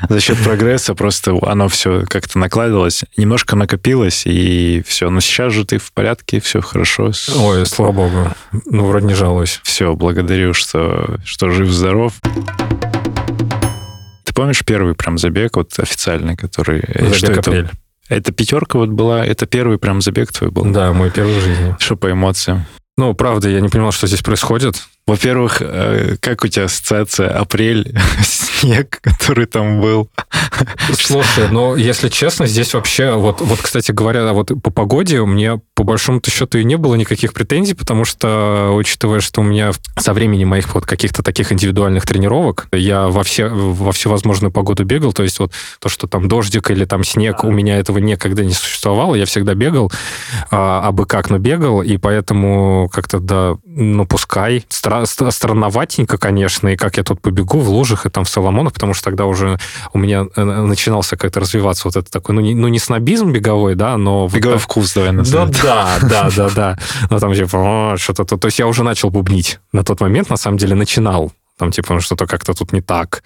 за 0.09 0.19
счет 0.19 0.37
прогресса 0.39 0.95
просто 0.95 1.37
оно 1.41 1.67
все 1.69 2.05
как-то 2.07 2.37
накладывалось, 2.39 3.03
немножко 3.15 3.55
накопилось, 3.55 4.23
и 4.25 4.83
все. 4.85 5.09
Но 5.09 5.19
сейчас 5.19 5.53
же 5.53 5.65
ты 5.65 5.77
в 5.77 5.91
порядке, 5.91 6.39
все 6.39 6.61
хорошо. 6.61 7.11
Ой, 7.35 7.65
слава 7.65 7.91
богу. 7.91 8.29
Ну, 8.65 8.85
вроде 8.85 9.07
не 9.07 9.15
жалуюсь. 9.15 9.59
Все, 9.63 9.95
благодарю, 9.95 10.53
что, 10.53 11.19
что 11.23 11.49
жив-здоров 11.49 12.13
помнишь 14.37 14.63
первый 14.63 14.93
прям 14.93 15.17
забег, 15.17 15.57
вот 15.57 15.73
официальный, 15.79 16.35
который... 16.35 16.83
Забег 16.93 17.15
что 17.15 17.39
апрель. 17.39 17.65
Это? 17.65 17.71
Это 18.07 18.31
пятерка 18.31 18.77
вот 18.77 18.89
была, 18.89 19.25
это 19.25 19.47
первый 19.47 19.79
прям 19.79 19.99
забег 19.99 20.31
твой 20.31 20.51
был? 20.51 20.63
Да, 20.65 20.93
мой 20.93 21.09
первый 21.09 21.39
в 21.39 21.41
жизни. 21.41 21.75
Что 21.79 21.95
по 21.95 22.11
эмоциям? 22.11 22.65
Ну, 22.97 23.15
правда, 23.15 23.49
я 23.49 23.61
не 23.61 23.67
понимал, 23.67 23.91
что 23.91 24.05
здесь 24.05 24.21
происходит. 24.21 24.87
Во-первых, 25.07 25.61
э, 25.61 26.17
как 26.19 26.43
у 26.43 26.47
тебя 26.49 26.65
ассоциация 26.65 27.29
апрель, 27.29 27.97
снег, 28.59 28.99
который 29.01 29.45
там 29.45 29.79
был? 29.79 30.09
Слушай, 30.93 31.47
ну, 31.49 31.75
если 31.75 32.09
честно, 32.09 32.45
здесь 32.45 32.73
вообще, 32.73 33.13
вот, 33.13 33.39
вот, 33.39 33.59
кстати 33.61 33.91
говоря, 33.91 34.33
вот 34.33 34.51
по 34.61 34.71
погоде 34.71 35.19
у 35.19 35.25
меня 35.25 35.59
по 35.75 35.83
большому-то 35.83 36.31
счету 36.31 36.57
и 36.57 36.63
не 36.63 36.75
было 36.75 36.95
никаких 36.95 37.33
претензий, 37.33 37.73
потому 37.73 38.03
что, 38.03 38.73
учитывая, 38.73 39.21
что 39.21 39.41
у 39.41 39.43
меня 39.43 39.71
со 39.97 40.13
времени 40.13 40.43
моих 40.43 40.73
вот 40.75 40.85
каких-то 40.85 41.23
таких 41.23 41.51
индивидуальных 41.51 42.05
тренировок, 42.05 42.67
я 42.73 43.07
во, 43.07 43.23
все, 43.23 43.47
во 43.47 43.91
всевозможную 43.91 44.51
погоду 44.51 44.83
бегал, 44.83 45.13
то 45.13 45.23
есть 45.23 45.39
вот 45.39 45.53
то, 45.79 45.87
что 45.87 46.07
там 46.07 46.27
дождик 46.27 46.71
или 46.71 46.85
там 46.85 47.03
снег, 47.03 47.43
у 47.43 47.51
меня 47.51 47.77
этого 47.77 47.99
никогда 47.99 48.43
не 48.43 48.53
существовало, 48.53 49.15
я 49.15 49.25
всегда 49.25 49.53
бегал, 49.53 49.91
а, 50.51 50.87
абы 50.87 51.05
как, 51.05 51.29
но 51.29 51.37
бегал, 51.37 51.81
и 51.81 51.97
поэтому 51.97 52.89
как-то, 52.91 53.19
да, 53.19 53.55
ну, 53.79 54.05
пускай. 54.07 54.65
Стра- 54.69 55.05
странноватенько, 55.05 56.17
конечно, 56.17 56.67
и 56.69 56.75
как 56.75 56.97
я 56.97 57.03
тут 57.03 57.21
побегу 57.21 57.59
в 57.59 57.69
лужах 57.69 58.07
и 58.07 58.09
там 58.09 58.23
в 58.25 58.29
Соломонах, 58.29 58.73
потому 58.73 58.95
что 58.95 59.03
тогда 59.03 59.25
уже 59.25 59.59
у 59.93 59.99
меня 59.99 60.25
э, 60.35 60.43
начинался 60.43 61.15
как-то 61.15 61.39
развиваться 61.39 61.83
вот 61.87 61.95
это 61.95 62.09
такой, 62.09 62.33
ну, 62.33 62.41
не, 62.41 62.55
ну, 62.55 62.67
не 62.69 62.79
снобизм 62.79 63.31
беговой, 63.31 63.75
да, 63.75 63.97
но... 63.97 64.27
Беговой 64.27 64.55
вот, 64.55 64.63
вкус, 64.63 64.93
давай 64.93 65.11
назовем. 65.11 65.51
Да, 65.51 65.99
да, 66.01 66.09
да, 66.09 66.29
да, 66.35 66.49
да. 66.49 66.79
Ну, 67.11 67.19
там 67.19 67.33
типа, 67.35 67.95
что-то... 67.97 68.25
То 68.25 68.47
есть 68.47 68.57
я 68.57 68.65
уже 68.65 68.83
начал 68.83 69.11
бубнить. 69.11 69.59
На 69.71 69.83
тот 69.83 70.01
момент, 70.01 70.29
на 70.31 70.37
самом 70.37 70.57
деле, 70.57 70.73
начинал. 70.73 71.31
Там, 71.57 71.71
типа, 71.71 71.93
ну, 71.93 72.01
что-то 72.01 72.25
как-то 72.25 72.53
тут 72.53 72.73
не 72.73 72.81
так. 72.81 73.21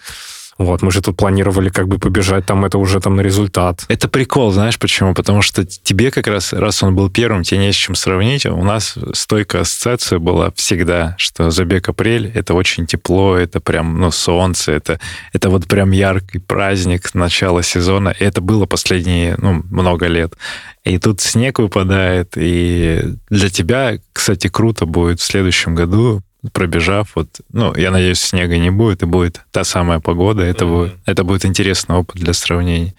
Вот, 0.61 0.83
мы 0.83 0.91
же 0.91 1.01
тут 1.01 1.17
планировали 1.17 1.69
как 1.69 1.87
бы 1.87 1.97
побежать, 1.97 2.45
там 2.45 2.65
это 2.65 2.77
уже 2.77 2.99
там 2.99 3.15
на 3.15 3.21
результат. 3.21 3.83
Это 3.87 4.07
прикол, 4.07 4.51
знаешь 4.51 4.77
почему? 4.77 5.15
Потому 5.15 5.41
что 5.41 5.65
тебе 5.65 6.11
как 6.11 6.27
раз, 6.27 6.53
раз 6.53 6.83
он 6.83 6.95
был 6.95 7.09
первым, 7.09 7.41
тебе 7.41 7.61
не 7.61 7.71
с 7.71 7.75
чем 7.75 7.95
сравнить. 7.95 8.45
У 8.45 8.63
нас 8.63 8.95
стойкая 9.13 9.63
ассоциация 9.63 10.19
была 10.19 10.51
всегда, 10.55 11.15
что 11.17 11.49
забег 11.49 11.89
апрель— 11.89 12.31
это 12.35 12.53
очень 12.53 12.85
тепло, 12.85 13.35
это 13.35 13.59
прям, 13.59 13.99
ну, 13.99 14.11
солнце, 14.11 14.73
это, 14.73 14.99
это 15.33 15.49
вот 15.49 15.67
прям 15.67 15.91
яркий 15.91 16.37
праздник 16.37 17.13
начала 17.15 17.63
сезона. 17.63 18.09
И 18.19 18.23
это 18.23 18.39
было 18.39 18.67
последние, 18.67 19.35
ну, 19.39 19.63
много 19.71 20.05
лет. 20.05 20.35
И 20.83 20.99
тут 20.99 21.21
снег 21.21 21.57
выпадает, 21.57 22.33
и 22.35 23.01
для 23.29 23.49
тебя, 23.49 23.97
кстати, 24.13 24.47
круто 24.47 24.85
будет 24.85 25.19
в 25.19 25.23
следующем 25.23 25.73
году 25.73 26.21
пробежав, 26.53 27.11
вот, 27.15 27.41
ну, 27.53 27.75
я 27.75 27.91
надеюсь, 27.91 28.19
снега 28.19 28.57
не 28.57 28.71
будет, 28.71 29.03
и 29.03 29.05
будет 29.05 29.41
та 29.51 29.63
самая 29.63 29.99
погода. 29.99 30.43
Это, 30.43 30.65
mm-hmm. 30.65 30.79
будет, 30.79 30.93
это 31.05 31.23
будет 31.23 31.45
интересный 31.45 31.95
опыт 31.95 32.15
для 32.15 32.33
сравнений. 32.33 32.95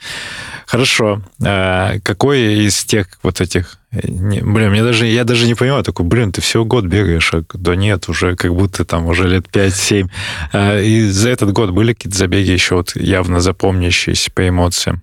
Хорошо. 0.66 1.22
А 1.44 1.98
какой 2.02 2.66
из 2.66 2.84
тех 2.84 3.08
вот 3.22 3.40
этих... 3.40 3.78
Не, 3.90 4.40
блин, 4.40 4.70
мне 4.70 4.82
даже, 4.82 5.06
я 5.06 5.24
даже 5.24 5.46
не 5.46 5.54
понимаю, 5.54 5.82
такой, 5.82 6.06
блин, 6.06 6.32
ты 6.32 6.40
всего 6.40 6.64
год 6.64 6.84
бегаешь, 6.84 7.34
а 7.34 7.44
да 7.52 7.74
нет, 7.76 8.08
уже 8.08 8.36
как 8.36 8.54
будто 8.54 8.84
там 8.84 9.06
уже 9.06 9.28
лет 9.28 9.46
5-7. 9.52 10.08
А, 10.52 10.80
и 10.80 11.04
за 11.08 11.30
этот 11.30 11.52
год 11.52 11.70
были 11.70 11.92
какие-то 11.92 12.16
забеги 12.16 12.50
еще 12.50 12.76
вот 12.76 12.94
явно 12.94 13.40
запомнящиеся 13.40 14.30
по 14.30 14.48
эмоциям? 14.48 15.02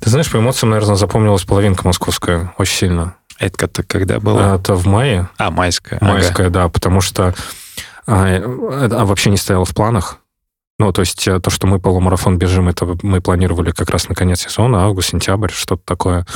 Ты 0.00 0.10
знаешь, 0.10 0.30
по 0.30 0.38
эмоциям, 0.38 0.70
наверное, 0.70 0.96
запомнилась 0.96 1.44
половинка 1.44 1.86
московская 1.86 2.52
очень 2.58 2.76
сильно. 2.76 3.16
Это 3.38 3.82
когда 3.82 4.18
было? 4.20 4.56
Это 4.56 4.74
в 4.74 4.86
мае. 4.86 5.28
А, 5.36 5.50
майская. 5.50 5.98
Майская, 6.00 6.46
ага. 6.46 6.54
да, 6.54 6.68
потому 6.68 7.00
что 7.00 7.34
а, 8.06 8.26
это 8.28 9.04
вообще 9.04 9.30
не 9.30 9.36
стояло 9.36 9.64
в 9.64 9.74
планах. 9.74 10.18
Ну, 10.78 10.92
то 10.92 11.00
есть 11.00 11.26
э, 11.26 11.40
то, 11.40 11.48
что 11.48 11.66
мы 11.66 11.80
полумарафон 11.80 12.36
бежим, 12.36 12.68
это 12.68 12.98
мы 13.02 13.22
планировали 13.22 13.70
как 13.70 13.88
раз 13.88 14.10
на 14.10 14.14
конец 14.14 14.42
сезона, 14.42 14.84
август, 14.84 15.08
сентябрь, 15.08 15.50
что-то 15.50 15.82
такое. 15.86 16.26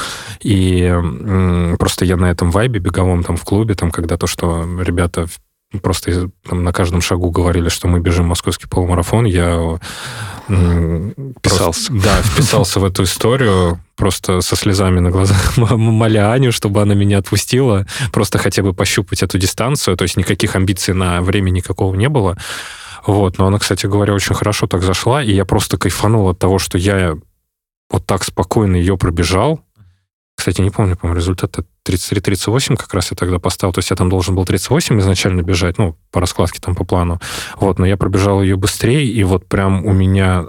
И 0.41 0.83
м, 0.85 1.77
просто 1.79 2.07
я 2.07 2.17
на 2.17 2.31
этом 2.31 2.51
вайбе 2.51 2.81
беговом 2.81 3.23
там 3.23 3.37
в 3.37 3.45
клубе, 3.45 3.75
там, 3.75 3.91
когда 3.91 4.17
то, 4.17 4.27
что 4.27 4.65
ребята 4.81 5.27
просто 5.83 6.31
там, 6.49 6.65
на 6.65 6.73
каждом 6.73 7.03
шагу 7.03 7.31
говорили, 7.31 7.69
что 7.69 7.87
мы 7.87 8.01
бежим 8.01 8.27
московский 8.27 8.67
полумарафон, 8.67 9.27
я 9.27 9.79
вписался. 10.51 11.93
Просто, 11.93 11.93
да, 11.93 12.23
вписался 12.23 12.81
в 12.81 12.85
эту 12.85 13.05
историю, 13.05 13.81
просто 13.97 14.41
со 14.41 14.57
слезами 14.57 15.01
на 15.01 15.11
глазах 15.11 15.57
моля 15.57 16.33
Аню, 16.33 16.53
чтобы 16.53 16.83
она 16.83 16.95
меня 16.95 17.19
отпустила, 17.19 17.87
просто 18.13 18.39
хотя 18.39 18.63
бы 18.63 18.73
пощупать 18.73 19.23
эту 19.23 19.39
дистанцию, 19.39 19.97
то 19.97 20.03
есть 20.03 20.17
никаких 20.17 20.57
амбиций 20.57 20.95
на 20.95 21.23
время 21.23 21.51
никакого 21.51 21.95
не 21.95 22.09
было. 22.09 22.37
Вот, 23.07 23.39
но 23.39 23.47
она, 23.47 23.59
кстати 23.59 23.87
говоря, 23.87 24.13
очень 24.13 24.35
хорошо 24.35 24.67
так 24.67 24.83
зашла, 24.83 25.23
и 25.23 25.33
я 25.33 25.45
просто 25.45 25.79
кайфанул 25.79 26.29
от 26.29 26.39
того, 26.39 26.59
что 26.59 26.77
я 26.77 27.17
вот 27.91 28.07
так 28.07 28.25
спокойно 28.25 28.77
ее 28.77 28.97
пробежал, 28.97 29.61
кстати, 30.41 30.61
не 30.63 30.71
помню, 30.71 30.97
по-моему, 30.97 31.19
результат 31.19 31.55
33-38 31.87 32.77
как 32.77 32.93
раз 32.95 33.11
я 33.11 33.17
тогда 33.17 33.39
поставил. 33.39 33.73
То 33.73 33.79
есть 33.79 33.91
я 33.91 33.97
там 33.97 34.09
должен 34.09 34.35
был 34.35 34.45
38 34.45 34.99
изначально 34.99 35.43
бежать, 35.43 35.79
ну, 35.79 35.97
по 36.11 36.21
раскладке 36.21 36.61
там 36.61 36.75
по 36.75 36.85
плану. 36.85 37.21
Вот, 37.57 37.79
но 37.79 37.87
я 37.87 37.97
пробежал 37.97 38.43
ее 38.43 38.57
быстрее, 38.57 39.07
и 39.07 39.23
вот 39.23 39.47
прям 39.47 39.85
у 39.85 39.93
меня 39.93 40.47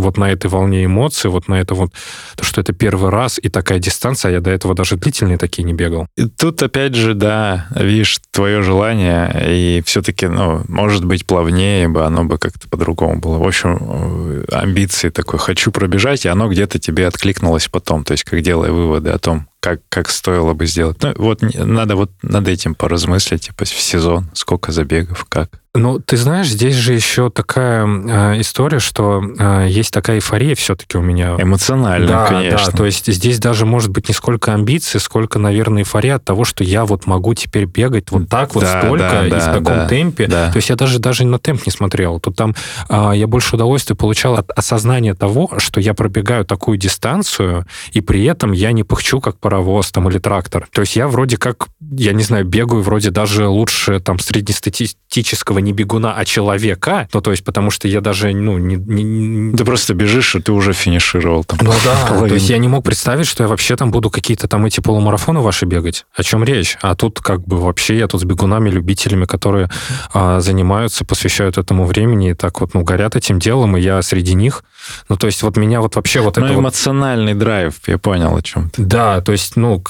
вот 0.00 0.16
на 0.16 0.30
этой 0.30 0.48
волне 0.48 0.84
эмоций, 0.84 1.30
вот 1.30 1.48
на 1.48 1.60
это 1.60 1.74
вот, 1.74 1.92
то, 2.36 2.44
что 2.44 2.60
это 2.60 2.72
первый 2.72 3.10
раз 3.10 3.38
и 3.42 3.48
такая 3.48 3.78
дистанция, 3.78 4.30
а 4.30 4.32
я 4.32 4.40
до 4.40 4.50
этого 4.50 4.74
даже 4.74 4.96
длительные 4.96 5.38
такие 5.38 5.64
не 5.64 5.72
бегал. 5.72 6.06
И 6.16 6.26
тут 6.26 6.62
опять 6.62 6.94
же, 6.94 7.14
да, 7.14 7.66
видишь, 7.74 8.18
твое 8.30 8.62
желание, 8.62 9.30
и 9.46 9.82
все-таки, 9.84 10.26
ну, 10.26 10.62
может 10.68 11.04
быть, 11.04 11.26
плавнее 11.26 11.88
бы, 11.88 12.04
оно 12.04 12.24
бы 12.24 12.38
как-то 12.38 12.68
по-другому 12.68 13.20
было. 13.20 13.38
В 13.38 13.46
общем, 13.46 13.78
э, 13.80 14.44
амбиции 14.52 15.10
такой, 15.10 15.38
хочу 15.38 15.70
пробежать, 15.72 16.24
и 16.24 16.28
оно 16.28 16.48
где-то 16.48 16.78
тебе 16.78 17.06
откликнулось 17.06 17.68
потом, 17.68 18.04
то 18.04 18.12
есть 18.12 18.24
как 18.24 18.40
делая 18.42 18.72
выводы 18.72 19.10
о 19.10 19.18
том, 19.18 19.46
как, 19.60 19.80
как 19.88 20.08
стоило 20.08 20.54
бы 20.54 20.66
сделать. 20.66 21.02
Ну, 21.02 21.12
вот 21.16 21.42
надо 21.42 21.96
вот 21.96 22.10
над 22.22 22.48
этим 22.48 22.74
поразмыслить, 22.74 23.46
типа, 23.46 23.64
в 23.64 23.68
сезон, 23.68 24.30
сколько 24.34 24.72
забегов, 24.72 25.26
как. 25.28 25.59
Ну, 25.72 26.00
ты 26.00 26.16
знаешь, 26.16 26.48
здесь 26.48 26.74
же 26.74 26.94
еще 26.94 27.30
такая 27.30 27.86
э, 27.86 28.40
история, 28.40 28.80
что 28.80 29.22
э, 29.38 29.66
есть 29.68 29.92
такая 29.92 30.16
эйфория 30.16 30.56
все-таки 30.56 30.98
у 30.98 31.00
меня. 31.00 31.36
Эмоциональная, 31.38 32.08
да, 32.08 32.26
конечно. 32.26 32.72
Да, 32.72 32.76
то 32.76 32.86
есть 32.86 33.06
здесь 33.06 33.38
даже 33.38 33.66
может 33.66 33.90
быть 33.90 34.08
не 34.08 34.14
сколько 34.14 34.52
амбиций, 34.52 34.98
сколько, 34.98 35.38
наверное, 35.38 35.82
эйфория 35.82 36.16
от 36.16 36.24
того, 36.24 36.44
что 36.44 36.64
я 36.64 36.84
вот 36.84 37.06
могу 37.06 37.34
теперь 37.34 37.66
бегать 37.66 38.10
вот 38.10 38.28
так 38.28 38.56
вот 38.56 38.64
да, 38.64 38.80
столько 38.80 39.10
да, 39.10 39.26
и 39.28 39.30
да, 39.30 39.38
в 39.38 39.44
таком 39.44 39.64
да, 39.76 39.86
темпе. 39.86 40.26
Да. 40.26 40.50
То 40.50 40.56
есть 40.56 40.70
я 40.70 40.74
даже, 40.74 40.98
даже 40.98 41.24
на 41.24 41.38
темп 41.38 41.64
не 41.64 41.70
смотрел. 41.70 42.18
Тут 42.18 42.34
там 42.34 42.56
э, 42.88 43.12
я 43.14 43.28
больше 43.28 43.54
удовольствия 43.54 43.94
получал 43.94 44.34
от 44.34 44.50
осознания 44.50 45.14
того, 45.14 45.52
что 45.58 45.80
я 45.80 45.94
пробегаю 45.94 46.44
такую 46.44 46.78
дистанцию, 46.78 47.64
и 47.92 48.00
при 48.00 48.24
этом 48.24 48.50
я 48.50 48.72
не 48.72 48.82
пыхчу 48.82 49.20
как 49.20 49.38
паровоз 49.38 49.92
там 49.92 50.08
или 50.08 50.18
трактор. 50.18 50.66
То 50.72 50.80
есть 50.80 50.96
я 50.96 51.06
вроде 51.06 51.36
как, 51.36 51.68
я 51.92 52.12
не 52.12 52.24
знаю, 52.24 52.44
бегаю 52.44 52.82
вроде 52.82 53.10
даже 53.10 53.46
лучше 53.46 54.00
там 54.00 54.18
среднестатистического 54.18 55.59
не 55.60 55.72
бегуна, 55.72 56.14
а 56.14 56.24
человека, 56.24 57.08
ну, 57.12 57.20
то 57.20 57.30
есть, 57.30 57.44
потому 57.44 57.70
что 57.70 57.88
я 57.88 58.00
даже, 58.00 58.32
ну, 58.32 58.58
не... 58.58 58.76
не... 58.76 59.56
Ты 59.56 59.64
просто 59.64 59.94
бежишь, 59.94 60.34
и 60.34 60.40
ты 60.40 60.52
уже 60.52 60.72
финишировал 60.72 61.44
там. 61.44 61.58
Ну 61.62 61.72
да, 61.84 62.06
половину. 62.06 62.28
то 62.28 62.34
есть 62.34 62.48
я 62.48 62.58
не 62.58 62.68
мог 62.68 62.84
представить, 62.84 63.26
что 63.26 63.42
я 63.42 63.48
вообще 63.48 63.76
там 63.76 63.90
буду 63.90 64.10
какие-то 64.10 64.48
там 64.48 64.66
эти 64.66 64.80
полумарафоны 64.80 65.40
ваши 65.40 65.66
бегать. 65.66 66.06
О 66.14 66.22
чем 66.22 66.44
речь? 66.44 66.76
А 66.82 66.94
тут 66.94 67.20
как 67.20 67.46
бы 67.46 67.58
вообще 67.58 67.98
я 67.98 68.06
тут 68.06 68.20
с 68.20 68.24
бегунами, 68.24 68.70
любителями, 68.70 69.24
которые 69.24 69.68
а, 70.12 70.40
занимаются, 70.40 71.04
посвящают 71.04 71.58
этому 71.58 71.84
времени 71.84 72.30
и 72.30 72.34
так 72.34 72.60
вот, 72.60 72.74
ну, 72.74 72.82
горят 72.82 73.16
этим 73.16 73.38
делом, 73.38 73.76
и 73.76 73.80
я 73.80 74.02
среди 74.02 74.34
них. 74.34 74.64
Ну, 75.08 75.16
то 75.16 75.26
есть 75.26 75.42
вот 75.42 75.56
меня 75.56 75.80
вот 75.80 75.96
вообще 75.96 76.20
вот 76.20 76.36
ну, 76.36 76.46
это 76.46 76.54
эмоциональный 76.54 77.34
вот... 77.34 77.40
драйв, 77.40 77.74
я 77.86 77.98
понял 77.98 78.36
о 78.36 78.42
чем 78.42 78.70
ты. 78.70 78.82
Да, 78.82 79.20
то 79.20 79.32
есть, 79.32 79.56
ну, 79.56 79.82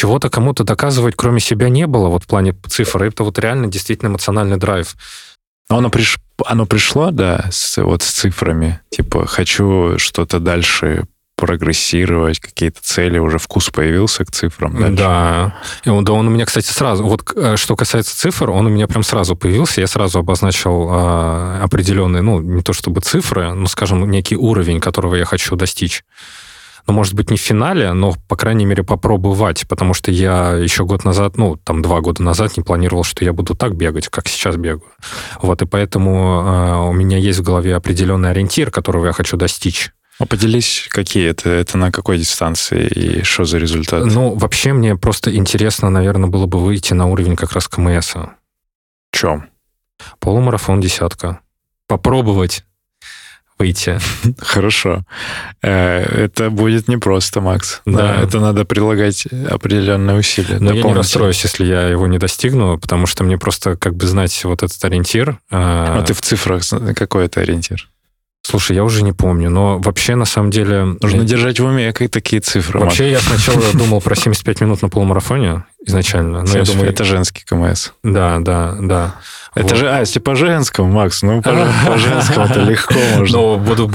чего-то 0.00 0.30
кому-то 0.30 0.64
доказывать, 0.64 1.14
кроме 1.14 1.40
себя, 1.40 1.68
не 1.68 1.86
было 1.86 2.08
вот 2.08 2.24
в 2.24 2.26
плане 2.26 2.54
цифр. 2.66 3.02
Это 3.02 3.22
вот 3.22 3.38
реально 3.38 3.66
действительно 3.66 4.08
эмоциональный 4.08 4.56
драйв. 4.56 4.96
Оно, 5.68 5.90
приш... 5.90 6.18
оно 6.46 6.64
пришло, 6.64 7.10
да, 7.10 7.44
с, 7.50 7.76
вот 7.82 8.02
с 8.02 8.10
цифрами. 8.10 8.80
Типа, 8.90 9.26
хочу 9.26 9.98
что-то 9.98 10.38
дальше 10.38 11.04
прогрессировать, 11.36 12.40
какие-то 12.40 12.80
цели, 12.82 13.18
уже 13.18 13.36
вкус 13.36 13.68
появился 13.68 14.24
к 14.24 14.30
цифрам 14.30 14.72
дальше. 14.74 14.96
Да. 14.96 15.54
И 15.84 15.90
он, 15.90 16.02
да, 16.02 16.14
он 16.14 16.28
у 16.28 16.30
меня, 16.30 16.46
кстати, 16.46 16.70
сразу, 16.70 17.04
вот 17.04 17.30
э, 17.36 17.56
что 17.56 17.76
касается 17.76 18.16
цифр, 18.16 18.48
он 18.48 18.66
у 18.66 18.70
меня 18.70 18.86
прям 18.86 19.02
сразу 19.02 19.36
появился, 19.36 19.82
я 19.82 19.86
сразу 19.86 20.18
обозначил 20.18 20.88
э, 20.90 21.60
определенные, 21.62 22.22
ну, 22.22 22.40
не 22.40 22.62
то 22.62 22.72
чтобы 22.72 23.02
цифры, 23.02 23.52
но, 23.52 23.66
скажем, 23.66 24.10
некий 24.10 24.36
уровень, 24.36 24.80
которого 24.80 25.14
я 25.14 25.26
хочу 25.26 25.56
достичь 25.56 26.04
ну, 26.86 26.92
может 26.92 27.14
быть, 27.14 27.30
не 27.30 27.36
в 27.36 27.40
финале, 27.40 27.92
но, 27.92 28.14
по 28.28 28.36
крайней 28.36 28.66
мере, 28.66 28.82
попробовать, 28.82 29.66
потому 29.68 29.94
что 29.94 30.10
я 30.10 30.52
еще 30.52 30.84
год 30.84 31.04
назад, 31.04 31.36
ну, 31.36 31.56
там, 31.56 31.82
два 31.82 32.00
года 32.00 32.22
назад 32.22 32.56
не 32.56 32.62
планировал, 32.62 33.04
что 33.04 33.24
я 33.24 33.32
буду 33.32 33.54
так 33.54 33.74
бегать, 33.76 34.08
как 34.08 34.28
сейчас 34.28 34.56
бегаю. 34.56 34.90
Вот, 35.40 35.62
и 35.62 35.66
поэтому 35.66 36.42
э, 36.42 36.88
у 36.88 36.92
меня 36.92 37.18
есть 37.18 37.40
в 37.40 37.42
голове 37.42 37.74
определенный 37.74 38.30
ориентир, 38.30 38.70
которого 38.70 39.06
я 39.06 39.12
хочу 39.12 39.36
достичь. 39.36 39.90
А 40.18 40.26
поделись, 40.26 40.86
какие 40.90 41.30
это, 41.30 41.48
это 41.48 41.78
на 41.78 41.90
какой 41.90 42.18
дистанции 42.18 42.86
и 42.86 43.22
что 43.22 43.46
за 43.46 43.56
результат? 43.56 44.04
Ну, 44.04 44.34
вообще 44.34 44.74
мне 44.74 44.94
просто 44.94 45.34
интересно, 45.34 45.88
наверное, 45.88 46.28
было 46.28 46.44
бы 46.44 46.58
выйти 46.58 46.92
на 46.92 47.06
уровень 47.06 47.36
как 47.36 47.52
раз 47.52 47.68
КМС. 47.68 48.14
В 48.14 49.16
чем? 49.16 49.46
Полумарафон 50.18 50.82
десятка. 50.82 51.40
Попробовать 51.86 52.64
выйти. 53.60 53.98
Хорошо. 54.38 55.04
Э, 55.62 56.24
это 56.24 56.50
будет 56.50 56.88
непросто, 56.88 57.40
Макс. 57.40 57.82
Да. 57.86 57.98
да 57.98 58.22
это 58.22 58.40
надо 58.40 58.64
прилагать 58.64 59.26
определенные 59.26 60.18
усилия. 60.18 60.58
Но 60.58 60.72
я 60.72 60.82
не 60.82 60.94
расстроюсь, 60.94 61.42
если 61.44 61.64
я 61.64 61.88
его 61.88 62.06
не 62.06 62.18
достигну, 62.18 62.78
потому 62.78 63.06
что 63.06 63.22
мне 63.22 63.38
просто 63.38 63.76
как 63.76 63.94
бы 63.94 64.06
знать 64.06 64.44
вот 64.44 64.62
этот 64.62 64.82
ориентир. 64.84 65.38
Э, 65.50 65.98
а 66.00 66.02
ты 66.02 66.14
в 66.14 66.20
цифрах 66.20 66.62
какой 66.96 67.26
это 67.26 67.40
ориентир? 67.40 67.88
Слушай, 68.50 68.74
я 68.74 68.82
уже 68.82 69.04
не 69.04 69.12
помню, 69.12 69.48
но 69.48 69.78
вообще, 69.78 70.16
на 70.16 70.24
самом 70.24 70.50
деле... 70.50 70.96
Нужно 71.00 71.20
я... 71.20 71.24
держать 71.24 71.60
в 71.60 71.64
уме 71.64 71.92
как 71.92 72.10
такие 72.10 72.42
цифры. 72.42 72.80
Вообще, 72.80 73.12
я 73.12 73.20
сначала 73.20 73.62
думал 73.74 74.00
про 74.00 74.16
75 74.16 74.62
минут 74.62 74.82
на 74.82 74.88
полумарафоне 74.88 75.62
изначально. 75.86 76.42
Но 76.42 76.58
я 76.58 76.64
думаю, 76.64 76.90
это 76.90 77.04
женский 77.04 77.44
КМС. 77.44 77.90
Да, 78.02 78.40
да, 78.40 78.74
да. 78.80 79.14
Это 79.54 79.76
же, 79.76 79.88
а, 79.88 80.00
если 80.00 80.18
по 80.18 80.34
женскому, 80.34 80.90
Макс, 80.90 81.22
ну 81.22 81.42
по, 81.42 81.52
по 81.86 81.96
женскому 81.96 82.46
это 82.46 82.60
легко 82.60 82.94
можно. 83.16 83.38
Ну, 83.38 83.58
буду 83.58 83.88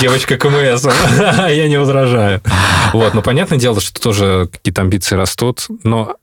девочка 0.00 0.38
КМС, 0.38 0.86
я 1.50 1.68
не 1.68 1.78
возражаю. 1.78 2.40
Вот, 2.94 3.12
ну, 3.12 3.20
понятное 3.20 3.58
дело, 3.58 3.78
что 3.78 4.00
тоже 4.00 4.48
какие-то 4.50 4.80
амбиции 4.80 5.16
растут, 5.16 5.66
но 5.82 6.16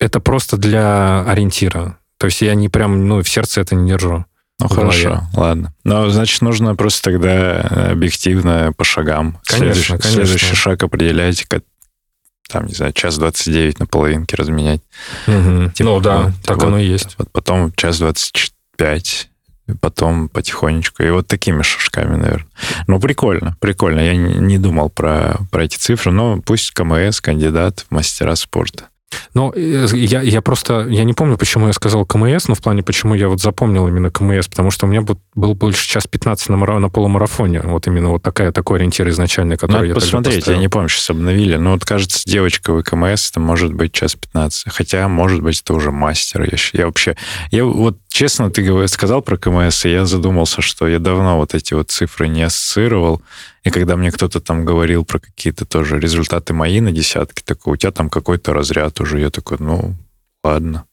это 0.00 0.18
просто 0.18 0.56
для 0.56 1.22
ориентира. 1.22 1.98
То 2.18 2.26
есть 2.26 2.42
я 2.42 2.56
не 2.56 2.68
прям, 2.68 3.06
ну, 3.06 3.22
в 3.22 3.28
сердце 3.28 3.60
это 3.60 3.76
не 3.76 3.88
держу. 3.88 4.24
Ну, 4.70 4.76
хорошо, 4.76 5.22
ладно. 5.34 5.72
Но, 5.84 6.08
значит, 6.10 6.42
нужно 6.42 6.74
просто 6.74 7.10
тогда 7.10 7.60
объективно 7.90 8.72
по 8.76 8.84
шагам. 8.84 9.38
Конечно, 9.44 9.74
следующий, 9.74 9.88
конечно. 9.88 10.10
Следующий 10.10 10.54
шаг 10.54 10.82
определять, 10.82 11.46
там, 12.48 12.66
не 12.66 12.74
знаю, 12.74 12.92
час 12.92 13.18
29 13.18 13.80
на 13.80 13.86
половинке 13.86 14.36
разменять. 14.36 14.80
Угу. 15.26 15.70
Типа, 15.70 15.90
ну 15.90 16.00
да, 16.00 16.22
вот, 16.22 16.32
так 16.44 16.56
вот, 16.58 16.66
оно 16.66 16.78
и 16.78 16.86
есть. 16.86 17.14
Вот 17.18 17.30
потом 17.32 17.72
час 17.72 17.98
25, 17.98 19.30
потом 19.80 20.28
потихонечку. 20.28 21.02
И 21.02 21.10
вот 21.10 21.26
такими 21.26 21.62
шажками, 21.62 22.16
наверное. 22.16 22.46
Ну, 22.86 23.00
прикольно, 23.00 23.56
прикольно. 23.60 24.00
Я 24.00 24.16
не 24.16 24.58
думал 24.58 24.90
про, 24.90 25.38
про 25.50 25.64
эти 25.64 25.76
цифры, 25.76 26.12
но 26.12 26.40
пусть 26.40 26.70
КМС, 26.72 27.20
кандидат 27.20 27.86
в 27.88 27.90
мастера 27.90 28.34
спорта. 28.34 28.88
Ну, 29.34 29.52
я, 29.54 30.20
я 30.22 30.42
просто, 30.42 30.86
я 30.88 31.04
не 31.04 31.14
помню, 31.14 31.36
почему 31.36 31.66
я 31.66 31.72
сказал 31.72 32.04
КМС, 32.06 32.48
но 32.48 32.54
в 32.54 32.60
плане, 32.60 32.82
почему 32.82 33.14
я 33.14 33.28
вот 33.28 33.40
запомнил 33.40 33.86
именно 33.88 34.10
КМС, 34.10 34.48
потому 34.48 34.70
что 34.70 34.86
у 34.86 34.88
меня 34.88 35.02
был, 35.02 35.18
был 35.34 35.54
больше 35.54 35.88
час 35.88 36.06
15 36.06 36.48
на, 36.50 36.56
на 36.56 36.88
полумарафоне, 36.88 37.60
вот 37.62 37.86
именно 37.86 38.10
вот 38.10 38.22
такая, 38.22 38.52
такой 38.52 38.78
ориентир 38.78 39.08
изначальный, 39.08 39.56
который 39.56 39.72
Надо 39.72 39.86
я 39.86 39.94
посмотреть, 39.94 40.46
я 40.46 40.56
не 40.56 40.68
помню, 40.68 40.88
сейчас 40.88 41.10
обновили, 41.10 41.56
но 41.56 41.72
вот, 41.72 41.84
кажется, 41.84 42.22
девочка 42.24 42.72
в 42.72 42.82
КМС, 42.82 43.30
это 43.30 43.40
может 43.40 43.72
быть 43.72 43.92
час 43.92 44.14
15, 44.14 44.72
хотя, 44.72 45.08
может 45.08 45.42
быть, 45.42 45.60
это 45.60 45.74
уже 45.74 45.90
мастер. 45.90 46.42
Я, 46.42 46.58
я 46.72 46.86
вообще, 46.86 47.16
я 47.50 47.64
вот 47.64 47.98
честно, 48.08 48.50
ты 48.50 48.88
сказал 48.88 49.22
про 49.22 49.36
КМС, 49.36 49.84
и 49.84 49.90
я 49.90 50.04
задумался, 50.04 50.62
что 50.62 50.86
я 50.86 50.98
давно 50.98 51.38
вот 51.38 51.54
эти 51.54 51.74
вот 51.74 51.90
цифры 51.90 52.28
не 52.28 52.42
ассоциировал, 52.42 53.22
и 53.64 53.70
когда 53.70 53.96
мне 53.96 54.12
кто-то 54.12 54.40
там 54.40 54.64
говорил 54.64 55.04
про 55.04 55.18
какие-то 55.18 55.64
тоже 55.64 55.98
результаты 55.98 56.52
мои 56.52 56.80
на 56.80 56.92
десятки, 56.92 57.42
такой, 57.42 57.72
у 57.72 57.76
тебя 57.76 57.92
там 57.92 58.10
какой-то 58.10 58.52
разряд 58.52 59.00
уже, 59.00 59.20
я 59.20 59.30
такой, 59.30 59.56
ну, 59.58 59.94
ладно. 60.44 60.84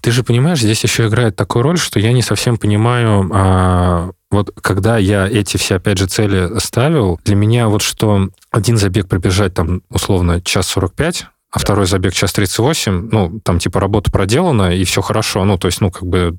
Ты 0.00 0.12
же 0.12 0.22
понимаешь, 0.22 0.60
здесь 0.60 0.82
еще 0.84 1.08
играет 1.08 1.34
такую 1.34 1.64
роль, 1.64 1.78
что 1.78 1.98
я 1.98 2.12
не 2.12 2.22
совсем 2.22 2.56
понимаю, 2.56 3.28
а, 3.34 4.10
вот 4.30 4.52
когда 4.62 4.96
я 4.96 5.26
эти 5.26 5.56
все, 5.56 5.76
опять 5.76 5.98
же, 5.98 6.06
цели 6.06 6.58
ставил, 6.60 7.18
для 7.24 7.34
меня 7.34 7.68
вот 7.68 7.82
что 7.82 8.28
один 8.52 8.76
забег 8.78 9.08
пробежать 9.08 9.54
там 9.54 9.82
условно 9.90 10.40
час 10.40 10.68
45, 10.68 11.26
а 11.50 11.58
второй 11.58 11.86
забег 11.86 12.14
час 12.14 12.32
38, 12.32 13.08
ну, 13.10 13.40
там 13.40 13.58
типа 13.58 13.80
работа 13.80 14.12
проделана, 14.12 14.74
и 14.74 14.84
все 14.84 15.02
хорошо, 15.02 15.44
ну, 15.44 15.58
то 15.58 15.66
есть, 15.66 15.80
ну, 15.80 15.90
как 15.90 16.06
бы 16.06 16.38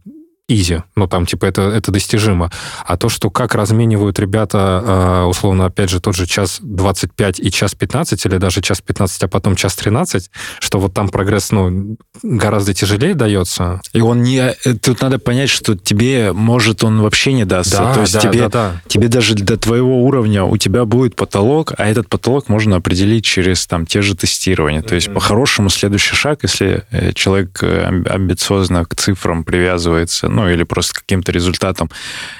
изи, 0.53 0.83
ну, 0.95 1.07
там, 1.07 1.25
типа, 1.25 1.45
это, 1.45 1.61
это 1.63 1.91
достижимо. 1.91 2.51
А 2.85 2.97
то, 2.97 3.09
что 3.09 3.29
как 3.29 3.55
разменивают 3.55 4.19
ребята, 4.19 4.57
а, 4.83 5.25
условно, 5.27 5.65
опять 5.65 5.89
же, 5.89 5.99
тот 5.99 6.15
же 6.15 6.25
час 6.25 6.59
25 6.61 7.39
и 7.39 7.51
час 7.51 7.75
15, 7.75 8.25
или 8.25 8.37
даже 8.37 8.61
час 8.61 8.81
15, 8.81 9.23
а 9.23 9.27
потом 9.27 9.55
час 9.55 9.75
13, 9.75 10.29
что 10.59 10.79
вот 10.79 10.93
там 10.93 11.09
прогресс, 11.09 11.51
ну, 11.51 11.97
гораздо 12.23 12.73
тяжелее 12.73 13.13
дается. 13.13 13.81
И 13.93 14.01
он 14.01 14.23
не... 14.23 14.39
Э, 14.39 14.73
тут 14.73 15.01
надо 15.01 15.19
понять, 15.19 15.49
что 15.49 15.75
тебе, 15.75 16.33
может, 16.33 16.83
он 16.83 17.01
вообще 17.01 17.33
не 17.33 17.45
дастся. 17.45 17.77
Да, 17.77 17.93
то 17.93 18.01
есть 18.01 18.13
да, 18.13 18.19
тебе, 18.19 18.39
да, 18.41 18.49
да. 18.49 18.81
тебе 18.87 19.07
даже 19.07 19.35
до 19.35 19.57
твоего 19.57 20.03
уровня 20.03 20.43
у 20.43 20.57
тебя 20.57 20.85
будет 20.85 21.15
потолок, 21.15 21.73
а 21.77 21.87
этот 21.87 22.09
потолок 22.09 22.49
можно 22.49 22.75
определить 22.75 23.25
через 23.25 23.67
там 23.67 23.85
те 23.85 24.01
же 24.01 24.15
тестирования. 24.15 24.81
То 24.81 24.95
есть, 24.95 25.07
mm-hmm. 25.07 25.13
по-хорошему, 25.13 25.69
следующий 25.69 26.15
шаг, 26.15 26.39
если 26.43 26.83
э, 26.91 27.13
человек 27.13 27.59
э, 27.61 28.03
амбициозно 28.09 28.85
к 28.85 28.95
цифрам 28.95 29.43
привязывается, 29.43 30.29
ну, 30.29 30.40
ну, 30.41 30.49
или 30.49 30.63
просто 30.63 30.95
каким-то 30.95 31.31
результатом, 31.31 31.89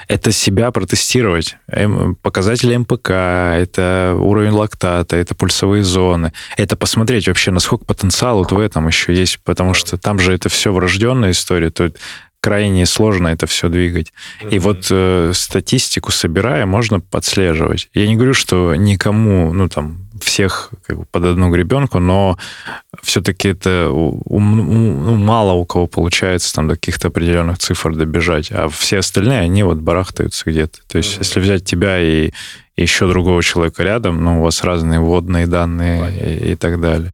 это 0.08 0.32
себя 0.32 0.70
протестировать. 0.72 1.56
Показатели 2.22 2.76
МПК, 2.76 3.10
это 3.10 4.16
уровень 4.18 4.50
лактата, 4.50 5.16
это 5.16 5.34
пульсовые 5.34 5.84
зоны. 5.84 6.32
Это 6.56 6.76
посмотреть 6.76 7.28
вообще, 7.28 7.52
насколько 7.52 7.84
потенциал 7.84 8.38
вот 8.38 8.50
в 8.50 8.58
этом 8.58 8.88
еще 8.88 9.14
есть, 9.14 9.38
потому 9.44 9.74
что 9.74 9.98
там 9.98 10.18
же 10.18 10.32
это 10.34 10.48
все 10.48 10.72
врожденная 10.72 11.30
история, 11.30 11.70
то 11.70 11.92
крайне 12.42 12.84
сложно 12.86 13.28
это 13.28 13.46
все 13.46 13.68
двигать. 13.68 14.12
Mm-hmm. 14.42 14.50
И 14.50 14.58
вот 14.58 14.86
э, 14.90 15.32
статистику 15.34 16.10
собирая, 16.10 16.66
можно 16.66 17.00
подслеживать. 17.00 17.88
Я 17.94 18.06
не 18.08 18.16
говорю, 18.16 18.34
что 18.34 18.74
никому, 18.74 19.52
ну 19.52 19.68
там, 19.68 19.98
всех 20.20 20.70
как 20.86 20.98
бы, 20.98 21.04
под 21.04 21.24
одну 21.24 21.50
гребенку, 21.50 22.00
но 22.00 22.36
все-таки 23.02 23.48
это 23.48 23.88
у, 23.90 24.22
у, 24.24 24.40
ну, 24.40 25.16
мало 25.16 25.52
у 25.52 25.64
кого 25.64 25.86
получается 25.86 26.52
там 26.54 26.68
до 26.68 26.74
каких-то 26.74 27.08
определенных 27.08 27.58
цифр 27.58 27.94
добежать, 27.94 28.50
а 28.50 28.68
все 28.68 28.98
остальные, 28.98 29.40
они 29.40 29.62
вот 29.62 29.78
барахтаются 29.78 30.42
где-то. 30.50 30.80
То 30.88 30.98
есть, 30.98 31.14
mm-hmm. 31.14 31.20
если 31.20 31.40
взять 31.40 31.64
тебя 31.64 32.00
и, 32.00 32.30
и 32.76 32.82
еще 32.82 33.08
другого 33.08 33.42
человека 33.42 33.84
рядом, 33.84 34.22
ну, 34.22 34.40
у 34.40 34.44
вас 34.44 34.64
разные 34.64 35.00
вводные 35.00 35.46
данные 35.46 36.12
и, 36.12 36.52
и 36.52 36.54
так 36.56 36.80
далее. 36.80 37.12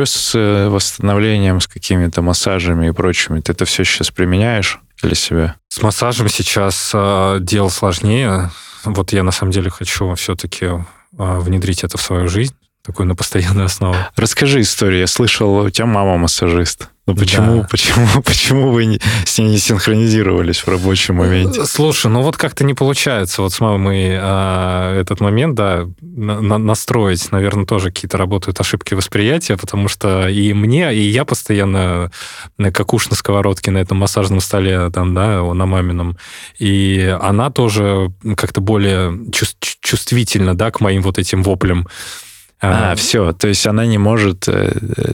Что 0.00 0.06
с 0.06 0.34
э, 0.34 0.68
восстановлением, 0.70 1.60
с 1.60 1.66
какими-то 1.66 2.22
массажами 2.22 2.88
и 2.88 2.90
прочими? 2.90 3.40
Ты 3.40 3.52
это 3.52 3.66
все 3.66 3.84
сейчас 3.84 4.10
применяешь 4.10 4.80
для 5.02 5.14
себя? 5.14 5.56
С 5.68 5.82
массажем 5.82 6.30
сейчас 6.30 6.92
э, 6.94 7.36
дело 7.42 7.68
сложнее. 7.68 8.50
Вот 8.84 9.12
я 9.12 9.22
на 9.22 9.30
самом 9.30 9.52
деле 9.52 9.68
хочу 9.68 10.14
все-таки 10.14 10.64
э, 10.64 10.78
внедрить 11.12 11.84
это 11.84 11.98
в 11.98 12.00
свою 12.00 12.28
жизнь. 12.28 12.54
Такую 12.90 13.06
на 13.06 13.14
постоянную 13.14 13.66
основу. 13.66 13.94
Расскажи 14.16 14.60
историю. 14.60 15.00
Я 15.00 15.06
слышал, 15.06 15.54
у 15.58 15.70
тебя 15.70 15.86
мама 15.86 16.16
массажист. 16.16 16.88
Ну 17.06 17.16
почему, 17.16 17.62
да. 17.62 17.68
почему, 17.68 18.06
почему 18.24 18.70
вы 18.70 18.84
не, 18.84 19.00
с 19.24 19.38
ней 19.38 19.48
не 19.48 19.58
синхронизировались 19.58 20.58
в 20.60 20.68
рабочем 20.68 21.16
моменте? 21.16 21.64
Слушай, 21.64 22.10
ну 22.10 22.22
вот 22.22 22.36
как-то 22.36 22.62
не 22.64 22.74
получается 22.74 23.42
вот 23.42 23.52
с 23.52 23.60
мамой 23.60 24.12
а, 24.12 25.00
этот 25.00 25.20
момент, 25.20 25.54
да, 25.54 25.88
на, 26.00 26.40
на, 26.40 26.58
настроить. 26.58 27.32
Наверное, 27.32 27.64
тоже 27.64 27.86
какие-то 27.86 28.18
работают 28.18 28.60
ошибки 28.60 28.94
восприятия, 28.94 29.56
потому 29.56 29.88
что 29.88 30.28
и 30.28 30.52
мне, 30.52 30.94
и 30.94 31.00
я 31.00 31.24
постоянно 31.24 32.12
как 32.72 32.92
уж 32.92 33.08
на 33.10 33.16
сковородке 33.16 33.70
на 33.70 33.78
этом 33.78 33.98
массажном 33.98 34.40
столе, 34.40 34.90
там, 34.90 35.14
да, 35.14 35.42
на 35.42 35.66
мамином, 35.66 36.16
и 36.58 37.16
она 37.20 37.50
тоже 37.50 38.12
как-то 38.36 38.60
более 38.60 39.18
чувствительна, 39.80 40.56
да, 40.56 40.70
к 40.70 40.80
моим 40.80 41.02
вот 41.02 41.18
этим 41.18 41.42
воплям. 41.42 41.88
А, 42.62 42.92
а, 42.92 42.94
все, 42.94 43.32
то 43.32 43.48
есть 43.48 43.66
она 43.66 43.86
не 43.86 43.96
может, 43.96 44.46
э, 44.46 44.70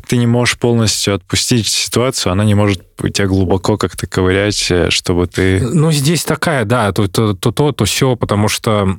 ты 0.08 0.16
не 0.16 0.26
можешь 0.26 0.58
полностью 0.58 1.14
отпустить 1.14 1.68
ситуацию, 1.68 2.32
она 2.32 2.44
не 2.44 2.54
может 2.54 2.82
тебя 2.96 3.28
глубоко 3.28 3.76
как-то 3.76 4.08
ковырять, 4.08 4.66
э, 4.70 4.90
чтобы 4.90 5.28
ты... 5.28 5.60
Ну, 5.60 5.92
здесь 5.92 6.24
такая, 6.24 6.64
да, 6.64 6.90
то 6.92 7.06
то, 7.06 7.34
то, 7.34 7.52
то, 7.52 7.70
то 7.70 7.84
все, 7.84 8.16
потому 8.16 8.48
что 8.48 8.98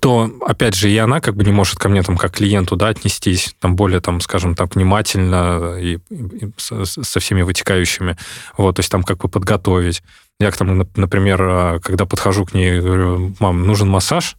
то, 0.00 0.30
опять 0.46 0.74
же, 0.76 0.90
и 0.90 0.96
она 0.96 1.20
как 1.20 1.36
бы 1.36 1.44
не 1.44 1.52
может 1.52 1.78
ко 1.78 1.88
мне 1.88 2.02
там 2.02 2.16
как 2.16 2.32
клиенту, 2.32 2.76
да, 2.76 2.88
отнестись, 2.88 3.54
там 3.60 3.76
более, 3.76 4.00
там, 4.00 4.20
скажем 4.20 4.54
так, 4.54 4.74
внимательно 4.74 5.76
и, 5.78 5.98
и 6.10 6.50
со, 6.56 7.20
всеми 7.20 7.42
вытекающими, 7.42 8.16
вот, 8.56 8.76
то 8.76 8.80
есть 8.80 8.90
там 8.90 9.02
как 9.02 9.18
бы 9.18 9.28
подготовить. 9.28 10.02
Я 10.40 10.50
там, 10.52 10.88
например, 10.96 11.42
а, 11.42 11.78
когда 11.80 12.06
подхожу 12.06 12.44
к 12.44 12.54
ней, 12.54 12.80
говорю, 12.80 13.34
мам, 13.40 13.66
нужен 13.66 13.88
массаж, 13.88 14.36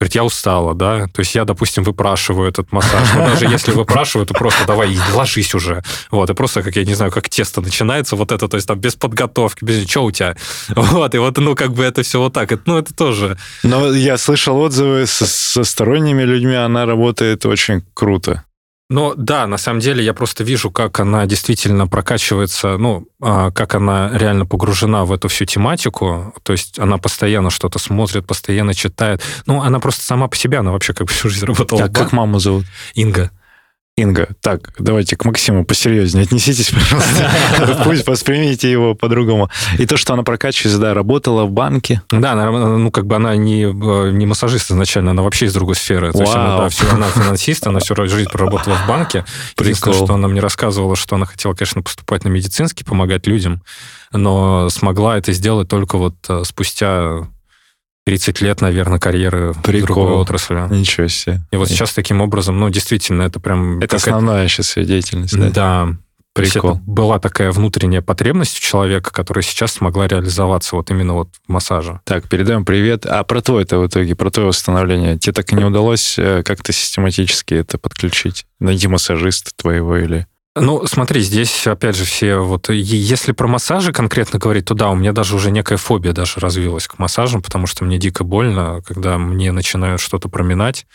Говорит, 0.00 0.14
я 0.16 0.24
устала, 0.24 0.74
да. 0.74 1.06
То 1.06 1.20
есть 1.20 1.34
я, 1.34 1.44
допустим, 1.44 1.84
выпрашиваю 1.84 2.48
этот 2.48 2.72
массаж. 2.72 3.08
Но 3.14 3.26
даже 3.26 3.46
если 3.46 3.70
выпрашиваю, 3.72 4.26
то 4.26 4.34
просто 4.34 4.66
давай, 4.66 4.96
ложись 5.14 5.54
уже. 5.54 5.82
Вот, 6.10 6.28
и 6.30 6.34
просто, 6.34 6.62
как 6.62 6.76
я 6.76 6.84
не 6.84 6.94
знаю, 6.94 7.12
как 7.12 7.28
тесто 7.28 7.60
начинается, 7.60 8.16
вот 8.16 8.32
это, 8.32 8.48
то 8.48 8.56
есть 8.56 8.66
там 8.66 8.78
без 8.78 8.96
подготовки, 8.96 9.64
без 9.64 9.88
что 9.88 10.04
у 10.04 10.10
тебя. 10.10 10.36
Вот, 10.74 11.14
и 11.14 11.18
вот, 11.18 11.36
ну, 11.38 11.54
как 11.54 11.72
бы 11.72 11.84
это 11.84 12.02
все 12.02 12.18
вот 12.18 12.32
так. 12.32 12.52
Это, 12.52 12.62
ну, 12.66 12.78
это 12.78 12.94
тоже... 12.94 13.38
Но 13.62 13.92
я 13.92 14.18
слышал 14.18 14.58
отзывы 14.58 15.06
со, 15.06 15.26
со 15.26 15.64
сторонними 15.64 16.22
людьми, 16.22 16.54
она 16.54 16.86
работает 16.86 17.46
очень 17.46 17.82
круто. 17.94 18.44
Ну 18.94 19.12
да, 19.16 19.48
на 19.48 19.58
самом 19.58 19.80
деле 19.80 20.04
я 20.04 20.14
просто 20.14 20.44
вижу, 20.44 20.70
как 20.70 21.00
она 21.00 21.26
действительно 21.26 21.88
прокачивается, 21.88 22.78
ну, 22.78 23.08
а, 23.20 23.50
как 23.50 23.74
она 23.74 24.16
реально 24.16 24.46
погружена 24.46 25.04
в 25.04 25.12
эту 25.12 25.26
всю 25.26 25.46
тематику. 25.46 26.32
То 26.44 26.52
есть 26.52 26.78
она 26.78 26.98
постоянно 26.98 27.50
что-то 27.50 27.80
смотрит, 27.80 28.24
постоянно 28.24 28.72
читает. 28.72 29.20
Ну, 29.46 29.62
она 29.62 29.80
просто 29.80 30.04
сама 30.04 30.28
по 30.28 30.36
себе, 30.36 30.58
она 30.58 30.70
вообще 30.70 30.94
как 30.94 31.10
всю 31.10 31.28
жизнь 31.28 31.44
работала. 31.44 31.82
А 31.82 31.88
как 31.88 32.12
маму 32.12 32.38
зовут? 32.38 32.66
Инга. 32.94 33.32
Инга, 33.96 34.30
так, 34.40 34.72
давайте 34.80 35.16
к 35.16 35.24
Максиму 35.24 35.64
посерьезнее 35.64 36.24
отнеситесь, 36.24 36.70
пожалуйста. 36.70 37.82
Пусть 37.84 38.04
воспримите 38.08 38.68
его 38.68 38.96
по-другому. 38.96 39.50
И 39.78 39.86
то, 39.86 39.96
что 39.96 40.14
она 40.14 40.24
прокачивается, 40.24 40.80
да, 40.80 40.94
работала 40.94 41.44
в 41.44 41.52
банке. 41.52 42.02
Да, 42.10 42.32
она, 42.32 42.50
ну, 42.50 42.90
как 42.90 43.06
бы 43.06 43.14
она 43.14 43.36
не, 43.36 43.62
не 44.12 44.26
массажист 44.26 44.72
изначально, 44.72 45.12
она 45.12 45.22
вообще 45.22 45.46
из 45.46 45.54
другой 45.54 45.76
сферы. 45.76 46.10
То 46.10 46.22
есть 46.22 46.34
она, 46.34 46.58
да, 46.58 46.68
все, 46.70 46.90
она 46.90 47.08
финансист, 47.08 47.68
она 47.68 47.78
всю 47.78 47.94
жизнь 47.94 48.28
проработала 48.28 48.74
в 48.74 48.88
банке. 48.88 49.24
Единственное, 49.60 49.94
что 49.94 50.14
она 50.14 50.26
мне 50.26 50.40
рассказывала, 50.40 50.96
что 50.96 51.14
она 51.14 51.26
хотела, 51.26 51.54
конечно, 51.54 51.80
поступать 51.82 52.24
на 52.24 52.30
медицинский, 52.30 52.82
помогать 52.82 53.28
людям, 53.28 53.62
но 54.10 54.70
смогла 54.70 55.18
это 55.18 55.32
сделать 55.32 55.68
только 55.68 55.98
вот 55.98 56.16
э, 56.28 56.42
спустя 56.44 57.28
30 58.04 58.40
лет, 58.42 58.60
наверное, 58.60 58.98
карьеры 58.98 59.54
Прикол. 59.62 59.86
другой 59.86 60.12
отрасли. 60.14 60.56
Ничего 60.70 61.08
себе. 61.08 61.40
И 61.50 61.56
вот 61.56 61.68
сейчас 61.68 61.94
таким 61.94 62.20
образом, 62.20 62.58
ну, 62.60 62.68
действительно, 62.68 63.22
это 63.22 63.40
прям... 63.40 63.80
Это 63.80 63.96
основная 63.96 64.46
сейчас 64.48 64.74
деятельность, 64.76 65.36
да? 65.36 65.50
Да. 65.50 65.96
Прикол. 66.34 66.72
Это 66.72 66.80
была 66.80 67.20
такая 67.20 67.52
внутренняя 67.52 68.02
потребность 68.02 68.58
у 68.58 68.60
человека, 68.60 69.12
которая 69.12 69.44
сейчас 69.44 69.74
смогла 69.74 70.08
реализоваться 70.08 70.74
вот 70.74 70.90
именно 70.90 71.14
вот 71.14 71.28
в 71.46 71.52
массаже. 71.52 72.00
Так, 72.04 72.28
передаем 72.28 72.64
привет. 72.64 73.06
А 73.06 73.22
про 73.22 73.40
твой-то 73.40 73.78
в 73.78 73.86
итоге, 73.86 74.16
про 74.16 74.30
твое 74.30 74.48
восстановление, 74.48 75.16
тебе 75.16 75.32
так 75.32 75.52
и 75.52 75.54
не 75.54 75.64
удалось 75.64 76.18
э, 76.18 76.42
как-то 76.42 76.72
систематически 76.72 77.54
это 77.54 77.78
подключить? 77.78 78.46
Найти 78.58 78.88
массажиста 78.88 79.52
твоего 79.54 79.96
или... 79.96 80.26
Ну, 80.56 80.86
смотри, 80.86 81.20
здесь, 81.20 81.66
опять 81.66 81.96
же, 81.96 82.04
все 82.04 82.36
вот... 82.36 82.68
Если 82.70 83.32
про 83.32 83.48
массажи 83.48 83.92
конкретно 83.92 84.38
говорить, 84.38 84.66
то 84.66 84.74
да, 84.74 84.88
у 84.90 84.94
меня 84.94 85.12
даже 85.12 85.34
уже 85.34 85.50
некая 85.50 85.78
фобия 85.78 86.12
даже 86.12 86.38
развилась 86.38 86.86
к 86.86 86.98
массажам, 86.98 87.42
потому 87.42 87.66
что 87.66 87.84
мне 87.84 87.98
дико 87.98 88.22
больно, 88.22 88.80
когда 88.86 89.18
мне 89.18 89.50
начинают 89.50 90.00
что-то 90.00 90.28
проминать. 90.28 90.86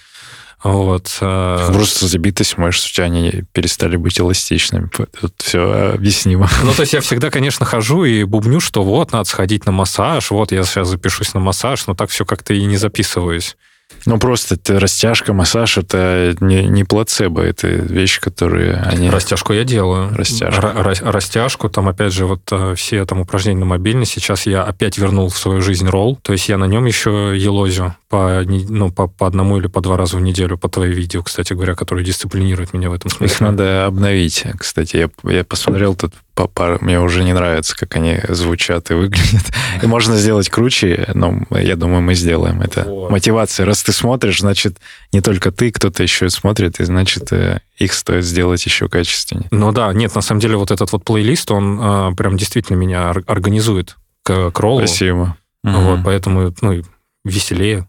Вот. 0.64 1.18
Э, 1.22 1.70
Просто 1.74 2.08
забитость 2.08 2.58
мышц 2.58 2.86
у 2.86 2.94
тебя 2.94 3.06
они 3.06 3.44
перестали 3.54 3.98
быть 3.98 4.20
эластичными. 4.20 4.90
Тут 5.20 5.34
все 5.38 5.94
объяснимо. 5.94 6.50
Ну, 6.64 6.74
то 6.74 6.82
есть 6.82 6.94
я 6.94 7.02
всегда, 7.02 7.30
конечно, 7.30 7.66
хожу 7.66 8.04
и 8.06 8.24
бубню, 8.24 8.60
что 8.60 8.84
вот, 8.84 9.12
надо 9.12 9.28
сходить 9.28 9.66
на 9.66 9.72
массаж, 9.72 10.32
вот, 10.32 10.52
я 10.52 10.64
сейчас 10.64 10.90
запишусь 10.90 11.34
на 11.34 11.40
массаж, 11.40 11.88
но 11.88 11.96
так 11.96 12.10
все 12.10 12.26
как-то 12.26 12.54
и 12.54 12.64
не 12.66 12.78
записываюсь. 12.78 13.58
Ну, 14.06 14.18
просто 14.18 14.56
это 14.56 14.80
растяжка, 14.80 15.34
массаж, 15.34 15.78
это 15.78 16.36
не, 16.40 16.64
не 16.66 16.84
плацебо, 16.84 17.42
это 17.42 17.68
вещи, 17.68 18.22
которые 18.22 18.76
они... 18.76 19.10
Растяжку 19.10 19.54
я 19.54 19.64
делаю. 19.64 20.10
Растяжку. 20.16 20.68
Растяжку, 21.02 21.70
там, 21.70 21.88
опять 21.90 22.14
же, 22.14 22.26
вот 22.26 22.42
э, 22.52 22.76
все 22.76 23.06
там 23.06 23.20
упражнения 23.20 23.60
на 23.60 23.66
мобильный. 23.66 24.06
Сейчас 24.06 24.46
я 24.46 24.64
опять 24.64 24.98
вернул 24.98 25.30
в 25.30 25.38
свою 25.38 25.62
жизнь 25.62 25.88
ролл, 25.88 26.18
то 26.22 26.34
есть 26.34 26.50
я 26.50 26.58
на 26.58 26.66
нем 26.66 26.86
еще 26.86 27.34
елозю 27.36 27.96
по, 28.10 28.42
ну, 28.46 28.92
по, 28.92 29.08
по 29.08 29.28
одному 29.28 29.58
или 29.58 29.68
по 29.68 29.82
два 29.82 29.98
раза 29.98 30.18
в 30.18 30.22
неделю 30.22 30.58
по 30.58 30.70
твои 30.70 30.92
видео, 30.92 31.22
кстати 31.24 31.54
говоря, 31.54 31.76
которые 31.76 32.06
дисциплинируют 32.06 32.74
меня 32.74 32.90
в 32.90 32.94
этом 32.94 33.12
смысле. 33.12 33.34
Их 33.34 33.42
надо 33.42 33.86
обновить, 33.86 34.44
кстати. 34.58 34.98
Я, 34.98 35.10
я 35.30 35.44
посмотрел 35.44 35.96
тут 35.96 36.14
по 36.40 36.48
пар... 36.48 36.78
Мне 36.82 37.02
уже 37.02 37.26
не 37.26 37.34
нравится, 37.34 37.76
как 37.76 37.98
они 37.98 38.22
звучат 38.30 38.92
и 38.92 38.94
выглядят. 38.94 39.44
И 39.84 39.86
можно 39.88 40.16
сделать 40.16 40.48
круче, 40.48 41.10
но 41.14 41.42
я 41.52 41.76
думаю, 41.76 42.02
мы 42.02 42.16
сделаем. 42.16 42.62
Это 42.62 42.86
вот. 42.86 43.12
мотивация. 43.12 43.66
Раз 43.66 43.84
ты 43.84 43.92
смотришь, 43.92 44.40
значит, 44.40 44.78
не 45.12 45.20
только 45.20 45.52
ты, 45.52 45.70
кто-то 45.70 46.02
еще 46.02 46.30
смотрит, 46.30 46.80
и 46.80 46.86
значит, 46.86 47.34
э, 47.34 47.60
их 47.78 47.92
стоит 47.92 48.24
сделать 48.24 48.66
еще 48.66 48.88
качественнее. 48.88 49.50
Ну 49.52 49.74
да, 49.74 49.92
нет, 49.92 50.16
на 50.16 50.22
самом 50.22 50.40
деле 50.40 50.56
вот 50.56 50.72
этот 50.72 50.94
вот 50.94 51.04
плейлист, 51.04 51.52
он 51.52 51.78
а, 51.82 52.12
прям 52.14 52.38
действительно 52.38 52.78
меня 52.78 53.10
организует 53.10 53.98
к, 54.24 54.52
к 54.52 54.60
роллу. 54.62 54.88
Спасибо. 54.88 55.36
Вот, 55.64 55.96
угу. 55.96 56.04
поэтому, 56.06 56.56
ну, 56.62 56.82
веселее 57.26 57.86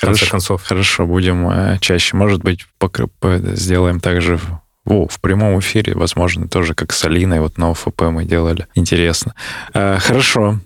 конце 0.00 0.26
хорошо, 0.26 0.30
концов. 0.30 0.62
Хорошо, 0.64 1.06
будем 1.06 1.48
э, 1.48 1.78
чаще. 1.80 2.16
Может 2.16 2.42
быть, 2.42 2.66
сделаем 3.54 4.00
также 4.00 4.40
о, 4.84 5.06
в 5.06 5.20
прямом 5.20 5.58
эфире, 5.60 5.94
возможно, 5.94 6.48
тоже 6.48 6.74
как 6.74 6.92
с 6.92 7.04
Алиной, 7.04 7.40
вот 7.40 7.56
на 7.56 7.70
ОФП 7.70 8.02
мы 8.02 8.24
делали. 8.24 8.66
Интересно. 8.74 9.34
Э, 9.74 9.98
хорошо. 9.98 10.58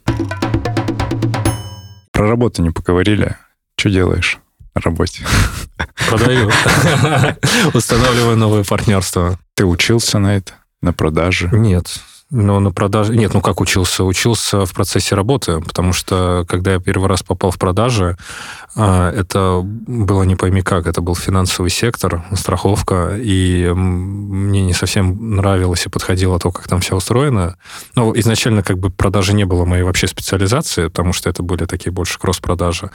Про 2.12 2.28
работу 2.28 2.62
не 2.62 2.70
поговорили. 2.70 3.36
Что 3.76 3.90
делаешь 3.90 4.38
на 4.74 4.80
работе? 4.80 5.24
Продаю. 6.08 6.50
Устанавливаю 7.74 8.36
новые 8.36 8.64
партнерства. 8.64 9.38
Ты 9.54 9.66
учился 9.66 10.18
на 10.18 10.36
это? 10.36 10.54
На 10.80 10.92
продаже? 10.92 11.50
Нет. 11.52 12.00
Но 12.30 12.58
на 12.58 12.72
продаже... 12.72 13.14
Нет, 13.16 13.34
ну 13.34 13.40
как 13.40 13.60
учился? 13.60 14.02
Учился 14.02 14.66
в 14.66 14.74
процессе 14.74 15.14
работы, 15.14 15.60
потому 15.60 15.92
что 15.92 16.44
когда 16.48 16.72
я 16.72 16.80
первый 16.80 17.08
раз 17.08 17.22
попал 17.22 17.52
в 17.52 17.58
продажи, 17.58 18.16
а, 18.74 19.12
это 19.12 19.60
было 19.64 20.24
не 20.24 20.34
пойми 20.34 20.62
как, 20.62 20.88
это 20.88 21.00
был 21.00 21.14
финансовый 21.14 21.68
сектор, 21.68 22.24
страховка, 22.34 23.16
и 23.16 23.72
мне 23.72 24.62
не 24.62 24.72
совсем 24.72 25.36
нравилось 25.36 25.86
и 25.86 25.88
подходило 25.88 26.40
то, 26.40 26.50
как 26.50 26.66
там 26.66 26.80
все 26.80 26.96
устроено. 26.96 27.56
Ну, 27.94 28.12
изначально 28.18 28.64
как 28.64 28.78
бы 28.78 28.90
продажи 28.90 29.32
не 29.32 29.44
было 29.44 29.64
моей 29.64 29.84
вообще 29.84 30.08
специализации, 30.08 30.88
потому 30.88 31.12
что 31.12 31.30
это 31.30 31.44
были 31.44 31.64
такие 31.64 31.92
больше 31.92 32.18
кросс-продажи. 32.18 32.90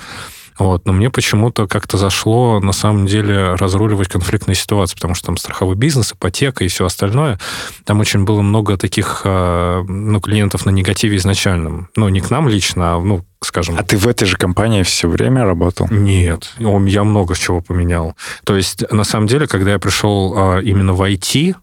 Вот. 0.58 0.86
Но 0.86 0.94
мне 0.94 1.10
почему-то 1.10 1.68
как-то 1.68 1.98
зашло, 1.98 2.60
на 2.60 2.74
самом 2.74 3.06
деле, 3.06 3.56
разруливать 3.56 4.08
конфликтные 4.08 4.56
ситуации, 4.56 4.96
потому 4.96 5.16
что 5.16 5.28
там 5.28 5.38
страховой 5.38 5.76
бизнес, 5.76 6.14
ипотека 6.14 6.64
и 6.64 6.68
все 6.68 6.86
остальное. 6.86 7.40
Там 7.86 8.00
очень 8.00 8.24
было 8.24 8.42
много 8.42 8.78
таких 8.78 9.22
а, 9.26 9.84
ну, 9.84 10.20
клиентов 10.20 10.66
на 10.66 10.70
негативе 10.70 11.18
изначальном. 11.18 11.90
Ну, 11.96 12.10
не 12.10 12.22
к 12.22 12.30
нам 12.30 12.48
лично, 12.48 12.96
а, 12.96 13.00
ну, 13.00 13.26
скажем... 13.44 13.76
А 13.78 13.84
ты 13.84 13.98
в 13.98 14.08
этой 14.08 14.26
же 14.26 14.38
компании 14.38 14.84
все 14.84 15.08
время 15.08 15.46
работал? 15.46 15.88
Нет, 15.90 16.54
я 16.58 17.04
много 17.04 17.36
чего 17.36 17.62
поменял. 17.62 18.16
То 18.44 18.56
есть, 18.56 18.90
на 18.92 19.04
самом 19.04 19.28
деле, 19.28 19.48
когда 19.48 19.72
я 19.72 19.80
пришел 19.80 20.34
а, 20.36 20.60
именно 20.60 20.94
в 20.94 21.02
IT, 21.02 21.56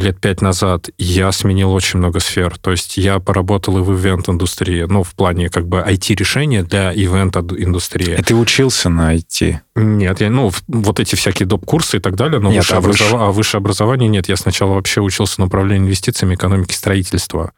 лет 0.00 0.20
пять 0.20 0.40
назад 0.40 0.88
я 0.98 1.32
сменил 1.32 1.72
очень 1.72 1.98
много 1.98 2.20
сфер. 2.20 2.58
То 2.58 2.70
есть 2.70 2.96
я 2.96 3.18
поработал 3.18 3.78
и 3.78 3.80
в 3.80 3.92
ивент-индустрии, 3.92 4.84
ну, 4.88 5.02
в 5.02 5.14
плане 5.14 5.48
как 5.48 5.66
бы 5.66 5.78
IT-решения 5.78 6.62
для 6.62 6.92
ивент-индустрии. 6.92 8.16
И 8.18 8.22
ты 8.22 8.34
учился 8.34 8.88
на 8.88 9.14
IT? 9.14 9.58
Нет, 9.76 10.20
я, 10.20 10.30
ну, 10.30 10.52
вот 10.68 11.00
эти 11.00 11.14
всякие 11.14 11.46
доп-курсы 11.46 11.96
и 11.96 12.00
так 12.00 12.16
далее, 12.16 12.40
но 12.40 12.50
нет, 12.50 12.62
высшее, 12.62 12.76
а 12.76 12.78
образов... 12.80 13.10
выше... 13.10 13.16
а 13.16 13.30
высшее 13.30 13.58
образование 13.58 14.08
нет. 14.08 14.28
Я 14.28 14.36
сначала 14.36 14.74
вообще 14.74 15.00
учился 15.00 15.40
на 15.40 15.46
управлении 15.46 15.86
инвестициями, 15.86 16.34
экономики 16.34 16.74
строительства. 16.74 17.52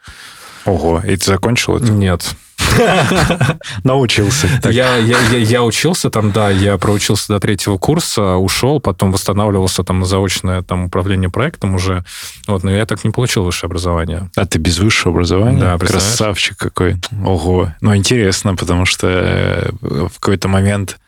Ого, 0.65 1.03
и 1.07 1.17
ты 1.17 1.25
закончил 1.25 1.77
это? 1.77 1.91
Нет. 1.93 2.35
Научился. 3.85 4.49
Я, 4.65 4.97
я, 4.97 5.19
я, 5.31 5.39
я 5.39 5.63
учился 5.63 6.11
там, 6.11 6.33
да, 6.33 6.51
я 6.51 6.77
проучился 6.79 7.33
до 7.33 7.41
третьего 7.41 7.79
курса, 7.79 8.37
ушел, 8.37 8.81
потом 8.81 9.13
восстанавливался 9.13 9.85
там 9.85 10.01
на 10.01 10.07
заочное 10.07 10.63
там, 10.63 10.87
управление 10.87 11.31
проектом 11.31 11.75
уже. 11.75 12.05
Вот, 12.47 12.65
но 12.65 12.71
я 12.71 12.87
так 12.87 13.05
не 13.05 13.11
получил 13.11 13.45
высшее 13.45 13.69
образование. 13.69 14.31
А 14.37 14.47
ты 14.47 14.59
без 14.59 14.79
высшего 14.79 15.13
образования? 15.13 15.61
Да, 15.61 15.79
Красавчик 15.79 16.57
какой. 16.57 16.97
Ого. 17.25 17.73
Ну, 17.81 17.95
интересно, 17.95 18.55
потому 18.55 18.85
что 18.85 19.07
э, 19.09 19.71
в 19.81 20.21
какой-то 20.21 20.49
момент 20.49 20.99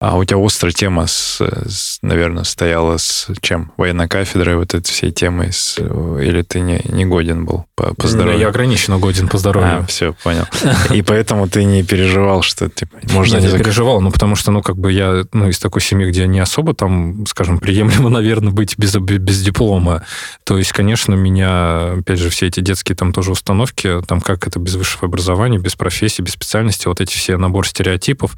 а 0.00 0.16
у 0.16 0.24
тебя 0.24 0.42
острая 0.42 0.72
тема, 0.72 1.06
с, 1.06 1.42
с, 1.42 1.98
наверное, 2.00 2.44
стояла 2.44 2.96
с 2.96 3.28
чем? 3.42 3.70
Военной 3.76 4.08
кафедрой, 4.08 4.56
вот 4.56 4.72
этой 4.72 4.90
всей 4.90 5.10
темой? 5.10 5.52
С, 5.52 5.76
или 5.78 6.40
ты 6.40 6.60
не, 6.60 6.80
не 6.88 7.04
годен 7.04 7.44
был 7.44 7.66
по, 7.74 7.92
по 7.92 8.08
здоровью? 8.08 8.40
Я 8.40 8.48
ограниченно 8.48 8.98
годен 8.98 9.28
по 9.28 9.36
здоровью. 9.36 9.80
А, 9.82 9.86
все, 9.86 10.14
понял. 10.22 10.46
И 10.90 11.02
поэтому 11.02 11.50
ты 11.50 11.64
не 11.64 11.82
переживал, 11.82 12.40
что 12.40 12.70
типа, 12.70 12.96
можно 13.12 13.34
Нет, 13.34 13.44
не... 13.44 13.50
я 13.50 13.58
переживал, 13.58 14.00
ну, 14.00 14.10
потому 14.10 14.36
что, 14.36 14.50
ну, 14.50 14.62
как 14.62 14.78
бы 14.78 14.90
я 14.90 15.24
ну, 15.34 15.50
из 15.50 15.58
такой 15.58 15.82
семьи, 15.82 16.08
где 16.08 16.26
не 16.26 16.40
особо 16.40 16.72
там, 16.72 17.26
скажем, 17.26 17.58
приемлемо, 17.58 18.08
наверное, 18.08 18.52
быть 18.52 18.78
без, 18.78 18.96
без 18.96 19.42
диплома. 19.42 20.06
То 20.44 20.56
есть, 20.56 20.72
конечно, 20.72 21.12
меня, 21.12 21.92
опять 21.98 22.18
же, 22.18 22.30
все 22.30 22.46
эти 22.46 22.60
детские 22.60 22.96
там 22.96 23.12
тоже 23.12 23.32
установки, 23.32 24.00
там, 24.06 24.22
как 24.22 24.46
это 24.46 24.58
без 24.58 24.76
высшего 24.76 25.08
образования, 25.08 25.58
без 25.58 25.76
профессии, 25.76 26.22
без 26.22 26.32
специальности, 26.32 26.88
вот 26.88 27.02
эти 27.02 27.14
все 27.14 27.36
набор 27.36 27.68
стереотипов, 27.68 28.34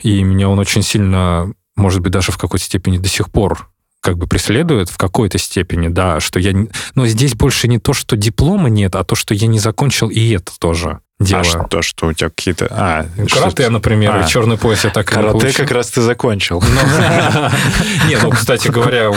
и 0.00 0.22
меня 0.22 0.48
он 0.48 0.58
очень 0.58 0.82
сильно, 0.94 1.52
может 1.76 2.00
быть, 2.00 2.12
даже 2.12 2.30
в 2.30 2.38
какой-то 2.38 2.64
степени 2.64 2.98
до 2.98 3.08
сих 3.08 3.30
пор 3.30 3.70
как 4.00 4.18
бы 4.18 4.26
преследует 4.26 4.90
в 4.90 4.98
какой-то 4.98 5.38
степени, 5.38 5.88
да, 5.88 6.20
что 6.20 6.38
я... 6.38 6.52
Но 6.94 7.06
здесь 7.06 7.34
больше 7.34 7.68
не 7.68 7.78
то, 7.78 7.94
что 7.94 8.16
диплома 8.16 8.68
нет, 8.68 8.94
а 8.96 9.02
то, 9.02 9.14
что 9.14 9.34
я 9.34 9.46
не 9.46 9.58
закончил 9.58 10.10
и 10.10 10.30
это 10.30 10.52
тоже 10.58 11.00
дело. 11.20 11.40
А 11.40 11.44
что, 11.44 11.82
что 11.82 12.06
у 12.08 12.12
тебя 12.12 12.28
какие-то... 12.28 12.66
А, 12.70 13.06
карате, 13.30 13.68
например, 13.68 14.16
а. 14.16 14.24
черный 14.24 14.58
пояс 14.58 14.84
я 14.84 14.90
так 14.90 15.06
Карате 15.06 15.52
как 15.52 15.70
раз 15.70 15.90
ты 15.90 16.00
закончил. 16.00 16.60
Ну, 16.60 16.66
не, 18.08 18.16
ну, 18.16 18.30
кстати 18.30 18.68
говоря, 18.68 19.10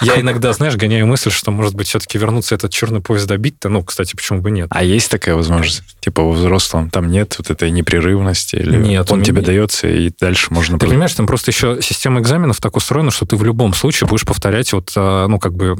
я 0.00 0.20
иногда, 0.20 0.52
знаешь, 0.52 0.76
гоняю 0.76 1.06
мысль, 1.06 1.30
что, 1.30 1.50
может 1.50 1.74
быть, 1.74 1.88
все-таки 1.88 2.18
вернуться 2.18 2.54
этот 2.54 2.72
черный 2.72 3.00
пояс 3.00 3.24
добить-то, 3.24 3.68
ну, 3.68 3.82
кстати, 3.82 4.16
почему 4.16 4.40
бы 4.40 4.50
нет? 4.50 4.68
А 4.70 4.82
есть 4.82 5.10
такая 5.10 5.34
возможность? 5.34 5.82
Типа 6.00 6.22
во 6.22 6.32
взрослом 6.32 6.90
там 6.90 7.10
нет 7.10 7.34
вот 7.38 7.50
этой 7.50 7.70
непрерывности? 7.70 8.56
Или 8.56 8.76
нет. 8.76 9.10
Он 9.10 9.22
тебе 9.22 9.42
дается, 9.42 9.88
и 9.88 10.10
дальше 10.18 10.48
можно... 10.50 10.78
Ты 10.78 10.86
понимаешь, 10.86 11.12
там 11.12 11.26
просто 11.26 11.50
еще 11.50 11.78
система 11.80 12.20
экзаменов 12.20 12.60
так 12.60 12.76
устроена, 12.76 13.10
что 13.10 13.26
ты 13.26 13.36
в 13.36 13.44
любом 13.44 13.74
случае 13.74 14.08
будешь 14.08 14.24
повторять 14.24 14.72
вот, 14.72 14.92
а, 14.96 15.26
ну, 15.28 15.38
как 15.38 15.54
бы 15.54 15.76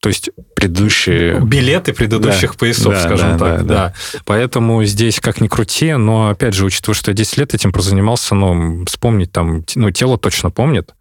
то 0.00 0.08
есть 0.08 0.30
предыдущие 0.54 1.40
билеты 1.40 1.92
предыдущих 1.92 2.52
да, 2.52 2.58
поясов, 2.58 2.92
да, 2.92 3.04
скажем 3.04 3.36
да, 3.36 3.38
так, 3.38 3.66
да, 3.66 3.74
да. 3.74 3.94
Поэтому 4.24 4.84
здесь 4.84 5.18
как 5.18 5.40
ни 5.40 5.48
крути, 5.48 5.94
но 5.94 6.28
опять 6.28 6.54
же, 6.54 6.64
учитывая, 6.64 6.94
что 6.94 7.10
я 7.10 7.16
10 7.16 7.38
лет 7.38 7.54
этим 7.54 7.72
прозанимался, 7.72 8.34
ну, 8.34 8.84
вспомнить 8.86 9.32
там, 9.32 9.64
ну, 9.74 9.90
тело 9.90 10.16
точно 10.16 10.50
помнит, 10.50 10.94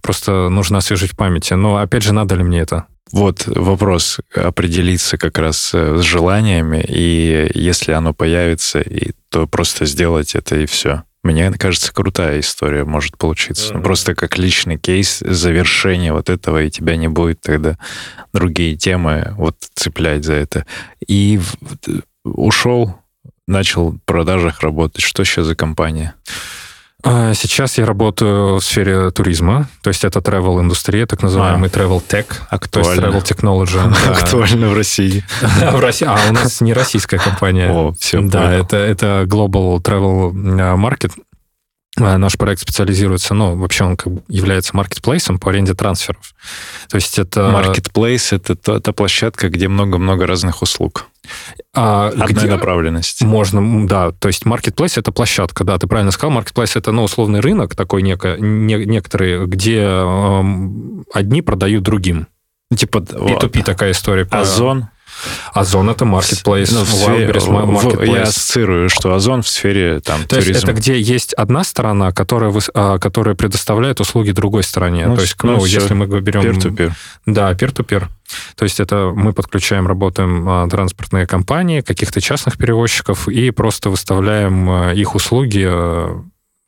просто 0.00 0.48
нужно 0.48 0.78
освежить 0.78 1.12
в 1.12 1.16
памяти. 1.16 1.52
Но 1.52 1.76
опять 1.76 2.02
же, 2.02 2.14
надо 2.14 2.34
ли 2.34 2.42
мне 2.42 2.60
это? 2.60 2.86
Вот 3.12 3.46
вопрос 3.46 4.20
определиться 4.34 5.18
как 5.18 5.38
раз 5.38 5.72
э, 5.74 5.96
с 5.98 6.02
желаниями, 6.02 6.82
и 6.86 7.50
если 7.54 7.92
оно 7.92 8.14
появится, 8.14 8.80
и, 8.80 9.12
то 9.30 9.46
просто 9.46 9.84
сделать 9.84 10.34
это 10.34 10.56
и 10.56 10.66
все. 10.66 11.02
Мне 11.22 11.52
кажется, 11.52 11.92
крутая 11.92 12.40
история 12.40 12.84
может 12.84 13.18
получиться. 13.18 13.74
Mm-hmm. 13.74 13.82
Просто 13.82 14.14
как 14.14 14.38
личный 14.38 14.78
кейс 14.78 15.18
завершения 15.20 16.12
вот 16.12 16.30
этого, 16.30 16.62
и 16.62 16.70
тебя 16.70 16.96
не 16.96 17.08
будет 17.08 17.40
тогда 17.42 17.76
другие 18.32 18.76
темы 18.76 19.34
вот 19.36 19.56
цеплять 19.74 20.24
за 20.24 20.34
это. 20.34 20.64
И 21.06 21.38
в, 21.38 21.56
ушел, 22.24 22.96
начал 23.46 23.90
в 23.90 23.98
продажах 24.06 24.60
работать. 24.60 25.02
Что 25.02 25.24
сейчас 25.24 25.46
за 25.46 25.54
компания? 25.54 26.14
А, 27.02 27.34
сейчас 27.34 27.78
я 27.78 27.86
работаю 27.86 28.56
в 28.56 28.60
сфере 28.60 29.10
туризма, 29.10 29.68
то 29.82 29.88
есть 29.88 30.04
это 30.04 30.20
travel 30.20 30.60
индустрия, 30.60 31.06
так 31.06 31.22
называемый 31.22 31.70
а, 31.72 31.72
travel 31.72 32.02
tech, 32.06 32.26
актуально. 32.48 33.10
то 33.10 33.18
есть 33.18 33.32
travel 33.32 33.66
technology. 33.66 34.10
Актуально 34.10 34.68
в 34.68 34.74
России. 34.74 35.24
в 35.40 35.80
России. 35.80 36.06
А, 36.06 36.18
у 36.28 36.32
нас 36.32 36.60
не 36.60 36.72
российская 36.72 37.18
компания. 37.18 37.70
О, 37.70 37.92
все. 37.98 38.20
Да, 38.20 38.52
это, 38.52 38.76
это 38.76 39.24
Global 39.26 39.80
Travel 39.80 40.32
а, 40.60 40.76
Market. 40.76 41.12
А, 41.98 42.18
наш 42.18 42.36
проект 42.38 42.62
специализируется, 42.62 43.34
ну, 43.34 43.56
вообще 43.56 43.84
он 43.84 43.96
как 43.96 44.12
бы 44.12 44.22
является 44.28 44.76
маркетплейсом 44.76 45.38
по 45.38 45.50
аренде 45.50 45.74
трансферов. 45.74 46.34
То 46.88 46.96
есть 46.96 47.18
это... 47.18 47.50
Маркетплейс— 47.50 48.32
это 48.32 48.54
та, 48.54 48.80
та 48.80 48.92
площадка, 48.92 49.48
где 49.48 49.68
много-много 49.68 50.26
разных 50.26 50.62
услуг. 50.62 51.06
А, 51.74 52.08
Одной 52.08 52.28
где 52.28 52.46
направленности. 52.46 53.24
Можно, 53.24 53.86
да. 53.86 54.12
То 54.12 54.28
есть 54.28 54.44
marketplace 54.44 54.98
это 54.98 55.12
площадка, 55.12 55.64
да, 55.64 55.78
ты 55.78 55.86
правильно 55.86 56.12
сказал. 56.12 56.36
Marketplace 56.36 56.72
это, 56.76 56.92
ну, 56.92 57.02
условный 57.02 57.40
рынок 57.40 57.74
такой 57.74 58.02
неко, 58.02 58.36
не, 58.36 58.74
некоторые, 58.86 59.46
где 59.46 59.80
э, 59.82 60.42
одни 61.12 61.42
продают 61.42 61.82
другим. 61.82 62.28
Типа... 62.74 62.98
P2P 62.98 63.64
такая 63.64 63.90
история. 63.92 64.26
Озон? 64.30 64.88
Озон 65.52 65.90
это 65.90 66.04
marketplace. 66.04 66.70
Ну, 66.72 66.84
в 66.84 66.88
сфере, 66.88 67.26
marketplace. 67.26 68.14
Я 68.14 68.22
ассоциирую, 68.22 68.88
что 68.88 69.14
Озон 69.14 69.42
в 69.42 69.48
сфере 69.48 70.00
там, 70.00 70.22
То 70.22 70.36
туризм. 70.36 70.50
есть 70.50 70.64
это 70.64 70.72
где 70.72 71.00
есть 71.00 71.32
одна 71.34 71.64
сторона, 71.64 72.12
которая, 72.12 72.52
а, 72.74 72.98
которая 72.98 73.34
предоставляет 73.34 74.00
услуги 74.00 74.30
другой 74.30 74.62
стороне. 74.62 75.06
Ну, 75.06 75.16
То 75.16 75.22
есть, 75.22 75.36
ну, 75.42 75.56
ну 75.56 75.64
если 75.64 75.94
мы 75.94 76.06
берем... 76.06 76.42
Peer-to-peer. 76.42 76.92
Да, 77.26 77.52
peer-to-peer. 77.52 78.06
То 78.56 78.64
есть 78.64 78.80
это 78.80 79.12
мы 79.14 79.32
подключаем, 79.32 79.86
работаем 79.86 80.48
а, 80.48 80.68
транспортные 80.68 81.26
компании, 81.26 81.80
каких-то 81.80 82.20
частных 82.20 82.56
перевозчиков 82.56 83.28
и 83.28 83.50
просто 83.50 83.90
выставляем 83.90 84.70
а, 84.70 84.92
их 84.92 85.14
услуги 85.14 85.64
а, 85.66 86.22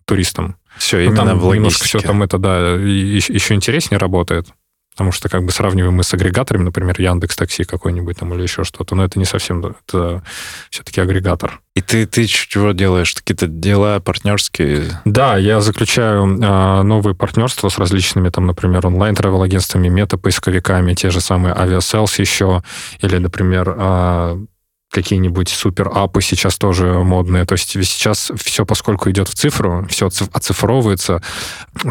туристам. 0.05 0.57
Все, 0.79 0.99
ну, 0.99 1.03
именно 1.05 1.27
там 1.27 1.39
в 1.39 1.45
логистике. 1.45 1.57
Немножко 1.57 1.85
все 1.85 2.01
там 2.01 2.23
это, 2.23 2.39
да, 2.39 2.59
еще 2.75 3.55
интереснее 3.55 3.99
работает. 3.99 4.49
Потому 4.93 5.11
что 5.11 5.29
как 5.29 5.45
бы 5.45 5.53
сравниваем 5.53 5.95
мы 5.95 6.05
с 6.05 6.13
агрегаторами, 6.13 6.65
например, 6.65 7.01
Яндекс 7.01 7.37
Такси 7.37 7.65
какой-нибудь 7.65 8.19
там 8.19 8.35
или 8.35 8.43
еще 8.43 8.63
что-то, 8.63 8.95
но 8.95 9.05
это 9.05 9.19
не 9.19 9.25
совсем, 9.25 9.65
это 9.65 10.23
все-таки 10.71 11.01
агрегатор. 11.01 11.61
И 11.75 11.81
ты, 11.81 12.07
ты 12.07 12.27
чего 12.27 12.73
делаешь? 12.73 13.15
Какие-то 13.15 13.47
дела 13.47 14.01
партнерские? 14.01 15.01
Да, 15.07 15.39
я 15.39 15.63
заключаю 15.63 16.25
э, 16.27 16.83
новые 16.83 17.15
партнерства 17.15 17.71
с 17.71 17.79
различными, 17.79 18.29
там, 18.29 18.47
например, 18.47 18.87
онлайн-тревел-агентствами, 18.87 19.89
мета-поисковиками, 19.89 20.93
те 20.93 21.09
же 21.09 21.23
самые 21.23 21.55
авиаселс 21.55 22.19
еще, 22.19 22.63
или, 23.01 23.17
например, 23.17 23.75
э, 23.79 24.45
какие-нибудь 24.93 25.49
super 25.49 25.85
app'ы 25.85 26.21
сейчас 26.21 26.59
тоже 26.59 26.93
модные. 26.93 27.47
То 27.47 27.55
есть 27.55 27.71
сейчас 27.71 28.31
все, 28.37 28.65
поскольку 28.65 29.11
идет 29.11 29.29
в 29.29 29.35
цифру, 29.35 29.87
все 29.89 30.11
оцифровывается, 30.33 31.23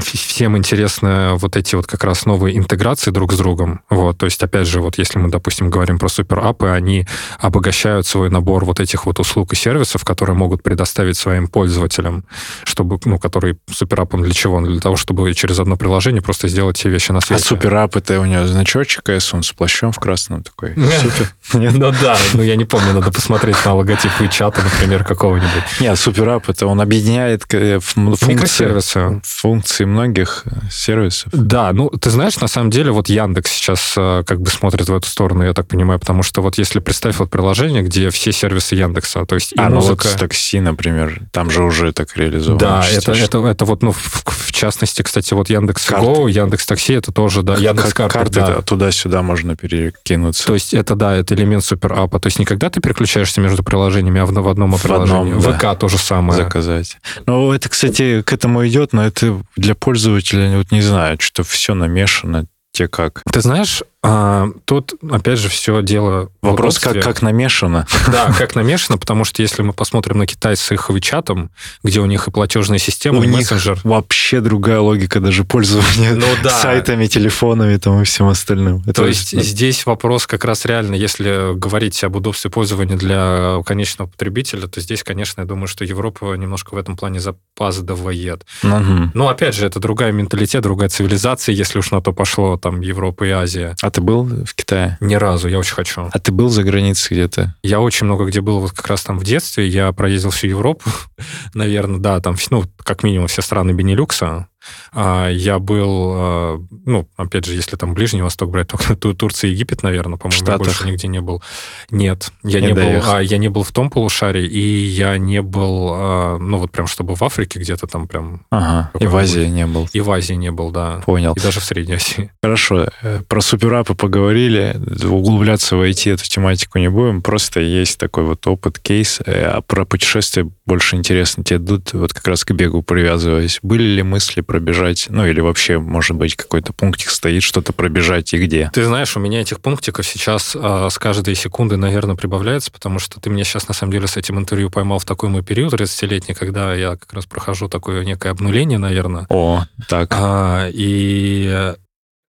всем 0.01 0.55
интересны 0.55 1.33
вот 1.33 1.57
эти 1.57 1.75
вот 1.75 1.87
как 1.87 2.03
раз 2.03 2.25
новые 2.25 2.57
интеграции 2.57 3.11
друг 3.11 3.33
с 3.33 3.37
другом. 3.37 3.81
Вот, 3.89 4.19
то 4.19 4.25
есть, 4.25 4.41
опять 4.43 4.67
же, 4.67 4.81
вот 4.81 4.97
если 4.99 5.17
мы, 5.17 5.29
допустим, 5.29 5.69
говорим 5.69 5.97
про 5.97 6.07
супер-апы, 6.09 6.67
они 6.67 7.07
обогащают 7.39 8.05
свой 8.05 8.29
набор 8.29 8.65
вот 8.65 8.79
этих 8.79 9.05
вот 9.05 9.19
услуг 9.19 9.53
и 9.53 9.55
сервисов, 9.55 10.05
которые 10.05 10.35
могут 10.35 10.61
предоставить 10.61 11.17
своим 11.17 11.47
пользователям, 11.47 12.23
чтобы, 12.63 12.99
ну, 13.05 13.17
который 13.17 13.57
супер-апом 13.69 14.21
для 14.21 14.33
чего? 14.33 14.61
Для 14.61 14.79
того, 14.79 14.95
чтобы 14.95 15.33
через 15.33 15.59
одно 15.59 15.75
приложение 15.75 16.21
просто 16.21 16.47
сделать 16.47 16.77
все 16.77 16.89
вещи 16.89 17.11
на 17.11 17.17
а 17.17 17.21
свете. 17.21 17.43
А 17.43 17.47
супер-ап 17.47 17.95
это 17.95 18.19
у 18.19 18.25
него 18.25 18.45
значочек 18.45 19.09
S, 19.09 19.33
он 19.33 19.41
с 19.41 19.51
плащом 19.51 19.91
в 19.91 19.99
красном 19.99 20.43
такой. 20.43 20.75
Супер. 21.01 21.33
Ну 21.53 21.91
да, 22.01 22.17
ну 22.33 22.43
я 22.43 22.55
не 22.55 22.65
помню 22.65 22.90
надо 22.93 23.11
посмотреть 23.11 23.57
на 23.65 23.75
логотип 23.75 24.11
чата, 24.31 24.61
например, 24.61 25.03
какого-нибудь. 25.03 25.63
Нет, 25.79 25.97
суперап 25.97 26.49
это 26.49 26.67
он 26.67 26.81
объединяет 26.81 27.43
э, 27.53 27.79
функции, 27.79 29.21
функции 29.23 29.85
многих 29.85 30.43
э, 30.45 30.51
сервисов. 30.69 31.31
Да, 31.33 31.71
ну 31.73 31.89
ты 31.89 32.09
знаешь, 32.09 32.37
на 32.37 32.47
самом 32.47 32.69
деле 32.69 32.91
вот 32.91 33.09
Яндекс 33.09 33.51
сейчас 33.51 33.93
э, 33.97 34.23
как 34.25 34.41
бы 34.41 34.49
смотрит 34.49 34.89
в 34.89 34.95
эту 34.95 35.07
сторону, 35.07 35.43
я 35.43 35.53
так 35.53 35.67
понимаю, 35.67 35.99
потому 35.99 36.23
что 36.23 36.41
вот 36.41 36.57
если 36.57 36.79
представь 36.79 37.17
вот 37.19 37.29
приложение, 37.29 37.83
где 37.83 38.09
все 38.09 38.31
сервисы 38.31 38.75
Яндекса, 38.75 39.25
то 39.25 39.35
есть 39.35 39.53
и 39.53 39.59
а, 39.59 39.69
музыка... 39.69 40.05
ну 40.05 40.11
вот 40.11 40.19
такси, 40.19 40.59
например, 40.59 41.21
там 41.31 41.49
же 41.49 41.63
уже 41.63 41.93
так 41.93 42.15
реализовано. 42.17 42.59
Да, 42.59 42.85
это, 42.91 43.11
это, 43.13 43.45
это 43.45 43.65
вот, 43.65 43.83
ну, 43.83 43.91
в, 43.91 44.23
в 44.25 44.51
частности, 44.51 45.01
кстати, 45.01 45.33
вот 45.33 45.49
Яндекс 45.49 45.89
Го, 45.89 46.27
Яндекс 46.27 46.65
Такси, 46.65 46.93
это 46.93 47.11
тоже, 47.11 47.43
да, 47.43 47.55
Яндекс 47.55 47.93
Карты. 47.93 48.13
Карты 48.13 48.39
да. 48.41 48.61
туда-сюда 48.61 49.21
можно 49.21 49.55
перекинуться. 49.55 50.45
То 50.45 50.53
есть 50.53 50.73
это, 50.73 50.95
да, 50.95 51.15
это 51.15 51.33
элемент 51.35 51.63
суперапа. 51.63 52.19
То 52.19 52.27
есть 52.27 52.39
никогда 52.39 52.69
ты 52.69 52.80
переключаешься 52.81 53.41
между 53.41 53.63
приложениями, 53.63 54.21
а 54.21 54.25
в, 54.25 54.31
в 54.31 54.47
одном 54.47 54.75
в 54.75 54.81
приложении. 54.81 55.37
Одном, 55.37 55.53
ВК 55.57 55.79
то 55.79 55.87
же 55.87 55.97
самое. 55.97 56.43
Заказать. 56.43 56.97
Ну, 57.25 57.51
это, 57.51 57.69
кстати, 57.69 58.21
к 58.21 58.33
этому 58.33 58.67
идет, 58.67 58.93
но 58.93 59.05
это 59.05 59.41
для 59.55 59.75
пользователя, 59.75 60.57
вот 60.57 60.71
не 60.71 60.81
знаю, 60.81 61.17
что 61.19 61.43
все 61.43 61.73
намешано, 61.73 62.47
те 62.71 62.87
как. 62.87 63.23
Ты 63.31 63.41
знаешь, 63.41 63.83
А, 64.03 64.47
тут, 64.65 64.95
опять 65.11 65.37
же, 65.37 65.47
все 65.49 65.83
дело 65.83 66.31
Вопрос, 66.41 66.79
как, 66.79 66.99
как 67.01 67.21
намешано. 67.21 67.85
Да, 68.11 68.33
как 68.35 68.55
намешано, 68.55 68.97
потому 68.97 69.25
что 69.25 69.43
если 69.43 69.61
мы 69.61 69.73
посмотрим 69.73 70.17
на 70.17 70.25
Китай 70.25 70.55
с 70.55 70.71
их 70.71 70.89
WeChat, 70.89 71.49
где 71.83 71.99
у 71.99 72.07
них 72.07 72.27
и 72.27 72.31
платежная 72.31 72.79
система, 72.79 73.19
у 73.19 73.23
и 73.23 73.27
них 73.27 73.37
мессенджер. 73.37 73.79
вообще 73.83 74.41
другая 74.41 74.79
логика 74.79 75.19
даже 75.19 75.43
пользования 75.43 76.15
ну, 76.15 76.25
да. 76.43 76.49
сайтами, 76.61 77.05
телефонами 77.05 77.77
там, 77.77 78.01
и 78.01 78.03
всем 78.05 78.27
остальным. 78.27 78.81
Это 78.87 79.03
То 79.03 79.07
есть 79.07 79.35
да. 79.35 79.43
здесь 79.43 79.85
вопрос 79.85 80.25
как 80.25 80.45
раз 80.45 80.65
реально, 80.65 80.95
если 80.95 81.55
говорить 81.55 82.03
об 82.03 82.15
удобстве 82.15 82.49
пользования 82.49 82.97
для 82.97 83.61
конечного 83.63 84.09
потребителя, 84.09 84.67
то 84.67 84.81
здесь, 84.81 85.03
конечно, 85.03 85.41
я 85.41 85.45
думаю, 85.45 85.67
что 85.67 85.85
Европа 85.85 86.33
немножко 86.33 86.73
в 86.73 86.77
этом 86.77 86.97
плане 86.97 87.19
запаздывает. 87.19 88.47
Угу. 88.63 89.11
Но, 89.13 89.29
опять 89.29 89.53
же, 89.53 89.67
это 89.67 89.79
другая 89.79 90.11
менталитет, 90.11 90.63
другая 90.63 90.89
цивилизация, 90.89 91.53
если 91.53 91.77
уж 91.77 91.91
на 91.91 92.01
то 92.01 92.13
пошло, 92.13 92.57
там, 92.57 92.81
Европа 92.81 93.25
и 93.25 93.29
Азия. 93.29 93.75
А 93.81 93.90
ты 93.91 94.01
был 94.01 94.23
в 94.23 94.53
Китае? 94.55 94.97
Ни 94.99 95.15
разу, 95.15 95.47
я 95.47 95.59
очень 95.59 95.75
хочу. 95.75 96.09
А 96.11 96.19
ты 96.19 96.31
был 96.31 96.49
за 96.49 96.63
границей 96.63 97.15
где-то? 97.15 97.55
Я 97.61 97.79
очень 97.79 98.05
много 98.05 98.25
где 98.25 98.41
был 98.41 98.59
вот 98.59 98.71
как 98.71 98.87
раз 98.87 99.03
там 99.03 99.19
в 99.19 99.23
детстве. 99.23 99.67
Я 99.67 99.91
проездил 99.91 100.31
всю 100.31 100.47
Европу, 100.47 100.89
наверное, 101.53 101.99
да, 101.99 102.19
там, 102.19 102.35
ну, 102.49 102.63
как 102.83 103.03
минимум 103.03 103.27
все 103.27 103.41
страны 103.41 103.71
Бенилюкса. 103.71 104.47
А, 104.93 105.29
я 105.29 105.59
был, 105.59 106.11
а, 106.13 106.61
ну, 106.85 107.07
опять 107.15 107.45
же, 107.45 107.53
если 107.53 107.75
там 107.75 107.93
Ближний 107.93 108.21
Восток 108.21 108.49
брать, 108.49 108.69
то 108.99 109.13
Турция 109.13 109.49
и 109.49 109.53
Египет, 109.53 109.83
наверное, 109.83 110.17
по-моему, 110.17 110.45
я 110.45 110.57
больше 110.57 110.87
нигде 110.87 111.07
не 111.07 111.21
был. 111.21 111.41
Нет, 111.89 112.31
я 112.43 112.61
не, 112.61 112.67
не 112.67 112.73
был, 112.73 113.01
а, 113.05 113.19
я 113.21 113.37
не 113.37 113.49
был 113.49 113.63
в 113.63 113.71
том 113.71 113.89
полушарии, 113.89 114.45
и 114.45 114.59
я 114.59 115.17
не 115.17 115.41
был, 115.41 115.89
а, 115.91 116.37
ну, 116.37 116.57
вот 116.57 116.71
прям 116.71 116.87
чтобы 116.87 117.15
в 117.15 117.21
Африке 117.23 117.59
где-то 117.59 117.87
там 117.87 118.07
прям... 118.07 118.45
Ага, 118.49 118.91
и 118.99 119.07
в 119.07 119.15
Азии 119.15 119.45
не 119.45 119.65
был. 119.65 119.89
И 119.93 119.99
в 120.01 120.11
Азии 120.11 120.33
не 120.33 120.51
был, 120.51 120.71
да. 120.71 121.01
Понял. 121.05 121.33
И 121.33 121.39
даже 121.39 121.59
в 121.59 121.63
Средней 121.63 121.95
Азии. 121.95 122.31
Хорошо, 122.43 122.87
э, 123.01 123.21
про 123.27 123.41
суперапы 123.41 123.95
поговорили, 123.95 124.79
углубляться 125.05 125.75
в 125.75 125.81
IT 125.81 126.13
эту 126.13 126.23
тематику 126.25 126.79
не 126.79 126.89
будем, 126.89 127.21
просто 127.21 127.59
есть 127.59 127.99
такой 127.99 128.23
вот 128.23 128.45
опыт, 128.47 128.79
кейс, 128.79 129.19
э, 129.25 129.43
а 129.45 129.61
про 129.61 129.85
путешествия 129.85 130.49
больше 130.65 130.95
интересно. 130.95 131.43
Тебе 131.43 131.57
идут 131.57 131.93
вот 131.93 132.13
как 132.13 132.27
раз 132.27 132.43
к 132.43 132.51
бегу 132.51 132.81
привязываясь. 132.81 133.59
Были 133.61 133.83
ли 133.83 134.03
мысли 134.03 134.41
пробежать, 134.51 135.05
ну 135.07 135.25
или 135.25 135.39
вообще, 135.39 135.79
может 135.79 136.17
быть, 136.17 136.35
какой-то 136.35 136.73
пунктик 136.73 137.09
стоит, 137.09 137.41
что-то 137.41 137.71
пробежать 137.71 138.33
и 138.33 138.37
где? 138.37 138.69
Ты 138.73 138.83
знаешь, 138.83 139.15
у 139.15 139.21
меня 139.21 139.39
этих 139.39 139.61
пунктиков 139.61 140.05
сейчас 140.05 140.57
а, 140.59 140.89
с 140.89 140.99
каждой 140.99 141.35
секунды, 141.35 141.77
наверное, 141.77 142.17
прибавляется, 142.17 142.69
потому 142.69 142.99
что 142.99 143.21
ты 143.21 143.29
меня 143.29 143.45
сейчас, 143.45 143.69
на 143.69 143.73
самом 143.73 143.93
деле, 143.93 144.07
с 144.07 144.17
этим 144.17 144.37
интервью 144.37 144.69
поймал 144.69 144.99
в 144.99 145.05
такой 145.05 145.29
мой 145.29 145.41
период 145.41 145.73
30-летний, 145.73 146.35
когда 146.35 146.75
я 146.75 146.97
как 146.97 147.13
раз 147.13 147.25
прохожу 147.27 147.69
такое 147.69 148.03
некое 148.03 148.31
обнуление, 148.31 148.77
наверное. 148.77 149.25
О, 149.29 149.63
так. 149.87 150.09
А, 150.11 150.67
и 150.69 151.73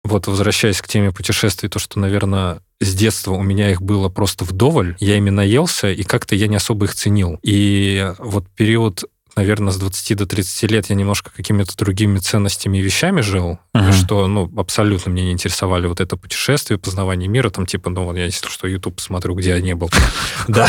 вот 0.04 0.26
возвращаясь 0.26 0.82
к 0.82 0.88
теме 0.88 1.12
путешествий, 1.12 1.70
то, 1.70 1.78
что, 1.78 2.00
наверное, 2.00 2.62
с 2.80 2.96
детства 2.96 3.34
у 3.34 3.44
меня 3.44 3.70
их 3.70 3.84
было 3.84 4.10
просто 4.10 4.44
вдоволь, 4.44 4.96
я 5.00 5.18
ими 5.18 5.30
наелся, 5.30 5.92
и 5.92 6.02
как-то 6.02 6.34
я 6.34 6.48
не 6.48 6.56
особо 6.56 6.86
их 6.86 6.96
ценил. 6.96 7.38
И 7.44 8.12
вот 8.18 8.48
период 8.56 9.04
наверное, 9.38 9.72
с 9.72 9.78
20 9.78 10.18
до 10.18 10.26
30 10.26 10.72
лет 10.72 10.90
я 10.90 10.96
немножко 10.96 11.32
какими-то 11.36 11.78
другими 11.78 12.18
ценностями 12.18 12.80
и 12.80 12.82
вещами 12.82 13.22
жил, 13.22 13.60
uh-huh. 13.74 13.94
что, 13.94 14.28
ну, 14.28 14.52
абсолютно 14.58 15.12
мне 15.12 15.24
не 15.24 15.32
интересовали 15.32 15.88
вот 15.88 16.02
это 16.02 16.18
путешествие, 16.18 16.80
познавание 16.80 17.30
мира, 17.30 17.50
там, 17.50 17.66
типа, 17.66 17.92
ну, 17.92 18.04
вот 18.04 18.18
я, 18.18 18.26
если 18.26 18.48
что, 18.48 18.68
YouTube 18.68 18.96
посмотрю, 18.96 19.36
где 19.36 19.52
я 19.52 19.62
не 19.62 19.76
был. 19.76 19.90
Да. 20.48 20.68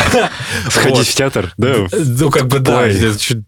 Сходить 0.68 1.06
в 1.06 1.14
театр, 1.14 1.52
да? 1.56 1.86
Ну, 1.92 2.30
как 2.30 2.48
бы, 2.48 2.58
да, 2.58 2.88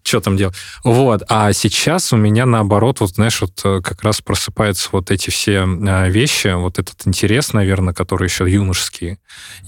что 0.03 0.21
там 0.21 0.37
делать. 0.37 0.55
Вот. 0.83 1.23
А 1.27 1.51
сейчас 1.51 2.13
у 2.13 2.17
меня, 2.17 2.45
наоборот, 2.45 3.01
вот, 3.01 3.11
знаешь, 3.11 3.41
вот 3.41 3.59
э, 3.65 3.81
как 3.83 4.01
раз 4.03 4.21
просыпаются 4.21 4.89
вот 4.93 5.11
эти 5.11 5.29
все 5.29 5.65
э, 5.65 6.09
вещи, 6.09 6.55
вот 6.55 6.79
этот 6.79 7.05
интерес, 7.05 7.51
наверное, 7.51 7.93
который 7.93 8.27
еще 8.27 8.49
юношеский. 8.49 9.17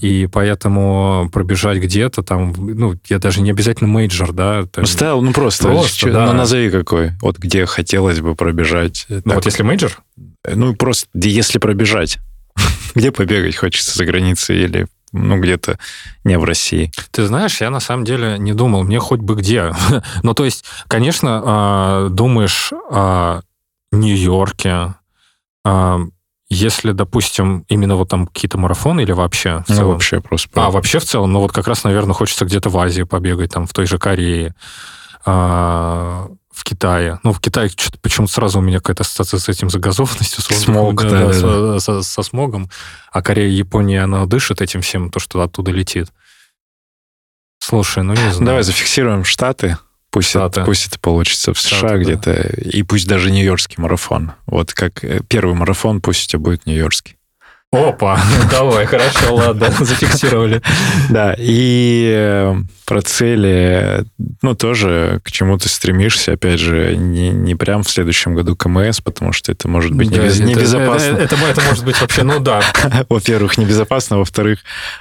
И 0.00 0.26
поэтому 0.32 1.28
пробежать 1.32 1.78
где-то 1.78 2.22
там, 2.22 2.54
ну, 2.56 2.94
я 3.08 3.18
даже 3.18 3.42
не 3.42 3.50
обязательно 3.50 3.90
мейджор, 3.90 4.32
да. 4.32 4.64
Стайл, 4.84 5.20
ну, 5.20 5.32
просто. 5.32 5.43
Просто, 5.68 6.12
да. 6.12 6.26
Ну, 6.26 6.32
назови 6.32 6.70
какой. 6.70 7.12
Вот 7.20 7.38
где 7.38 7.66
хотелось 7.66 8.20
бы 8.20 8.34
пробежать. 8.34 9.06
Ну, 9.08 9.22
так. 9.22 9.34
вот 9.34 9.46
если 9.46 9.62
мейджор? 9.62 10.02
Ну, 10.46 10.74
просто 10.74 11.08
если 11.14 11.58
пробежать. 11.58 12.18
где 12.94 13.10
побегать 13.10 13.56
хочется 13.56 13.96
за 13.96 14.04
границей 14.04 14.62
или 14.62 14.86
ну, 15.12 15.38
где-то 15.38 15.78
не 16.24 16.36
в 16.38 16.44
России. 16.44 16.90
Ты 17.12 17.24
знаешь, 17.26 17.60
я 17.60 17.70
на 17.70 17.80
самом 17.80 18.04
деле 18.04 18.36
не 18.38 18.52
думал, 18.52 18.82
мне 18.82 18.98
хоть 18.98 19.20
бы 19.20 19.36
где. 19.36 19.72
ну, 20.22 20.34
то 20.34 20.44
есть, 20.44 20.64
конечно, 20.88 21.42
а, 21.44 22.08
думаешь 22.08 22.72
о 22.90 23.42
Нью-Йорке, 23.92 24.94
а, 25.64 26.00
если, 26.50 26.92
допустим, 26.92 27.64
именно 27.68 27.94
вот 27.96 28.08
там 28.08 28.26
какие-то 28.26 28.58
марафоны 28.58 29.02
или 29.02 29.12
вообще 29.12 29.62
в 29.66 29.68
ну, 29.68 29.74
целом? 29.74 29.84
Ну, 29.84 29.92
вообще 29.92 30.20
просто. 30.20 30.48
А, 30.54 30.70
вообще 30.70 30.98
в 30.98 31.04
целом? 31.04 31.32
Ну, 31.32 31.40
вот 31.40 31.52
как 31.52 31.68
раз, 31.68 31.84
наверное, 31.84 32.14
хочется 32.14 32.44
где-то 32.44 32.68
в 32.68 32.78
Азии 32.78 33.04
побегать, 33.04 33.52
там, 33.52 33.66
в 33.66 33.72
той 33.72 33.86
же 33.86 33.98
Корее. 33.98 34.54
А, 35.24 36.28
в 36.50 36.64
Китае. 36.64 37.18
Ну, 37.22 37.32
в 37.32 37.40
Китае 37.40 37.68
что-то 37.68 37.98
почему-то 37.98 38.32
сразу 38.32 38.58
у 38.58 38.62
меня 38.62 38.78
какая-то 38.78 39.02
ассоциация 39.02 39.38
с 39.38 39.48
этим 39.48 39.70
загазованностью, 39.70 40.42
с 40.42 40.46
Смог, 40.46 41.02
да, 41.02 41.08
да, 41.08 41.26
да, 41.26 41.32
со, 41.32 41.78
со, 41.80 42.02
со 42.02 42.22
смогом. 42.22 42.70
А 43.12 43.22
Корея 43.22 43.48
и 43.48 43.54
Япония, 43.54 44.04
она 44.04 44.26
дышит 44.26 44.60
этим 44.60 44.80
всем, 44.80 45.10
то, 45.10 45.18
что 45.18 45.42
оттуда 45.42 45.70
летит. 45.70 46.08
Слушай, 47.58 48.04
ну 48.04 48.12
не 48.12 48.30
знаю. 48.30 48.44
Давай 48.44 48.62
зафиксируем 48.62 49.24
Штаты. 49.24 49.78
Пусть, 50.10 50.28
Штаты. 50.28 50.60
Это, 50.60 50.66
пусть 50.66 50.86
это 50.86 51.00
получится 51.00 51.54
в 51.54 51.58
США 51.58 51.78
Штаты, 51.78 51.98
где-то. 51.98 52.32
Да. 52.34 52.70
И 52.70 52.82
пусть 52.82 53.08
даже 53.08 53.30
Нью-Йоркский 53.30 53.76
марафон. 53.78 54.32
Вот 54.46 54.72
как 54.72 55.02
э, 55.02 55.22
первый 55.26 55.54
марафон, 55.56 56.00
пусть 56.00 56.26
у 56.26 56.28
тебя 56.28 56.38
будет 56.38 56.66
Нью-Йоркский. 56.66 57.16
Опа, 57.74 58.20
давай, 58.50 58.86
хорошо, 58.86 59.34
ладно, 59.34 59.68
зафиксировали. 59.80 60.62
Да, 61.10 61.34
и 61.36 62.12
э, 62.14 62.54
про 62.84 63.02
цели, 63.02 64.04
ну, 64.42 64.54
тоже 64.54 65.20
к 65.24 65.32
чему 65.32 65.58
ты 65.58 65.68
стремишься, 65.68 66.32
опять 66.34 66.60
же, 66.60 66.96
не, 66.96 67.30
не 67.30 67.54
прям 67.54 67.82
в 67.82 67.90
следующем 67.90 68.34
году 68.34 68.54
КМС, 68.54 69.00
потому 69.00 69.32
что 69.32 69.50
это 69.50 69.66
может 69.68 69.92
быть 69.92 70.08
да, 70.10 70.18
небез, 70.18 70.36
это, 70.36 70.44
небезопасно. 70.44 71.06
Это, 71.16 71.34
это, 71.34 71.46
это 71.46 71.60
может 71.62 71.84
быть 71.84 72.00
вообще, 72.00 72.22
ну 72.22 72.38
да. 72.38 72.62
Во-первых, 73.08 73.58
небезопасно, 73.58 74.18
во-вторых, 74.18 74.60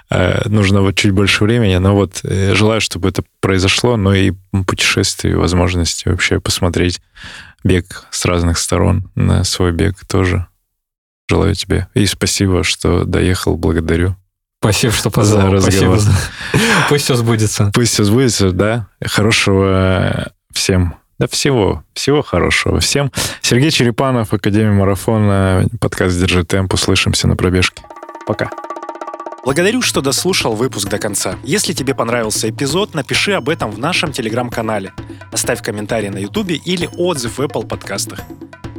э, 0.10 0.48
нужно 0.50 0.82
вот 0.82 0.96
чуть 0.96 1.12
больше 1.12 1.44
времени, 1.44 1.76
но 1.76 1.94
вот 1.94 2.22
э, 2.24 2.56
желаю, 2.56 2.82
чтобы 2.82 3.10
это 3.10 3.24
произошло, 3.40 3.98
но 3.98 4.16
и 4.16 4.34
путешествия, 4.66 5.36
возможности 5.36 6.08
вообще 6.08 6.40
посмотреть 6.40 7.02
бег 7.64 8.06
с 8.10 8.26
разных 8.26 8.58
сторон 8.58 9.10
на 9.16 9.44
свой 9.44 9.72
бег 9.72 9.96
тоже 10.08 10.48
желаю 11.30 11.56
тебе. 11.56 11.88
И 11.94 12.06
спасибо, 12.06 12.64
что 12.64 13.06
доехал, 13.06 13.56
благодарю. 13.58 14.16
Спасибо, 14.62 14.94
что 14.94 15.10
позвал. 15.10 15.42
За 15.42 15.52
разговор. 15.52 16.00
Спасибо. 16.00 16.20
Пусть 16.90 17.04
все 17.04 17.16
сбудется. 17.16 17.72
Пусть 17.74 17.94
все 17.94 18.04
сбудется, 18.06 18.52
да. 18.52 18.88
Хорошего 19.04 20.32
всем. 20.54 20.96
Да 21.20 21.28
всего, 21.28 21.84
всего 21.94 22.22
хорошего 22.22 22.80
всем. 22.80 23.12
Сергей 23.42 23.72
Черепанов, 23.72 24.34
Академия 24.34 24.72
марафона, 24.72 25.68
подкаст 25.80 26.18
«Держи 26.18 26.44
темп». 26.44 26.74
Услышимся 26.74 27.28
на 27.28 27.36
пробежке. 27.36 27.84
Пока. 28.26 28.50
Благодарю, 29.44 29.82
что 29.82 30.00
дослушал 30.00 30.56
выпуск 30.56 30.88
до 30.88 30.98
конца. 30.98 31.36
Если 31.44 31.74
тебе 31.74 31.94
понравился 31.94 32.50
эпизод, 32.50 32.94
напиши 32.94 33.34
об 33.34 33.50
этом 33.50 33.70
в 33.72 33.78
нашем 33.78 34.14
телеграм-канале. 34.14 34.94
Оставь 35.34 35.62
комментарий 35.62 36.10
на 36.10 36.20
ютубе 36.20 36.56
или 36.56 36.90
отзыв 36.98 37.38
в 37.38 37.42
Apple 37.42 37.68
подкастах. 37.68 38.22